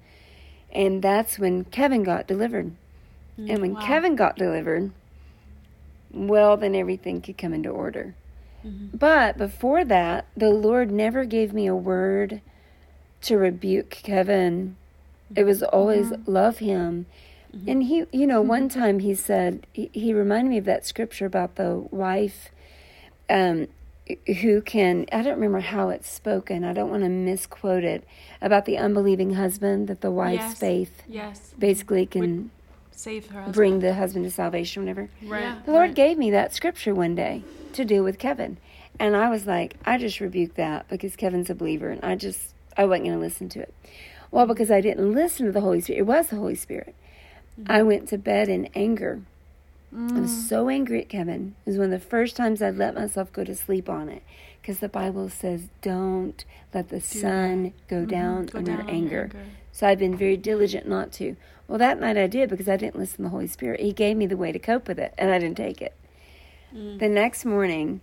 And 0.72 1.02
that's 1.02 1.38
when 1.38 1.64
Kevin 1.64 2.02
got 2.02 2.26
delivered. 2.26 2.72
Mm, 3.38 3.50
and 3.50 3.60
when 3.62 3.74
wow. 3.74 3.86
Kevin 3.86 4.16
got 4.16 4.36
delivered, 4.36 4.90
well, 6.14 6.56
then 6.56 6.74
everything 6.74 7.20
could 7.20 7.36
come 7.38 7.52
into 7.52 7.68
order. 7.68 8.14
Mm-hmm. 8.64 8.96
But 8.96 9.36
before 9.36 9.84
that, 9.84 10.26
the 10.36 10.50
Lord 10.50 10.90
never 10.90 11.24
gave 11.24 11.52
me 11.52 11.66
a 11.66 11.74
word 11.74 12.40
to 13.22 13.36
rebuke 13.36 13.90
Kevin. 13.90 14.76
It 15.34 15.44
was 15.44 15.62
always 15.62 16.06
mm-hmm. 16.06 16.30
love 16.30 16.58
him. 16.58 17.06
Mm-hmm. 17.54 17.70
And 17.70 17.82
he, 17.84 18.04
you 18.12 18.26
know, 18.26 18.40
one 18.40 18.68
mm-hmm. 18.68 18.80
time 18.80 18.98
he 19.00 19.14
said, 19.14 19.66
he, 19.72 19.90
he, 19.92 20.12
reminded 20.12 20.50
me 20.50 20.58
of 20.58 20.64
that 20.64 20.86
scripture 20.86 21.26
about 21.26 21.56
the 21.56 21.86
wife 21.90 22.50
um, 23.30 23.68
who 24.40 24.60
can, 24.60 25.06
I 25.12 25.22
don't 25.22 25.34
remember 25.34 25.60
how 25.60 25.90
it's 25.90 26.08
spoken, 26.08 26.64
I 26.64 26.72
don't 26.72 26.90
want 26.90 27.04
to 27.04 27.08
misquote 27.08 27.84
it, 27.84 28.04
about 28.40 28.64
the 28.64 28.76
unbelieving 28.76 29.34
husband, 29.34 29.88
that 29.88 30.00
the 30.00 30.10
wife's 30.10 30.42
yes. 30.42 30.58
faith 30.58 31.02
yes. 31.08 31.54
basically 31.58 32.06
can 32.06 32.20
Would 32.20 32.50
save 32.96 33.26
her 33.26 33.40
husband. 33.40 33.54
bring 33.54 33.80
the 33.80 33.94
husband 33.94 34.24
to 34.24 34.30
salvation, 34.30 34.82
whatever. 34.82 35.08
Right. 35.22 35.42
Yeah. 35.42 35.60
The 35.64 35.72
Lord 35.72 35.90
right. 35.90 35.94
gave 35.94 36.18
me 36.18 36.30
that 36.30 36.54
scripture 36.54 36.94
one 36.94 37.14
day 37.14 37.42
to 37.72 37.84
deal 37.84 38.04
with 38.04 38.18
Kevin. 38.18 38.58
And 38.98 39.16
I 39.16 39.28
was 39.28 39.46
like, 39.46 39.74
I 39.84 39.98
just 39.98 40.20
rebuked 40.20 40.56
that 40.56 40.88
because 40.88 41.16
Kevin's 41.16 41.50
a 41.50 41.54
believer 41.54 41.90
and 41.90 42.04
I 42.04 42.14
just 42.14 42.54
I 42.76 42.84
wasn't 42.84 43.06
going 43.06 43.18
to 43.18 43.24
listen 43.24 43.48
to 43.50 43.60
it. 43.60 43.74
Well, 44.30 44.46
because 44.46 44.70
I 44.70 44.80
didn't 44.80 45.12
listen 45.12 45.46
to 45.46 45.52
the 45.52 45.60
Holy 45.60 45.80
Spirit, 45.80 46.00
it 46.00 46.06
was 46.06 46.28
the 46.28 46.36
Holy 46.36 46.54
Spirit. 46.54 46.94
Mm-hmm. 47.60 47.70
I 47.70 47.82
went 47.82 48.08
to 48.08 48.18
bed 48.18 48.48
in 48.48 48.68
anger. 48.74 49.22
Mm. 49.94 50.16
I 50.16 50.20
was 50.20 50.30
mm. 50.30 50.48
so 50.48 50.68
angry 50.68 51.00
at 51.02 51.08
Kevin. 51.08 51.54
It 51.64 51.70
was 51.70 51.78
one 51.78 51.92
of 51.92 52.00
the 52.00 52.06
first 52.06 52.34
times 52.34 52.60
I'd 52.60 52.76
let 52.76 52.96
myself 52.96 53.32
go 53.32 53.44
to 53.44 53.54
sleep 53.54 53.88
on 53.88 54.08
it. 54.08 54.22
Because 54.60 54.78
the 54.78 54.88
Bible 54.88 55.28
says, 55.28 55.68
don't 55.82 56.44
let 56.72 56.88
the 56.88 56.98
Do 56.98 57.02
sun 57.02 57.62
that. 57.64 57.88
go 57.88 57.96
mm-hmm. 57.96 58.06
down 58.06 58.46
go 58.46 58.58
on 58.58 58.64
down 58.64 58.78
your 58.78 58.90
anger. 58.90 59.22
anger. 59.24 59.46
So 59.72 59.86
I've 59.86 59.98
been 59.98 60.16
very 60.16 60.36
diligent 60.36 60.88
not 60.88 61.12
to. 61.14 61.36
Well, 61.66 61.78
that 61.78 61.98
night 61.98 62.16
I 62.16 62.26
did 62.26 62.50
because 62.50 62.68
I 62.68 62.76
didn't 62.76 62.98
listen 62.98 63.16
to 63.16 63.22
the 63.22 63.28
Holy 63.30 63.46
Spirit. 63.46 63.80
He 63.80 63.92
gave 63.92 64.16
me 64.16 64.26
the 64.26 64.36
way 64.36 64.52
to 64.52 64.58
cope 64.58 64.86
with 64.86 64.98
it, 64.98 65.14
and 65.16 65.30
I 65.30 65.38
didn't 65.38 65.56
take 65.56 65.80
it. 65.80 65.94
Mm. 66.74 66.98
The 66.98 67.08
next 67.08 67.44
morning, 67.44 68.00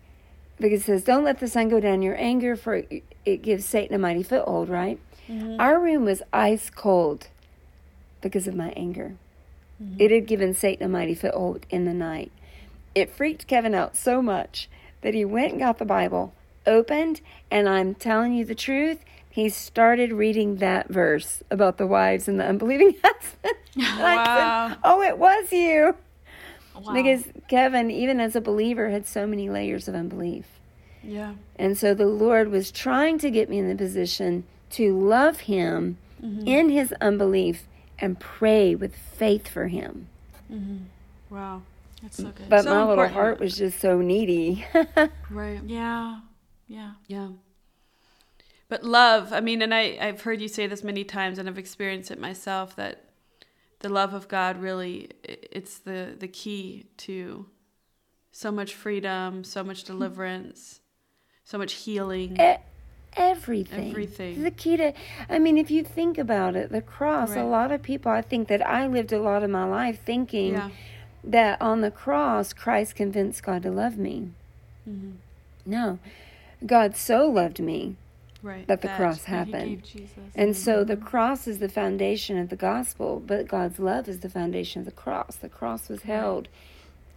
because 0.60 0.82
it 0.82 0.86
says, 0.86 1.04
Don't 1.04 1.24
let 1.24 1.40
the 1.40 1.48
sun 1.48 1.70
go 1.70 1.80
down 1.80 2.02
your 2.02 2.20
anger, 2.20 2.56
for 2.56 2.84
it 3.26 3.42
gives 3.42 3.66
Satan 3.66 3.96
a 3.96 4.00
mighty 4.00 4.24
foothold, 4.24 4.70
right? 4.70 5.00
Mm-hmm. 5.28 5.60
Our 5.60 5.80
room 5.80 6.06
was 6.06 6.22
ice 6.34 6.70
cold 6.70 7.28
because 8.22 8.48
of 8.48 8.56
my 8.56 8.70
anger. 8.72 9.16
Mm-hmm. 9.82 10.02
It 10.02 10.12
had 10.12 10.28
given 10.28 10.54
Satan 10.54 10.86
a 10.86 10.90
mighty 10.90 11.16
foothold 11.16 11.66
in 11.70 11.86
the 11.86 11.94
night. 11.94 12.32
It 12.94 13.12
freaked 13.12 13.48
Kevin 13.48 13.76
out 13.76 13.96
so 13.96 14.22
much 14.22 14.70
that 15.02 15.14
he 15.14 15.24
went 15.26 15.52
and 15.52 15.60
got 15.60 15.78
the 15.78 15.86
Bible, 15.86 16.34
opened, 16.66 17.22
and 17.50 17.70
I'm 17.70 17.96
telling 17.96 18.34
you 18.34 18.46
the 18.46 18.56
truth, 18.56 19.04
he 19.32 19.48
started 19.48 20.12
reading 20.12 20.58
that 20.58 20.90
verse 20.90 21.42
about 21.50 21.78
the 21.78 21.88
wives 21.88 22.28
and 22.28 22.40
the 22.40 22.46
unbelieving 22.46 22.96
husband. 23.04 23.56
wow. 23.78 24.68
Said, 24.70 24.78
oh, 24.84 25.02
it 25.02 25.18
was 25.18 25.52
you. 25.52 25.96
Wow. 26.76 26.94
Because 26.94 27.24
Kevin, 27.48 27.90
even 27.90 28.20
as 28.20 28.36
a 28.36 28.42
believer, 28.42 28.90
had 28.90 29.08
so 29.08 29.26
many 29.26 29.50
layers 29.50 29.88
of 29.88 29.96
unbelief. 29.96 30.46
Yeah. 31.02 31.34
And 31.56 31.78
so 31.78 31.94
the 31.94 32.06
Lord 32.06 32.50
was 32.50 32.72
trying 32.72 33.20
to 33.20 33.32
get 33.32 33.50
me 33.50 33.58
in 33.58 33.70
the 33.70 33.76
position 33.76 34.44
to 34.72 34.98
love 34.98 35.42
Him 35.42 35.98
mm-hmm. 36.22 36.46
in 36.46 36.70
His 36.70 36.94
unbelief 37.00 37.68
and 38.00 38.20
pray 38.20 38.76
with 38.76 38.96
faith 38.96 39.48
for 39.48 39.68
Him. 39.68 40.08
Mm-hmm. 40.52 41.34
Wow. 41.34 41.62
That's 42.02 42.18
so 42.18 42.26
good. 42.26 42.50
But 42.50 42.64
so 42.64 42.70
my 42.70 42.82
important. 42.82 42.98
little 42.98 43.14
heart 43.14 43.40
was 43.40 43.56
just 43.56 43.80
so 43.80 44.02
needy. 44.02 44.66
right. 45.30 45.62
Yeah. 45.66 46.20
Yeah. 46.68 46.92
Yeah. 47.08 47.30
But 48.72 48.86
love, 48.86 49.34
I 49.34 49.42
mean, 49.42 49.62
and 49.62 49.74
I, 49.74 49.98
I've 50.00 50.22
heard 50.22 50.40
you 50.40 50.48
say 50.48 50.66
this 50.66 50.82
many 50.82 51.04
times 51.04 51.38
and 51.38 51.50
I've 51.50 51.58
experienced 51.58 52.10
it 52.10 52.18
myself 52.18 52.74
that 52.78 53.04
the 53.80 53.90
love 53.90 54.14
of 54.14 54.30
God 54.30 54.62
really 54.62 55.10
it's 55.26 55.80
the 55.80 56.16
the 56.18 56.30
key 56.30 56.86
to 57.00 57.48
so 58.32 58.50
much 58.50 58.74
freedom, 58.74 59.44
so 59.44 59.62
much 59.62 59.84
deliverance, 59.84 60.80
so 61.44 61.58
much 61.58 61.74
healing. 61.74 62.38
E- 62.40 62.64
everything. 63.18 63.90
Everything. 63.90 64.42
The 64.42 64.52
key 64.52 64.78
to 64.78 64.94
I 65.30 65.38
mean 65.38 65.58
if 65.58 65.70
you 65.70 65.84
think 65.84 66.18
about 66.18 66.56
it, 66.56 66.72
the 66.72 66.82
cross, 66.82 67.32
right. 67.32 67.40
a 67.40 67.46
lot 67.46 67.74
of 67.74 67.82
people 67.82 68.10
I 68.10 68.22
think 68.22 68.48
that 68.48 68.66
I 68.66 68.88
lived 68.88 69.12
a 69.12 69.20
lot 69.20 69.44
of 69.44 69.50
my 69.50 69.66
life 69.66 70.00
thinking 70.06 70.54
yeah. 70.54 70.70
that 71.26 71.62
on 71.62 71.82
the 71.82 71.92
cross 71.92 72.54
Christ 72.54 72.96
convinced 72.96 73.44
God 73.44 73.64
to 73.64 73.70
love 73.70 73.98
me. 73.98 74.30
Mm-hmm. 74.90 75.12
No. 75.66 76.00
God 76.66 76.96
so 76.96 77.30
loved 77.30 77.60
me 77.60 77.98
right. 78.42 78.68
that 78.68 78.82
the 78.82 78.88
that, 78.88 78.98
cross 78.98 79.24
happened. 79.26 79.84
And 80.36 80.56
so 80.56 80.84
the 80.84 80.96
mm-hmm. 80.96 81.06
cross 81.06 81.48
is 81.48 81.60
the 81.60 81.70
foundation 81.70 82.38
of 82.38 82.50
the 82.50 82.56
gospel, 82.56 83.22
but 83.26 83.48
God's 83.48 83.80
love 83.80 84.08
is 84.08 84.20
the 84.20 84.30
foundation 84.30 84.80
of 84.80 84.86
the 84.86 84.92
cross. 84.92 85.36
The 85.36 85.50
cross 85.50 85.90
was 85.90 86.04
held 86.04 86.48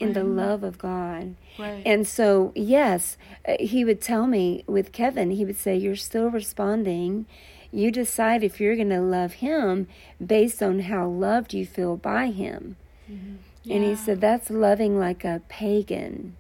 right. 0.01 0.09
in 0.09 0.13
the 0.13 0.25
love 0.25 0.63
of 0.63 0.79
God. 0.79 1.35
Right. 1.59 1.83
And 1.85 2.07
so, 2.07 2.53
yes, 2.55 3.17
uh, 3.47 3.57
he 3.61 3.85
would 3.85 4.01
tell 4.01 4.27
me 4.27 4.65
with 4.67 4.93
Kevin, 4.93 5.31
he 5.31 5.45
would 5.45 5.59
say, 5.59 5.77
You're 5.77 5.97
still 5.97 6.31
responding. 6.31 7.27
You 7.71 7.91
decide 7.91 8.45
if 8.45 8.61
you're 8.61 8.77
going 8.77 8.91
to 8.91 9.01
love 9.01 9.35
him 9.35 9.89
based 10.25 10.63
on 10.63 10.81
how 10.81 11.09
loved 11.09 11.53
you 11.53 11.67
feel 11.67 11.97
by 11.97 12.27
him. 12.27 12.77
Mm-hmm. 13.11 13.35
Yeah. 13.65 13.77
And 13.77 13.85
he 13.85 13.97
said, 13.97 14.21
That's 14.21 14.51
loving 14.51 14.99
like 14.99 15.25
a 15.25 15.43
pagan. 15.49 16.37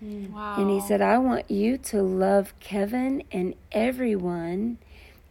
Wow. 0.00 0.56
And 0.58 0.70
he 0.70 0.80
said, 0.80 1.00
I 1.00 1.18
want 1.18 1.50
you 1.50 1.76
to 1.78 2.02
love 2.02 2.54
Kevin 2.60 3.22
and 3.30 3.54
everyone 3.72 4.78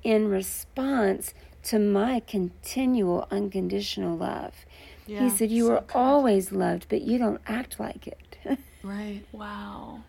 in 0.03 0.29
response 0.29 1.33
to 1.63 1.79
my 1.79 2.19
continual 2.21 3.27
unconditional 3.31 4.15
love. 4.17 4.53
Yeah, 5.07 5.23
he 5.23 5.29
said, 5.29 5.49
You 5.49 5.67
so 5.67 5.73
are 5.73 5.81
good. 5.81 5.95
always 5.95 6.51
loved, 6.51 6.85
but 6.89 7.01
you 7.01 7.17
don't 7.17 7.41
act 7.47 7.79
like 7.79 8.07
it. 8.07 8.37
right. 8.83 9.23
Wow. 9.31 10.01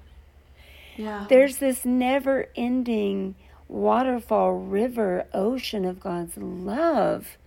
Yeah. 0.97 1.27
There's 1.29 1.57
this 1.57 1.85
never 1.87 2.49
ending 2.55 3.35
waterfall, 3.67 4.53
river, 4.53 5.27
ocean 5.33 5.85
of 5.85 6.01
God's 6.01 6.37
love. 6.37 7.39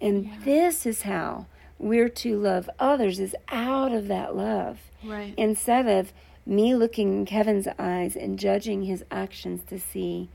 And 0.00 0.26
yeah. 0.26 0.36
this 0.44 0.84
is 0.84 1.02
how 1.02 1.46
we're 1.78 2.08
to 2.08 2.38
love 2.38 2.68
others, 2.78 3.18
is 3.18 3.34
out 3.48 3.92
of 3.92 4.08
that 4.08 4.36
love. 4.36 4.80
Right. 5.02 5.34
Instead 5.36 5.86
of 5.86 6.12
me 6.44 6.74
looking 6.74 7.12
in 7.12 7.24
Kevin's 7.24 7.68
eyes 7.78 8.16
and 8.16 8.38
judging 8.38 8.82
his 8.82 9.04
actions 9.10 9.62
to 9.68 9.78
see 9.78 10.28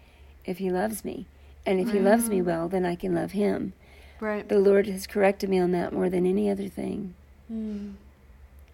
if 0.46 0.58
he 0.58 0.70
loves 0.70 1.04
me. 1.04 1.26
And 1.66 1.82
if 1.82 1.92
he 1.92 2.00
loves 2.00 2.30
me 2.30 2.42
well, 2.42 2.70
then 2.70 2.86
I 2.86 2.96
can 2.96 3.14
love 3.14 3.32
him. 3.32 3.74
Right. 4.22 4.48
The 4.48 4.58
Lord 4.58 4.88
has 4.88 5.06
corrected 5.06 5.50
me 5.50 5.60
on 5.60 5.72
that 5.72 5.92
more 5.92 6.10
than 6.10 6.26
any 6.26 6.50
other 6.50 6.70
thing. 6.70 7.14
Mm. 7.52 7.94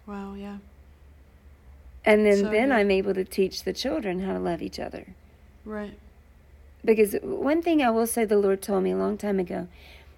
Wow, 0.06 0.34
yeah. 0.34 0.58
And 2.04 2.24
then, 2.24 2.44
so 2.44 2.50
then 2.50 2.70
I'm 2.70 2.90
able 2.90 3.14
to 3.14 3.24
teach 3.24 3.64
the 3.64 3.72
children 3.72 4.20
how 4.20 4.34
to 4.34 4.38
love 4.38 4.62
each 4.62 4.78
other. 4.78 5.14
Right. 5.64 5.98
Because 6.84 7.16
one 7.22 7.62
thing 7.62 7.82
I 7.82 7.90
will 7.90 8.06
say 8.06 8.24
the 8.24 8.38
Lord 8.38 8.62
told 8.62 8.84
me 8.84 8.92
a 8.92 8.96
long 8.96 9.16
time 9.16 9.40
ago, 9.40 9.68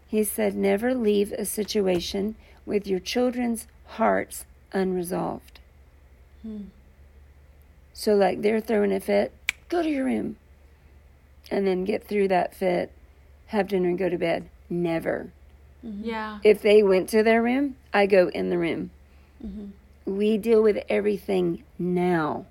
He 0.08 0.22
said, 0.22 0.54
never 0.54 0.94
leave 0.94 1.32
a 1.32 1.44
situation 1.44 2.36
with 2.64 2.86
your 2.86 3.00
children's 3.00 3.66
hearts 3.86 4.44
unresolved. 4.72 5.60
Hmm. 6.42 6.64
So, 7.98 8.14
like, 8.14 8.42
they're 8.42 8.60
throwing 8.60 8.92
a 8.92 9.00
fit, 9.00 9.32
go 9.70 9.82
to 9.82 9.88
your 9.88 10.04
room. 10.04 10.36
And 11.50 11.66
then 11.66 11.84
get 11.84 12.06
through 12.06 12.28
that 12.28 12.54
fit, 12.54 12.92
have 13.46 13.68
dinner, 13.68 13.88
and 13.88 13.98
go 13.98 14.10
to 14.10 14.18
bed. 14.18 14.50
Never. 14.68 15.32
Yeah. 15.82 16.40
If 16.44 16.60
they 16.60 16.82
went 16.82 17.08
to 17.10 17.22
their 17.22 17.42
room, 17.42 17.76
I 17.94 18.04
go 18.06 18.28
in 18.28 18.50
the 18.50 18.58
room. 18.58 18.90
We 20.04 20.36
deal 20.36 20.62
with 20.62 20.84
everything 20.90 21.62
now. 21.78 22.44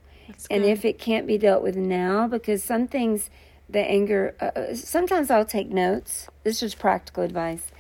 And 0.50 0.66
if 0.66 0.84
it 0.84 0.98
can't 0.98 1.28
be 1.28 1.38
dealt 1.38 1.62
with 1.62 1.76
now, 1.76 2.28
because 2.28 2.64
some 2.64 2.88
things, 2.88 3.30
the 3.70 3.82
anger, 3.82 4.34
uh, 4.42 4.46
uh, 4.60 4.76
sometimes 4.76 5.30
I'll 5.30 5.46
take 5.46 5.70
notes. 5.70 6.28
This 6.44 6.64
is 6.64 6.74
practical 6.74 7.24
advice. 7.24 7.72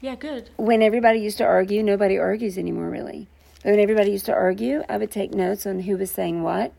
yeah, 0.00 0.14
good. 0.16 0.50
When 0.56 0.82
everybody 0.82 1.20
used 1.20 1.38
to 1.38 1.44
argue, 1.44 1.82
nobody 1.82 2.18
argues 2.18 2.58
anymore, 2.58 2.90
really. 2.90 3.28
But 3.62 3.70
when 3.70 3.80
everybody 3.80 4.10
used 4.10 4.26
to 4.26 4.34
argue, 4.34 4.82
I 4.90 4.98
would 4.98 5.10
take 5.10 5.32
notes 5.32 5.64
on 5.64 5.80
who 5.80 5.96
was 5.96 6.10
saying 6.10 6.42
what. 6.42 6.72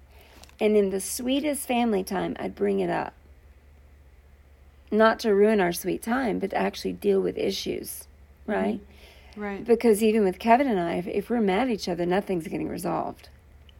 And 0.59 0.77
in 0.77 0.89
the 0.89 1.01
sweetest 1.01 1.67
family 1.67 2.03
time, 2.03 2.35
I'd 2.39 2.55
bring 2.55 2.79
it 2.79 2.89
up. 2.89 3.13
Not 4.91 5.19
to 5.19 5.33
ruin 5.33 5.59
our 5.59 5.73
sweet 5.73 6.01
time, 6.01 6.39
but 6.39 6.51
to 6.51 6.57
actually 6.57 6.93
deal 6.93 7.19
with 7.19 7.37
issues, 7.37 8.07
right? 8.45 8.79
Right. 9.35 9.65
Because 9.65 10.01
even 10.01 10.23
with 10.23 10.39
Kevin 10.39 10.67
and 10.67 10.79
I, 10.79 10.95
if, 10.95 11.07
if 11.07 11.29
we're 11.29 11.41
mad 11.41 11.67
at 11.67 11.73
each 11.73 11.89
other, 11.89 12.05
nothing's 12.05 12.47
getting 12.47 12.69
resolved, 12.69 13.29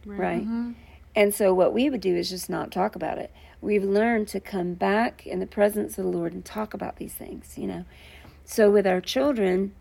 right? 0.04 0.42
Mm-hmm. 0.42 0.72
And 1.14 1.34
so 1.34 1.54
what 1.54 1.72
we 1.72 1.88
would 1.88 2.02
do 2.02 2.14
is 2.14 2.28
just 2.28 2.50
not 2.50 2.70
talk 2.70 2.94
about 2.94 3.16
it. 3.16 3.32
We've 3.62 3.84
learned 3.84 4.28
to 4.28 4.40
come 4.40 4.74
back 4.74 5.26
in 5.26 5.40
the 5.40 5.46
presence 5.46 5.96
of 5.96 6.04
the 6.04 6.10
Lord 6.10 6.34
and 6.34 6.44
talk 6.44 6.74
about 6.74 6.96
these 6.96 7.14
things, 7.14 7.54
you 7.56 7.66
know. 7.66 7.84
So 8.44 8.70
with 8.70 8.86
our 8.86 9.00
children, 9.00 9.72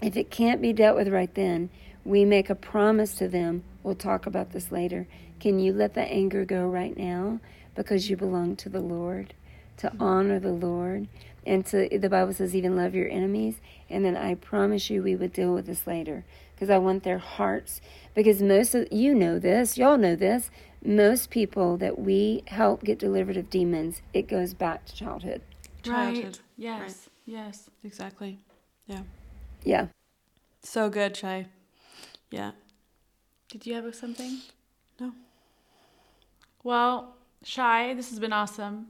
if 0.00 0.16
it 0.16 0.30
can't 0.30 0.62
be 0.62 0.72
dealt 0.72 0.96
with 0.96 1.08
right 1.08 1.34
then, 1.34 1.70
we 2.04 2.24
make 2.24 2.50
a 2.50 2.54
promise 2.54 3.14
to 3.16 3.28
them, 3.28 3.62
we'll 3.82 3.94
talk 3.94 4.26
about 4.26 4.52
this 4.52 4.72
later. 4.72 5.06
Can 5.38 5.58
you 5.58 5.72
let 5.72 5.94
the 5.94 6.02
anger 6.02 6.44
go 6.44 6.66
right 6.66 6.96
now 6.96 7.40
because 7.74 8.10
you 8.10 8.16
belong 8.16 8.56
to 8.56 8.68
the 8.68 8.80
Lord, 8.80 9.34
to 9.78 9.88
mm-hmm. 9.88 10.02
honor 10.02 10.38
the 10.38 10.52
Lord, 10.52 11.08
and 11.46 11.64
to 11.66 11.88
the 11.98 12.10
Bible 12.10 12.32
says 12.32 12.54
even 12.54 12.76
love 12.76 12.94
your 12.94 13.08
enemies, 13.08 13.60
and 13.88 14.04
then 14.04 14.16
I 14.16 14.34
promise 14.34 14.90
you 14.90 15.02
we 15.02 15.16
would 15.16 15.32
deal 15.32 15.54
with 15.54 15.66
this 15.66 15.86
later 15.86 16.24
because 16.54 16.70
I 16.70 16.78
want 16.78 17.02
their 17.02 17.18
hearts 17.18 17.80
because 18.14 18.42
most 18.42 18.74
of 18.74 18.92
you 18.92 19.14
know 19.14 19.38
this, 19.38 19.78
y'all 19.78 19.96
know 19.96 20.14
this, 20.14 20.50
most 20.84 21.30
people 21.30 21.76
that 21.78 21.98
we 21.98 22.42
help 22.46 22.84
get 22.84 22.98
delivered 22.98 23.36
of 23.36 23.50
demons, 23.50 24.02
it 24.12 24.28
goes 24.28 24.52
back 24.54 24.84
to 24.86 24.94
childhood. 24.94 25.40
Right. 25.86 26.14
Childhood. 26.14 26.38
Yes. 26.56 26.80
Right. 26.80 26.94
Yes. 27.24 27.70
Exactly. 27.84 28.38
Yeah. 28.86 29.02
Yeah. 29.64 29.86
So 30.62 30.90
good, 30.90 31.16
Shay. 31.16 31.46
Yeah. 32.30 32.52
Did 33.48 33.66
you 33.66 33.74
have 33.74 33.94
something? 33.94 34.38
No. 35.00 35.12
Well, 36.62 37.16
Shy, 37.42 37.94
this 37.94 38.10
has 38.10 38.18
been 38.18 38.32
awesome. 38.32 38.88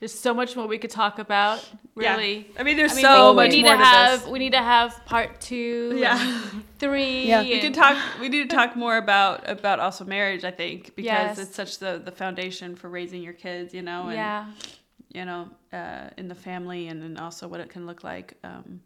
There's 0.00 0.12
so 0.12 0.34
much 0.34 0.56
more 0.56 0.66
we 0.66 0.78
could 0.78 0.90
talk 0.90 1.20
about. 1.20 1.64
Yeah. 1.96 2.16
Really. 2.16 2.50
I 2.58 2.64
mean, 2.64 2.76
there's 2.76 2.90
I 2.92 2.94
mean, 2.96 3.04
so 3.04 3.30
we, 3.30 3.36
much 3.36 3.50
we 3.50 3.56
need 3.58 3.62
more 3.62 3.72
to 3.76 3.78
to 3.78 3.84
have 3.84 4.20
this. 4.22 4.28
we 4.28 4.38
need 4.40 4.52
to 4.52 4.58
have 4.62 5.04
part 5.06 5.40
two, 5.40 5.94
Yeah. 5.96 6.18
and 6.20 6.64
three. 6.78 7.26
Yeah. 7.26 7.42
We 7.42 7.52
and- 7.52 7.62
can 7.62 7.72
talk. 7.72 7.96
We 8.20 8.28
need 8.28 8.50
to 8.50 8.56
talk 8.56 8.74
more 8.74 8.96
about 8.96 9.48
about 9.48 9.78
also 9.78 10.04
marriage. 10.04 10.42
I 10.44 10.50
think 10.50 10.96
because 10.96 11.04
Yes. 11.04 11.38
it's 11.38 11.54
such 11.54 11.78
the 11.78 12.02
the 12.04 12.10
foundation 12.10 12.74
for 12.74 12.88
raising 12.88 13.22
your 13.22 13.34
kids. 13.34 13.72
You 13.72 13.82
know, 13.82 14.08
and 14.08 14.14
Yeah. 14.14 14.46
you 15.14 15.24
know, 15.24 15.48
uh, 15.72 16.10
in 16.16 16.26
the 16.26 16.34
family, 16.34 16.88
and 16.88 17.00
then 17.00 17.16
also 17.16 17.46
what 17.46 17.60
it 17.60 17.68
can 17.68 17.86
look 17.86 18.02
like 18.02 18.34
um, 18.42 18.80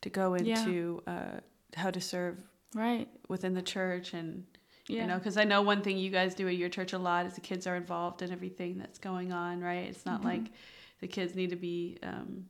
to 0.00 0.10
go 0.10 0.34
Yeah. 0.34 0.58
into 0.58 1.00
uh, 1.06 1.38
how 1.76 1.92
to 1.92 2.00
serve 2.00 2.42
Right. 2.74 3.08
within 3.28 3.54
the 3.54 3.62
church, 3.62 4.12
and 4.14 4.44
Yeah. 4.88 5.02
you 5.02 5.06
know, 5.08 5.18
because 5.18 5.36
I 5.36 5.44
know 5.44 5.62
one 5.62 5.82
thing 5.82 5.98
you 5.98 6.10
guys 6.10 6.34
do 6.34 6.46
at 6.48 6.56
your 6.56 6.68
church 6.68 6.92
a 6.92 6.98
lot 6.98 7.26
is 7.26 7.34
the 7.34 7.40
kids 7.40 7.66
are 7.66 7.76
involved 7.76 8.22
in 8.22 8.30
everything 8.30 8.78
that's 8.78 8.98
going 8.98 9.32
on. 9.32 9.60
Right? 9.60 9.86
It's 9.88 10.04
not 10.06 10.20
Mm-hmm. 10.20 10.28
like 10.28 10.52
the 11.00 11.08
kids 11.08 11.34
need 11.34 11.50
to 11.50 11.56
be 11.56 11.98
um, 12.02 12.46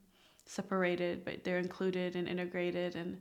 separated, 0.47 1.25
but 1.25 1.45
they're 1.45 1.59
included 1.59 2.17
and 2.17 2.29
integrated 2.29 2.95
and 2.97 3.21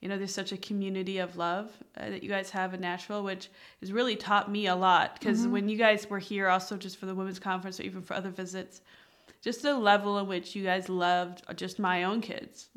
you 0.00 0.08
know 0.08 0.16
there's 0.16 0.32
such 0.32 0.50
a 0.52 0.56
community 0.56 1.18
of 1.18 1.36
love 1.36 1.70
uh, 1.98 2.08
that 2.08 2.22
you 2.22 2.28
guys 2.30 2.48
have 2.48 2.72
in 2.72 2.80
nashville 2.80 3.22
which 3.22 3.50
has 3.80 3.92
really 3.92 4.16
taught 4.16 4.50
me 4.50 4.66
a 4.66 4.74
lot 4.74 5.18
because 5.18 5.46
when 5.46 5.68
you 5.68 5.76
guys 5.76 6.08
were 6.08 6.18
here 6.18 6.48
also 6.48 6.78
just 6.78 6.96
for 6.96 7.04
the 7.04 7.14
women's 7.14 7.38
conference 7.38 7.78
or 7.78 7.82
even 7.82 8.00
for 8.00 8.14
other 8.14 8.30
visits 8.30 8.80
just 9.42 9.60
the 9.60 9.74
level 9.76 10.18
in 10.18 10.26
which 10.26 10.56
you 10.56 10.64
guys 10.64 10.88
loved 10.88 11.42
just 11.54 11.78
my 11.78 12.04
own 12.04 12.22
kids 12.22 12.70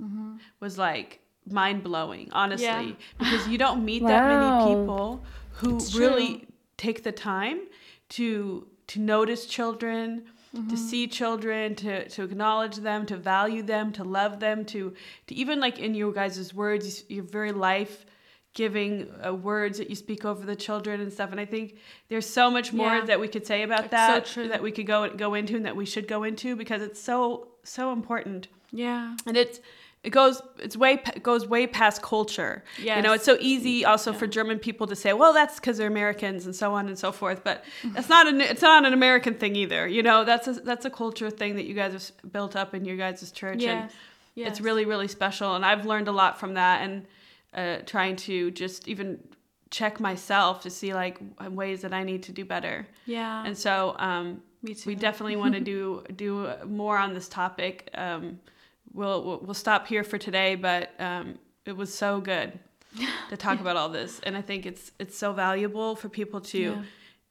was 0.59 0.77
like 0.77 1.21
mind-blowing 1.49 2.29
honestly 2.31 2.65
Yeah. 2.65 2.91
because 3.19 3.47
you 3.47 3.57
don't 3.57 3.83
meet 3.83 4.03
that 4.05 4.25
many 4.27 4.75
people 4.75 5.23
who 5.57 5.75
It's 5.77 5.95
really 5.95 6.37
true. 6.39 6.47
take 6.77 7.03
the 7.03 7.11
time 7.11 7.59
to 8.09 8.67
to 8.87 8.99
notice 8.99 9.45
children 9.45 10.23
to 10.69 10.77
see 10.77 11.07
children 11.07 11.73
to 11.73 12.07
to 12.09 12.23
acknowledge 12.23 12.75
them 12.77 13.05
to 13.07 13.17
value 13.17 13.63
them 13.63 13.91
to 13.91 14.03
love 14.03 14.39
them 14.39 14.63
to 14.65 14.93
to 15.27 15.33
even 15.33 15.59
like 15.59 15.79
in 15.79 15.95
your 15.95 16.11
guys' 16.13 16.53
words 16.53 17.03
your 17.09 17.23
very 17.23 17.51
life 17.51 18.05
giving 18.53 19.09
uh, 19.25 19.33
words 19.33 19.79
that 19.79 19.89
you 19.89 19.95
speak 19.95 20.23
over 20.25 20.45
the 20.45 20.55
children 20.55 21.01
and 21.01 21.11
stuff 21.11 21.31
and 21.31 21.39
i 21.39 21.45
think 21.45 21.75
there's 22.09 22.29
so 22.29 22.51
much 22.51 22.71
more 22.71 22.97
Yeah. 22.97 23.05
that 23.05 23.19
we 23.19 23.27
could 23.27 23.47
say 23.47 23.63
about 23.63 23.85
It's 23.85 23.91
that 23.91 24.25
true. 24.27 24.47
that 24.47 24.61
we 24.61 24.71
could 24.71 24.85
go 24.85 25.09
go 25.09 25.33
into 25.33 25.55
and 25.55 25.65
that 25.65 25.75
we 25.75 25.85
should 25.87 26.07
go 26.07 26.21
into 26.23 26.55
because 26.55 26.83
it's 26.83 27.01
so 27.01 27.47
so 27.63 27.91
important 27.91 28.47
Yeah. 28.71 29.15
and 29.25 29.35
it's 29.35 29.59
it 30.03 30.09
goes 30.09 30.41
it's 30.59 30.75
way 30.75 30.93
it 31.15 31.23
goes 31.23 31.47
way 31.47 31.65
past 31.65 32.01
culture 32.01 32.63
you 32.97 33.01
know 33.01 33.13
it's 33.13 33.23
so 33.23 33.37
easy 33.39 33.85
also 33.85 34.11
for 34.11 34.27
german 34.27 34.59
people 34.59 34.85
to 34.87 34.95
say 34.95 35.13
well 35.13 35.31
that's 35.33 35.55
because 35.59 35.77
they're 35.77 35.87
americans 35.87 36.45
and 36.45 36.55
so 36.55 36.73
on 36.73 36.87
and 36.87 36.99
so 36.99 37.11
forth 37.11 37.43
but 37.43 37.63
that's 37.93 38.09
not 38.09 38.27
an 38.27 38.41
it's 38.41 38.61
not 38.61 38.85
an 38.85 38.93
american 38.93 39.33
thing 39.33 39.55
either 39.55 39.87
you 39.87 40.03
know 40.03 40.23
that's 40.25 40.47
a 40.47 40.53
that's 40.53 40.85
a 40.85 40.89
culture 40.89 41.29
thing 41.29 41.55
that 41.55 41.65
you 41.65 41.73
guys 41.73 41.93
have 41.93 42.31
built 42.33 42.55
up 42.55 42.73
in 42.75 42.83
your 42.85 42.97
guys' 42.97 43.31
church 43.31 43.63
and 43.63 43.81
Yes. 43.89 43.91
Yes. 44.35 44.47
it's 44.49 44.61
really 44.61 44.85
really 44.85 45.07
special 45.07 45.55
and 45.55 45.65
i've 45.65 45.85
learned 45.85 46.07
a 46.07 46.11
lot 46.11 46.39
from 46.39 46.55
that 46.55 46.81
and 46.81 47.05
uh, 47.53 47.77
trying 47.85 48.15
to 48.15 48.49
just 48.51 48.87
even 48.87 49.19
check 49.69 49.99
myself 49.99 50.61
to 50.63 50.69
see 50.69 50.93
like 50.93 51.17
ways 51.49 51.81
that 51.81 51.93
i 51.93 52.03
need 52.03 52.23
to 52.23 52.31
do 52.31 52.43
better 52.43 52.87
Yeah. 53.05 53.43
and 53.45 53.57
so 53.57 53.95
um, 53.99 54.41
Me 54.63 54.73
too. 54.73 54.89
we 54.89 54.95
definitely 54.95 55.35
want 55.35 55.53
to 55.53 55.59
do 55.73 56.03
do 56.15 56.49
more 56.65 56.97
on 56.97 57.13
this 57.13 57.27
topic. 57.29 57.89
Um, 57.95 58.39
we'll, 58.93 59.39
we'll 59.43 59.53
stop 59.53 59.87
here 59.87 60.03
for 60.03 60.17
today, 60.17 60.55
but 60.55 60.91
um, 60.99 61.37
it 61.65 61.75
was 61.75 61.93
so 61.93 62.19
good 62.21 62.57
to 63.29 63.37
talk 63.37 63.59
about 63.61 63.75
all 63.75 63.89
this, 63.89 64.19
and 64.23 64.35
I 64.37 64.41
think 64.41 64.65
it's 64.65 64.91
it's 64.99 65.17
so 65.17 65.33
valuable 65.33 65.95
for 65.95 66.09
people 66.09 66.41
to. 66.41 66.59
Yeah. 66.59 66.81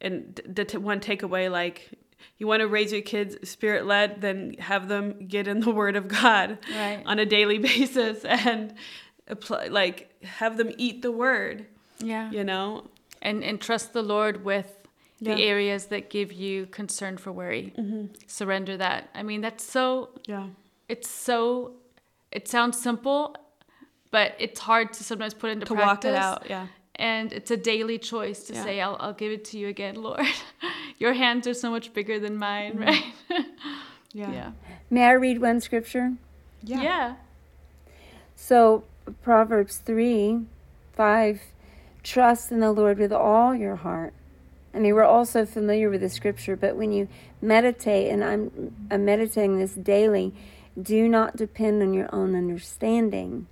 And 0.00 0.40
the 0.44 0.64
t- 0.64 0.78
one 0.78 0.98
takeaway, 0.98 1.48
like 1.48 1.90
you 2.38 2.48
want 2.48 2.60
to 2.60 2.66
raise 2.66 2.92
your 2.92 3.02
kids 3.02 3.36
spirit 3.48 3.86
led, 3.86 4.20
then 4.20 4.54
have 4.58 4.88
them 4.88 5.26
get 5.28 5.46
in 5.46 5.60
the 5.60 5.70
Word 5.80 5.94
of 5.94 6.08
God 6.08 6.58
Right. 6.74 7.02
on 7.06 7.20
a 7.20 7.26
daily 7.26 7.58
basis, 7.70 8.24
and 8.24 8.74
apply, 9.28 9.66
like 9.68 10.20
have 10.24 10.56
them 10.56 10.72
eat 10.76 11.02
the 11.02 11.12
Word. 11.12 11.66
yeah. 12.00 12.30
You 12.32 12.42
know, 12.42 12.88
and 13.20 13.44
and 13.44 13.60
trust 13.60 13.92
the 13.92 14.02
Lord 14.02 14.44
with 14.44 14.66
Yeah. 15.20 15.36
the 15.36 15.42
areas 15.44 15.86
that 15.86 16.10
give 16.10 16.32
you 16.32 16.66
concern 16.66 17.16
for 17.16 17.30
worry. 17.30 17.72
Surrender 18.26 18.76
that. 18.78 19.08
I 19.14 19.22
mean, 19.22 19.40
that's 19.40 19.62
so. 19.62 20.10
yeah, 20.26 20.48
It's 20.88 21.08
so. 21.10 21.74
It 22.30 22.48
sounds 22.48 22.80
simple, 22.80 23.36
but 24.10 24.34
it's 24.38 24.60
hard 24.60 24.92
to 24.94 25.04
sometimes 25.04 25.34
put 25.34 25.50
into 25.50 25.66
to 25.66 25.74
practice. 25.74 26.12
walk 26.12 26.14
it 26.14 26.18
out. 26.18 26.46
Yeah, 26.48 26.66
And 26.96 27.30
it's 27.32 27.50
a 27.50 27.56
daily 27.58 27.98
choice 27.98 28.44
to 28.44 28.54
Yeah. 28.54 28.64
say, 28.64 28.80
I'll, 28.80 28.96
I'll 29.00 29.12
give 29.12 29.32
it 29.32 29.44
to 29.46 29.58
you 29.58 29.68
again, 29.68 29.96
Lord. 29.96 30.24
Your 30.98 31.12
hands 31.12 31.46
are 31.46 31.52
so 31.54 31.70
much 31.70 31.92
bigger 31.92 32.18
than 32.18 32.36
mine, 32.38 32.72
Mm-hmm. 32.78 32.82
right? 32.82 33.04
yeah, 34.14 34.32
yeah. 34.32 34.52
May 34.88 35.04
I 35.04 35.12
read 35.12 35.40
one 35.42 35.60
scripture? 35.60 36.14
Yeah. 36.62 37.16
So, 38.34 38.84
Proverbs 39.22 39.76
3 39.78 40.40
5, 40.94 41.40
trust 42.02 42.52
in 42.52 42.60
the 42.60 42.72
Lord 42.72 42.98
with 42.98 43.12
all 43.12 43.54
your 43.54 43.76
heart. 43.76 44.12
I 44.74 44.78
mean, 44.78 44.94
we're 44.94 45.04
also 45.04 45.44
familiar 45.44 45.90
with 45.90 46.00
the 46.00 46.08
scripture, 46.08 46.56
but 46.56 46.76
when 46.76 46.92
you 46.92 47.08
meditate, 47.40 48.10
and 48.10 48.22
I'm, 48.24 48.74
I'm 48.90 49.04
meditating 49.04 49.58
this 49.58 49.74
daily, 49.74 50.34
do 50.80 51.08
not 51.08 51.36
depend 51.36 51.82
on 51.82 51.94
your 51.94 52.08
own 52.14 52.34
understanding. 52.34 53.46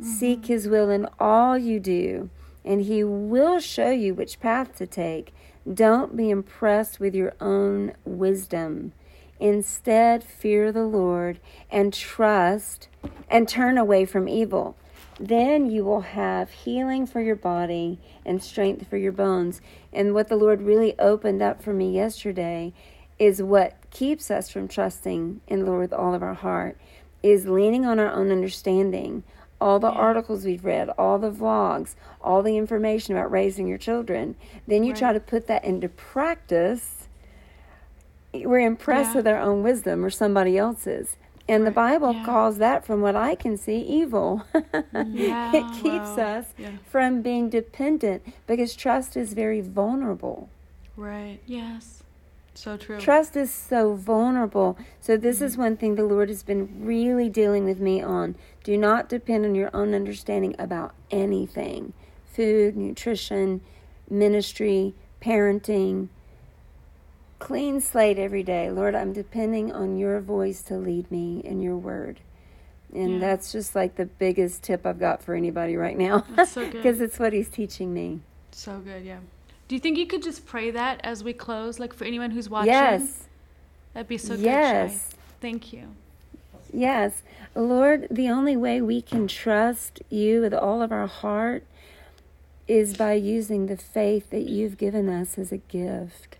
Mm-hmm. 0.00 0.10
Seek 0.12 0.46
his 0.46 0.68
will 0.68 0.90
in 0.90 1.08
all 1.18 1.56
you 1.56 1.80
do, 1.80 2.30
and 2.64 2.82
he 2.82 3.04
will 3.04 3.60
show 3.60 3.90
you 3.90 4.14
which 4.14 4.40
path 4.40 4.76
to 4.76 4.86
take. 4.86 5.32
Don't 5.72 6.16
be 6.16 6.30
impressed 6.30 7.00
with 7.00 7.14
your 7.14 7.34
own 7.40 7.92
wisdom. 8.04 8.92
Instead, 9.38 10.24
fear 10.24 10.72
the 10.72 10.86
Lord 10.86 11.40
and 11.70 11.92
trust 11.92 12.88
and 13.28 13.48
turn 13.48 13.76
away 13.76 14.04
from 14.04 14.28
evil. 14.28 14.76
Then 15.18 15.70
you 15.70 15.84
will 15.84 16.02
have 16.02 16.50
healing 16.50 17.06
for 17.06 17.20
your 17.20 17.36
body 17.36 17.98
and 18.24 18.42
strength 18.42 18.86
for 18.88 18.96
your 18.96 19.12
bones. 19.12 19.60
And 19.92 20.14
what 20.14 20.28
the 20.28 20.36
Lord 20.36 20.62
really 20.62 20.98
opened 20.98 21.42
up 21.42 21.62
for 21.62 21.72
me 21.72 21.90
yesterday 21.90 22.72
is 23.18 23.42
what 23.42 23.85
keeps 23.96 24.30
us 24.30 24.50
from 24.50 24.68
trusting 24.68 25.40
in 25.48 25.60
the 25.60 25.64
Lord 25.64 25.80
with 25.80 25.92
all 25.94 26.12
of 26.14 26.22
our 26.22 26.34
heart 26.34 26.76
is 27.22 27.46
leaning 27.46 27.86
on 27.86 27.98
our 27.98 28.12
own 28.12 28.30
understanding. 28.30 29.22
All 29.58 29.78
the 29.78 29.90
articles 29.90 30.44
we've 30.44 30.66
read, 30.66 30.90
all 30.98 31.18
the 31.18 31.30
vlogs, 31.30 31.94
all 32.20 32.42
the 32.42 32.58
information 32.58 33.16
about 33.16 33.30
raising 33.30 33.66
your 33.66 33.78
children. 33.78 34.36
Then 34.66 34.84
you 34.84 34.92
try 34.92 35.14
to 35.14 35.20
put 35.20 35.46
that 35.46 35.64
into 35.64 35.88
practice 35.88 37.08
we're 38.34 38.58
impressed 38.60 39.12
Yeah. 39.12 39.16
with 39.16 39.28
our 39.28 39.38
own 39.40 39.62
wisdom 39.62 40.04
or 40.04 40.10
somebody 40.10 40.58
else's. 40.58 41.16
And 41.48 41.66
the 41.66 41.70
Bible 41.70 42.12
Yeah. 42.12 42.24
calls 42.26 42.58
that, 42.58 42.84
from 42.84 43.00
what 43.00 43.16
I 43.16 43.34
can 43.34 43.56
see, 43.56 43.78
evil. 43.78 44.42
Yeah. 45.06 45.52
it 45.56 45.64
keeps 45.72 46.16
Wow. 46.18 46.38
us 46.40 46.52
Yeah. 46.58 46.72
from 46.84 47.22
being 47.22 47.48
dependent 47.48 48.20
because 48.46 48.74
trust 48.74 49.16
is 49.16 49.32
very 49.32 49.62
vulnerable. 49.62 50.50
Right. 50.98 51.38
Yes. 51.46 52.02
So 52.56 52.76
true. 52.76 52.98
Trust 52.98 53.36
is 53.36 53.52
so 53.52 53.94
vulnerable. 53.94 54.78
So, 55.00 55.16
this 55.16 55.40
is 55.40 55.52
mm-hmm. 55.52 55.62
one 55.62 55.76
thing 55.76 55.94
the 55.94 56.04
Lord 56.04 56.28
has 56.28 56.42
been 56.42 56.84
really 56.84 57.28
dealing 57.28 57.64
with 57.64 57.80
me 57.80 58.02
on. 58.02 58.36
Do 58.64 58.76
not 58.76 59.08
depend 59.08 59.44
on 59.44 59.54
your 59.54 59.70
own 59.74 59.94
understanding 59.94 60.56
about 60.58 60.94
anything 61.10 61.92
food, 62.24 62.76
nutrition, 62.76 63.62
ministry, 64.10 64.94
parenting. 65.22 66.08
Clean 67.38 67.80
slate 67.80 68.18
every 68.18 68.42
day. 68.42 68.70
Lord, 68.70 68.94
I'm 68.94 69.12
depending 69.12 69.72
on 69.72 69.96
your 69.98 70.20
voice 70.20 70.62
to 70.64 70.76
lead 70.76 71.10
me 71.10 71.40
in 71.44 71.60
your 71.60 71.76
word. 71.76 72.20
And 72.94 73.14
Yeah. 73.14 73.18
that's 73.18 73.52
just 73.52 73.74
like 73.74 73.96
the 73.96 74.06
biggest 74.06 74.62
tip 74.62 74.86
I've 74.86 74.98
got 74.98 75.22
for 75.22 75.34
anybody 75.34 75.76
right 75.76 75.96
now. 75.98 76.24
That's 76.34 76.52
so 76.52 76.62
good. 76.64 76.72
Because 76.72 77.00
it's 77.00 77.18
what 77.18 77.32
he's 77.32 77.48
teaching 77.48 77.92
me. 77.92 78.20
So 78.52 78.78
good. 78.78 79.04
Yeah. 79.04 79.18
Do 79.68 79.74
you 79.74 79.80
think 79.80 79.98
you 79.98 80.06
could 80.06 80.22
just 80.22 80.46
pray 80.46 80.70
that 80.70 81.00
as 81.02 81.24
we 81.24 81.32
close, 81.32 81.78
like 81.78 81.92
for 81.92 82.04
anyone 82.04 82.30
who's 82.30 82.48
watching? 82.48 82.72
Yes. 82.72 83.24
That'd 83.94 84.08
be 84.08 84.18
so 84.18 84.36
good. 84.36 84.44
Yes. 84.44 85.10
Thank 85.40 85.72
you. 85.72 85.88
Yes. 86.72 87.22
Lord, 87.54 88.06
the 88.10 88.28
only 88.28 88.56
way 88.56 88.80
we 88.80 89.00
can 89.02 89.26
trust 89.26 90.02
you 90.10 90.40
with 90.42 90.54
all 90.54 90.82
of 90.82 90.92
our 90.92 91.06
heart 91.06 91.64
is 92.68 92.96
by 92.96 93.14
using 93.14 93.66
the 93.66 93.76
faith 93.76 94.30
that 94.30 94.48
you've 94.48 94.76
given 94.76 95.08
us 95.08 95.38
as 95.38 95.52
a 95.52 95.58
gift. 95.58 96.36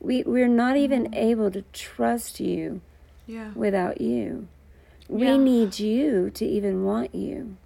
We, 0.00 0.22
we're 0.24 0.48
not 0.48 0.74
mm-hmm. 0.74 0.84
even 0.84 1.14
able 1.14 1.50
to 1.50 1.62
trust 1.72 2.40
you 2.40 2.80
Yeah. 3.26 3.52
without 3.54 4.00
you. 4.00 4.48
We 5.08 5.26
Yeah. 5.26 5.36
need 5.36 5.78
you 5.78 6.30
to 6.30 6.44
even 6.44 6.84
want 6.84 7.14
you. 7.14 7.56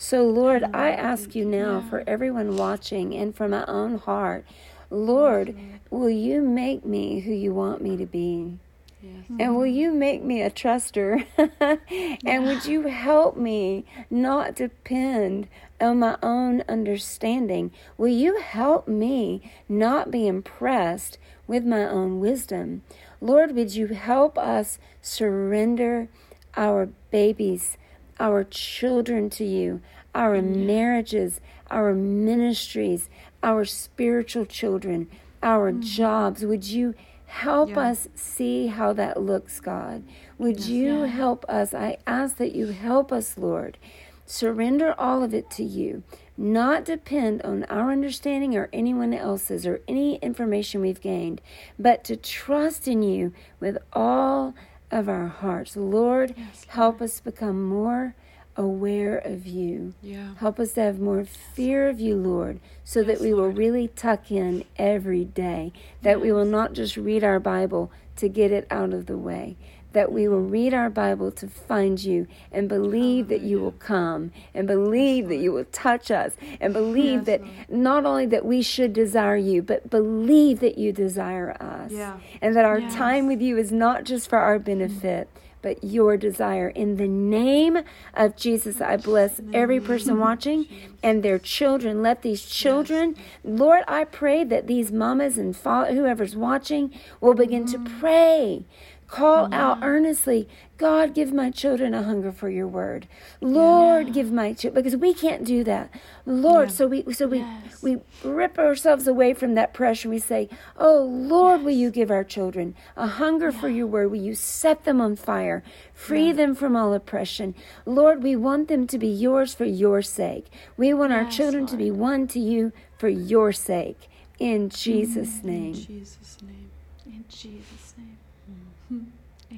So, 0.00 0.22
Lord, 0.22 0.62
I 0.72 0.90
ask 0.90 1.34
you 1.34 1.44
now 1.44 1.80
for 1.90 2.04
everyone 2.06 2.56
watching 2.56 3.16
and 3.16 3.34
for 3.34 3.48
my 3.48 3.64
own 3.66 3.98
heart, 3.98 4.44
Lord, 4.90 5.56
will 5.90 6.08
you 6.08 6.40
make 6.40 6.84
me 6.84 7.18
who 7.18 7.32
you 7.32 7.52
want 7.52 7.82
me 7.82 7.96
to 7.96 8.06
be? 8.06 8.58
Yes. 9.02 9.24
And 9.40 9.56
will 9.56 9.66
you 9.66 9.92
make 9.92 10.22
me 10.22 10.40
a 10.40 10.50
truster? 10.50 11.26
and 12.24 12.46
would 12.46 12.64
you 12.64 12.82
help 12.86 13.36
me 13.36 13.84
not 14.08 14.54
depend 14.54 15.48
on 15.80 15.98
my 15.98 16.16
own 16.22 16.62
understanding? 16.68 17.72
Will 17.96 18.06
you 18.06 18.38
help 18.38 18.86
me 18.86 19.50
not 19.68 20.12
be 20.12 20.28
impressed 20.28 21.18
with 21.48 21.64
my 21.64 21.82
own 21.82 22.20
wisdom? 22.20 22.82
Lord, 23.20 23.56
would 23.56 23.74
you 23.74 23.88
help 23.88 24.38
us 24.38 24.78
surrender 25.02 26.08
our 26.56 26.88
babies, 27.10 27.76
our 28.20 28.44
children 28.44 29.30
to 29.30 29.44
you, 29.44 29.80
our 30.14 30.40
marriages, 30.42 31.40
our 31.70 31.94
ministries, 31.94 33.08
our 33.42 33.64
spiritual 33.64 34.46
children, 34.46 35.08
our 35.42 35.70
mm-hmm. 35.70 35.80
jobs? 35.80 36.44
Would 36.44 36.66
you 36.68 36.94
help 37.26 37.70
Yeah. 37.70 37.90
us 37.90 38.08
see 38.14 38.68
how 38.68 38.92
that 38.94 39.22
looks, 39.22 39.60
God? 39.60 40.02
Would 40.38 40.66
you 40.66 41.00
Yeah. 41.00 41.06
help 41.06 41.44
us? 41.48 41.74
I 41.74 41.98
ask 42.06 42.36
that 42.38 42.54
you 42.54 42.68
help 42.68 43.12
us, 43.12 43.36
Lord. 43.38 43.76
Surrender 44.24 44.94
all 44.98 45.22
of 45.22 45.32
it 45.32 45.48
to 45.52 45.64
you, 45.64 46.02
not 46.36 46.84
depend 46.84 47.40
on 47.42 47.64
our 47.64 47.90
understanding 47.90 48.54
or 48.56 48.68
anyone 48.74 49.14
else's 49.14 49.66
or 49.66 49.80
any 49.88 50.16
information 50.16 50.82
we've 50.82 51.00
gained, 51.00 51.40
but 51.78 52.04
to 52.04 52.16
trust 52.16 52.86
in 52.86 53.02
you 53.02 53.32
with 53.58 53.78
all 53.92 54.54
of 54.90 55.08
our 55.08 55.26
hearts. 55.28 55.76
Lord, 55.76 56.34
Yes, 56.36 56.64
help 56.68 57.00
us 57.02 57.20
become 57.20 57.62
more 57.66 58.14
aware 58.56 59.16
of 59.16 59.46
you. 59.46 59.94
Yeah. 60.02 60.34
Help 60.36 60.58
us 60.58 60.72
to 60.72 60.82
have 60.82 60.98
more 60.98 61.24
fear 61.24 61.88
of 61.88 62.00
you, 62.00 62.16
Lord, 62.16 62.58
so 62.84 63.02
that 63.04 63.12
Yes, 63.14 63.20
we 63.20 63.32
will 63.32 63.48
really 63.50 63.88
tuck 63.88 64.30
in 64.30 64.64
every 64.76 65.24
day. 65.24 65.72
That 66.02 66.20
we 66.20 66.32
will 66.32 66.44
not 66.44 66.72
just 66.72 66.96
read 66.96 67.22
our 67.22 67.38
Bible 67.38 67.92
to 68.16 68.28
get 68.28 68.50
it 68.50 68.66
out 68.70 68.92
of 68.92 69.06
the 69.06 69.16
way. 69.16 69.56
That 69.94 70.12
we 70.12 70.28
will 70.28 70.42
read 70.42 70.74
our 70.74 70.90
Bible 70.90 71.30
to 71.32 71.48
find 71.48 72.02
you 72.02 72.26
and 72.52 72.68
believe 72.68 73.28
that 73.28 73.40
you 73.40 73.58
will 73.58 73.72
come 73.72 74.32
and 74.54 74.66
believe 74.66 75.28
that 75.28 75.36
you 75.36 75.50
will 75.52 75.64
touch 75.64 76.10
us 76.10 76.34
and 76.60 76.72
believe 76.74 77.24
that 77.24 77.40
not 77.70 78.04
only 78.04 78.26
that 78.26 78.44
we 78.44 78.60
should 78.62 78.92
desire 78.92 79.36
you, 79.36 79.62
but 79.62 79.88
believe 79.88 80.60
that 80.60 80.76
you 80.76 80.92
desire 80.92 81.56
us. 81.60 81.90
Yeah. 81.90 82.18
And 82.42 82.54
that 82.54 82.66
our 82.66 82.80
Yes. 82.80 82.94
time 82.94 83.26
with 83.26 83.40
you 83.40 83.56
is 83.56 83.72
not 83.72 84.04
just 84.04 84.28
for 84.28 84.38
our 84.38 84.58
benefit, 84.58 85.28
but 85.62 85.82
your 85.82 86.16
desire. 86.16 86.68
In 86.68 86.96
the 86.98 87.08
name 87.08 87.78
of 88.14 88.36
Jesus, 88.36 88.80
I 88.80 88.96
bless 88.96 89.40
every 89.52 89.80
person 89.80 90.20
watching 90.20 90.66
and 91.02 91.22
their 91.22 91.38
children. 91.38 92.02
Let 92.02 92.22
these 92.22 92.42
children, 92.44 93.16
Lord, 93.42 93.82
I 93.88 94.04
pray 94.04 94.44
that 94.44 94.66
these 94.68 94.92
mamas 94.92 95.36
and 95.38 95.56
fa- 95.56 95.88
whoever's 95.92 96.36
watching 96.36 96.92
will 97.20 97.34
begin 97.34 97.64
to 97.66 97.78
pray. 97.98 98.66
Call 99.08 99.52
out 99.54 99.78
earnestly, 99.82 100.48
God, 100.76 101.14
give 101.14 101.32
my 101.32 101.50
children 101.50 101.94
a 101.94 102.02
hunger 102.02 102.30
for 102.30 102.50
your 102.50 102.68
word. 102.68 103.08
Lord, 103.40 104.12
give 104.12 104.30
my 104.30 104.52
children, 104.52 104.82
because 104.82 104.96
we 104.96 105.14
can't 105.14 105.44
do 105.44 105.64
that. 105.64 105.90
Lord, 106.26 106.70
so 106.70 106.86
we, 106.86 107.10
so 107.14 107.26
we, 107.26 107.38
Yes. 107.38 107.82
we 107.82 107.96
rip 108.22 108.58
ourselves 108.58 109.06
away 109.06 109.32
from 109.32 109.54
that 109.54 109.72
pressure. 109.72 110.10
We 110.10 110.18
say, 110.18 110.48
Oh 110.76 111.02
Lord, 111.04 111.62
will 111.62 111.72
you 111.72 111.90
give 111.90 112.10
our 112.10 112.22
children 112.22 112.74
a 112.96 113.06
hunger 113.06 113.50
for 113.50 113.68
your 113.70 113.86
word? 113.86 114.10
Will 114.10 114.20
you 114.20 114.34
set 114.34 114.84
them 114.84 115.00
on 115.00 115.16
fire? 115.16 115.62
Free 115.94 116.30
them 116.32 116.54
from 116.54 116.76
all 116.76 116.92
oppression. 116.92 117.54
Lord, 117.86 118.22
we 118.22 118.36
want 118.36 118.68
them 118.68 118.86
to 118.88 118.98
be 118.98 119.08
yours 119.08 119.54
for 119.54 119.64
your 119.64 120.02
sake. 120.02 120.46
We 120.76 120.92
want 120.92 121.12
our 121.14 121.22
Yes, 121.22 121.36
children 121.36 121.66
to 121.66 121.76
be 121.76 121.90
one 121.90 122.26
to 122.28 122.38
you 122.38 122.72
for 122.98 123.08
your 123.08 123.52
sake. 123.52 124.08
In 124.38 124.68
mm, 124.68 124.76
Jesus' 124.76 125.42
name. 125.42 125.74
In 125.74 125.74
Jesus' 125.74 126.38
name. 126.42 126.70
In 127.06 127.24
Jesus' 127.28 127.60
name. 127.60 127.77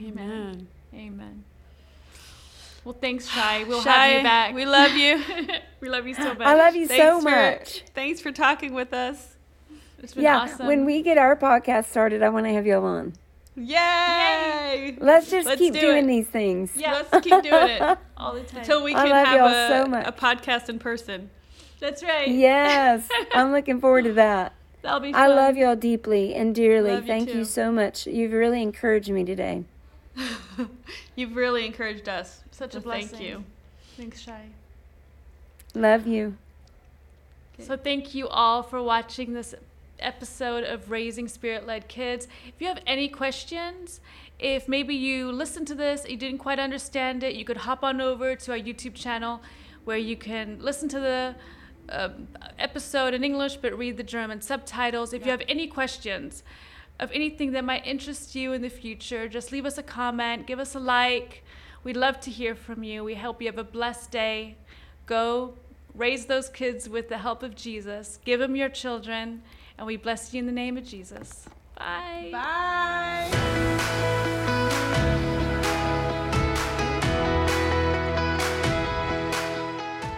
Amen. 0.03 0.67
Amen. 0.95 1.45
Well, 2.85 2.97
thanks, 2.99 3.29
Shai. 3.29 3.65
We'll 3.65 3.83
Shai, 3.83 4.07
have 4.07 4.17
you 4.19 4.23
back. 4.25 4.55
We 4.55 4.65
love 4.65 4.93
you. 4.93 5.23
we 5.81 5.89
love 5.91 6.07
you 6.07 6.15
so 6.15 6.35
much. 6.35 6.41
I 6.41 6.55
love 6.55 6.75
you 6.75 6.89
Thanks 6.89 7.05
so 7.05 7.19
for- 7.21 7.31
much. 7.31 7.85
Thanks 7.95 8.21
for 8.21 8.33
talking 8.33 8.73
with 8.73 8.95
us. 8.95 9.37
It's 10.03 10.15
been 10.15 10.25
Yeah, 10.25 10.39
awesome. 10.39 10.67
when 10.67 10.87
we 10.87 11.03
get 11.03 11.19
our 11.19 11.37
podcast 11.37 11.87
started, 11.87 12.23
I 12.23 12.31
want 12.31 12.47
to 12.47 12.53
have 12.55 12.67
you 12.67 12.77
all 12.77 12.87
on. 12.87 13.13
Yay! 13.57 14.97
Let's 14.99 15.31
just 15.31 15.47
Let's 15.47 15.59
keep 15.59 15.75
do 15.75 15.81
doing 15.81 16.05
it. 16.05 16.09
these 16.09 16.27
things. 16.29 16.73
Yeah. 16.75 16.93
Let's 17.11 17.25
keep 17.27 17.43
doing 17.43 17.69
it 17.69 17.83
all 18.17 18.33
the 18.33 18.41
time. 18.45 18.61
until 18.61 18.83
we 18.83 18.95
I 18.95 19.03
can 19.03 19.11
love 19.11 19.27
have 19.27 19.51
a, 19.51 19.69
so 19.69 19.87
much. 19.91 20.07
a 20.07 20.13
podcast 20.13 20.69
in 20.71 20.79
person. 20.79 21.29
That's 21.81 22.03
right. 22.03 22.29
Yes, 22.29 23.07
I'm 23.35 23.53
looking 23.53 23.81
forward 23.81 24.05
to 24.05 24.13
that. 24.15 24.55
That'll 24.83 25.01
be 25.01 25.13
fun. 25.13 25.21
I 25.21 25.27
love 25.27 25.57
y'all 25.59 25.77
deeply 25.77 26.35
and 26.35 26.55
dearly. 26.55 26.93
Love 26.93 27.03
you 27.03 27.07
Thank 27.07 27.29
too. 27.31 27.39
you 27.39 27.45
so 27.45 27.71
much. 27.71 28.07
You've 28.07 28.33
really 28.33 28.63
encouraged 28.63 29.11
me 29.11 29.25
today. 29.25 29.65
You've 31.17 31.37
really 31.37 31.67
encouraged 31.67 32.09
us. 32.09 32.43
Such 32.51 32.75
a 32.75 32.81
blessing. 32.81 33.09
Thank 33.09 33.23
you. 33.23 33.45
Thanks, 33.97 34.21
Shai. 34.21 34.47
Love 35.75 36.07
you. 36.07 36.37
So 37.59 37.77
thank 37.77 38.15
you 38.15 38.27
all 38.27 38.63
for 38.63 38.83
watching 38.83 39.35
this 39.35 39.55
episode 39.99 40.65
of 40.65 40.91
Raising 40.91 41.29
Spirit 41.29 41.67
Led 41.67 41.89
Kids. 41.89 42.27
If 42.47 42.55
you 42.59 42.67
have 42.67 42.81
any 42.87 43.09
questions, 43.09 44.01
if 44.39 44.67
maybe 44.67 44.95
you 44.95 45.31
listened 45.31 45.67
to 45.69 45.75
this, 45.75 46.09
you 46.09 46.17
didn't 46.17 46.39
quite 46.39 46.59
understand 46.59 47.23
it, 47.23 47.35
you 47.35 47.45
could 47.45 47.59
hop 47.59 47.85
on 47.85 48.01
over 48.01 48.35
to 48.35 48.53
our 48.53 48.59
YouTube 48.59 48.95
channel 48.95 49.43
where 49.85 49.99
you 49.99 50.17
can 50.17 50.59
listen 50.61 50.89
to 50.89 51.01
the 51.01 51.35
um, 51.91 52.29
episode 52.59 53.13
in 53.15 53.25
English 53.25 53.57
but 53.57 53.77
read 53.77 53.97
the 53.97 54.03
German 54.03 54.41
subtitles. 54.41 55.13
If 55.13 55.25
you 55.25 55.31
have 55.31 55.43
any 55.49 55.67
questions 55.67 56.43
of 57.01 57.11
anything 57.13 57.53
that 57.53 57.65
might 57.65 57.85
interest 57.87 58.35
you 58.35 58.53
in 58.53 58.61
the 58.61 58.69
future, 58.69 59.27
just 59.27 59.51
leave 59.51 59.65
us 59.65 59.79
a 59.79 59.83
comment, 59.83 60.47
give 60.47 60.61
us 60.61 60.75
a 60.75 60.79
like. 60.79 61.43
We'd 61.83 61.97
love 61.97 62.21
to 62.21 62.31
hear 62.31 62.55
from 62.55 62.85
you. 62.85 63.03
We 63.03 63.15
hope 63.15 63.41
you 63.41 63.49
have 63.49 63.59
a 63.59 63.65
blessed 63.65 64.11
day. 64.11 64.57
Go 65.07 65.55
raise 65.95 66.27
those 66.27 66.51
kids 66.51 66.89
with 66.89 67.09
the 67.09 67.17
help 67.19 67.43
of 67.43 67.57
Jesus. 67.57 68.19
Give 68.25 68.39
them 68.39 68.55
your 68.55 68.69
children, 68.69 69.43
and 69.79 69.87
we 69.87 69.97
bless 69.97 70.35
you 70.35 70.41
in 70.41 70.47
the 70.47 70.53
name 70.53 70.77
of 70.77 70.85
Jesus. 70.85 71.47
Bye. 71.75 72.29
Bye. 72.31 73.31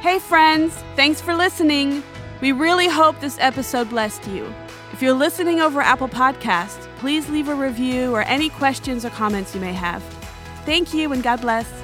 Hey, 0.01 0.19
friends, 0.19 0.75
thanks 0.97 1.21
for 1.21 1.33
listening. 1.33 2.03
We 2.41 2.51
really 2.51 2.89
hope 2.89 3.21
this 3.21 3.39
episode 3.39 3.89
blessed 3.89 4.27
you. 4.27 4.53
If 5.03 5.07
you're 5.07 5.15
listening 5.15 5.59
over 5.59 5.81
Apple 5.81 6.07
Podcasts, 6.07 6.87
please 6.99 7.29
leave 7.29 7.49
a 7.49 7.55
review 7.57 8.15
or 8.15 8.23
any 8.23 8.49
questions 8.51 9.05
or 9.05 9.11
comments 9.11 9.53
you 9.53 9.61
may 9.61 9.73
have. 9.73 10.01
Thank 10.65 10.95
you 10.95 11.13
and 11.13 11.25
God 11.25 11.41
bless. 11.41 11.82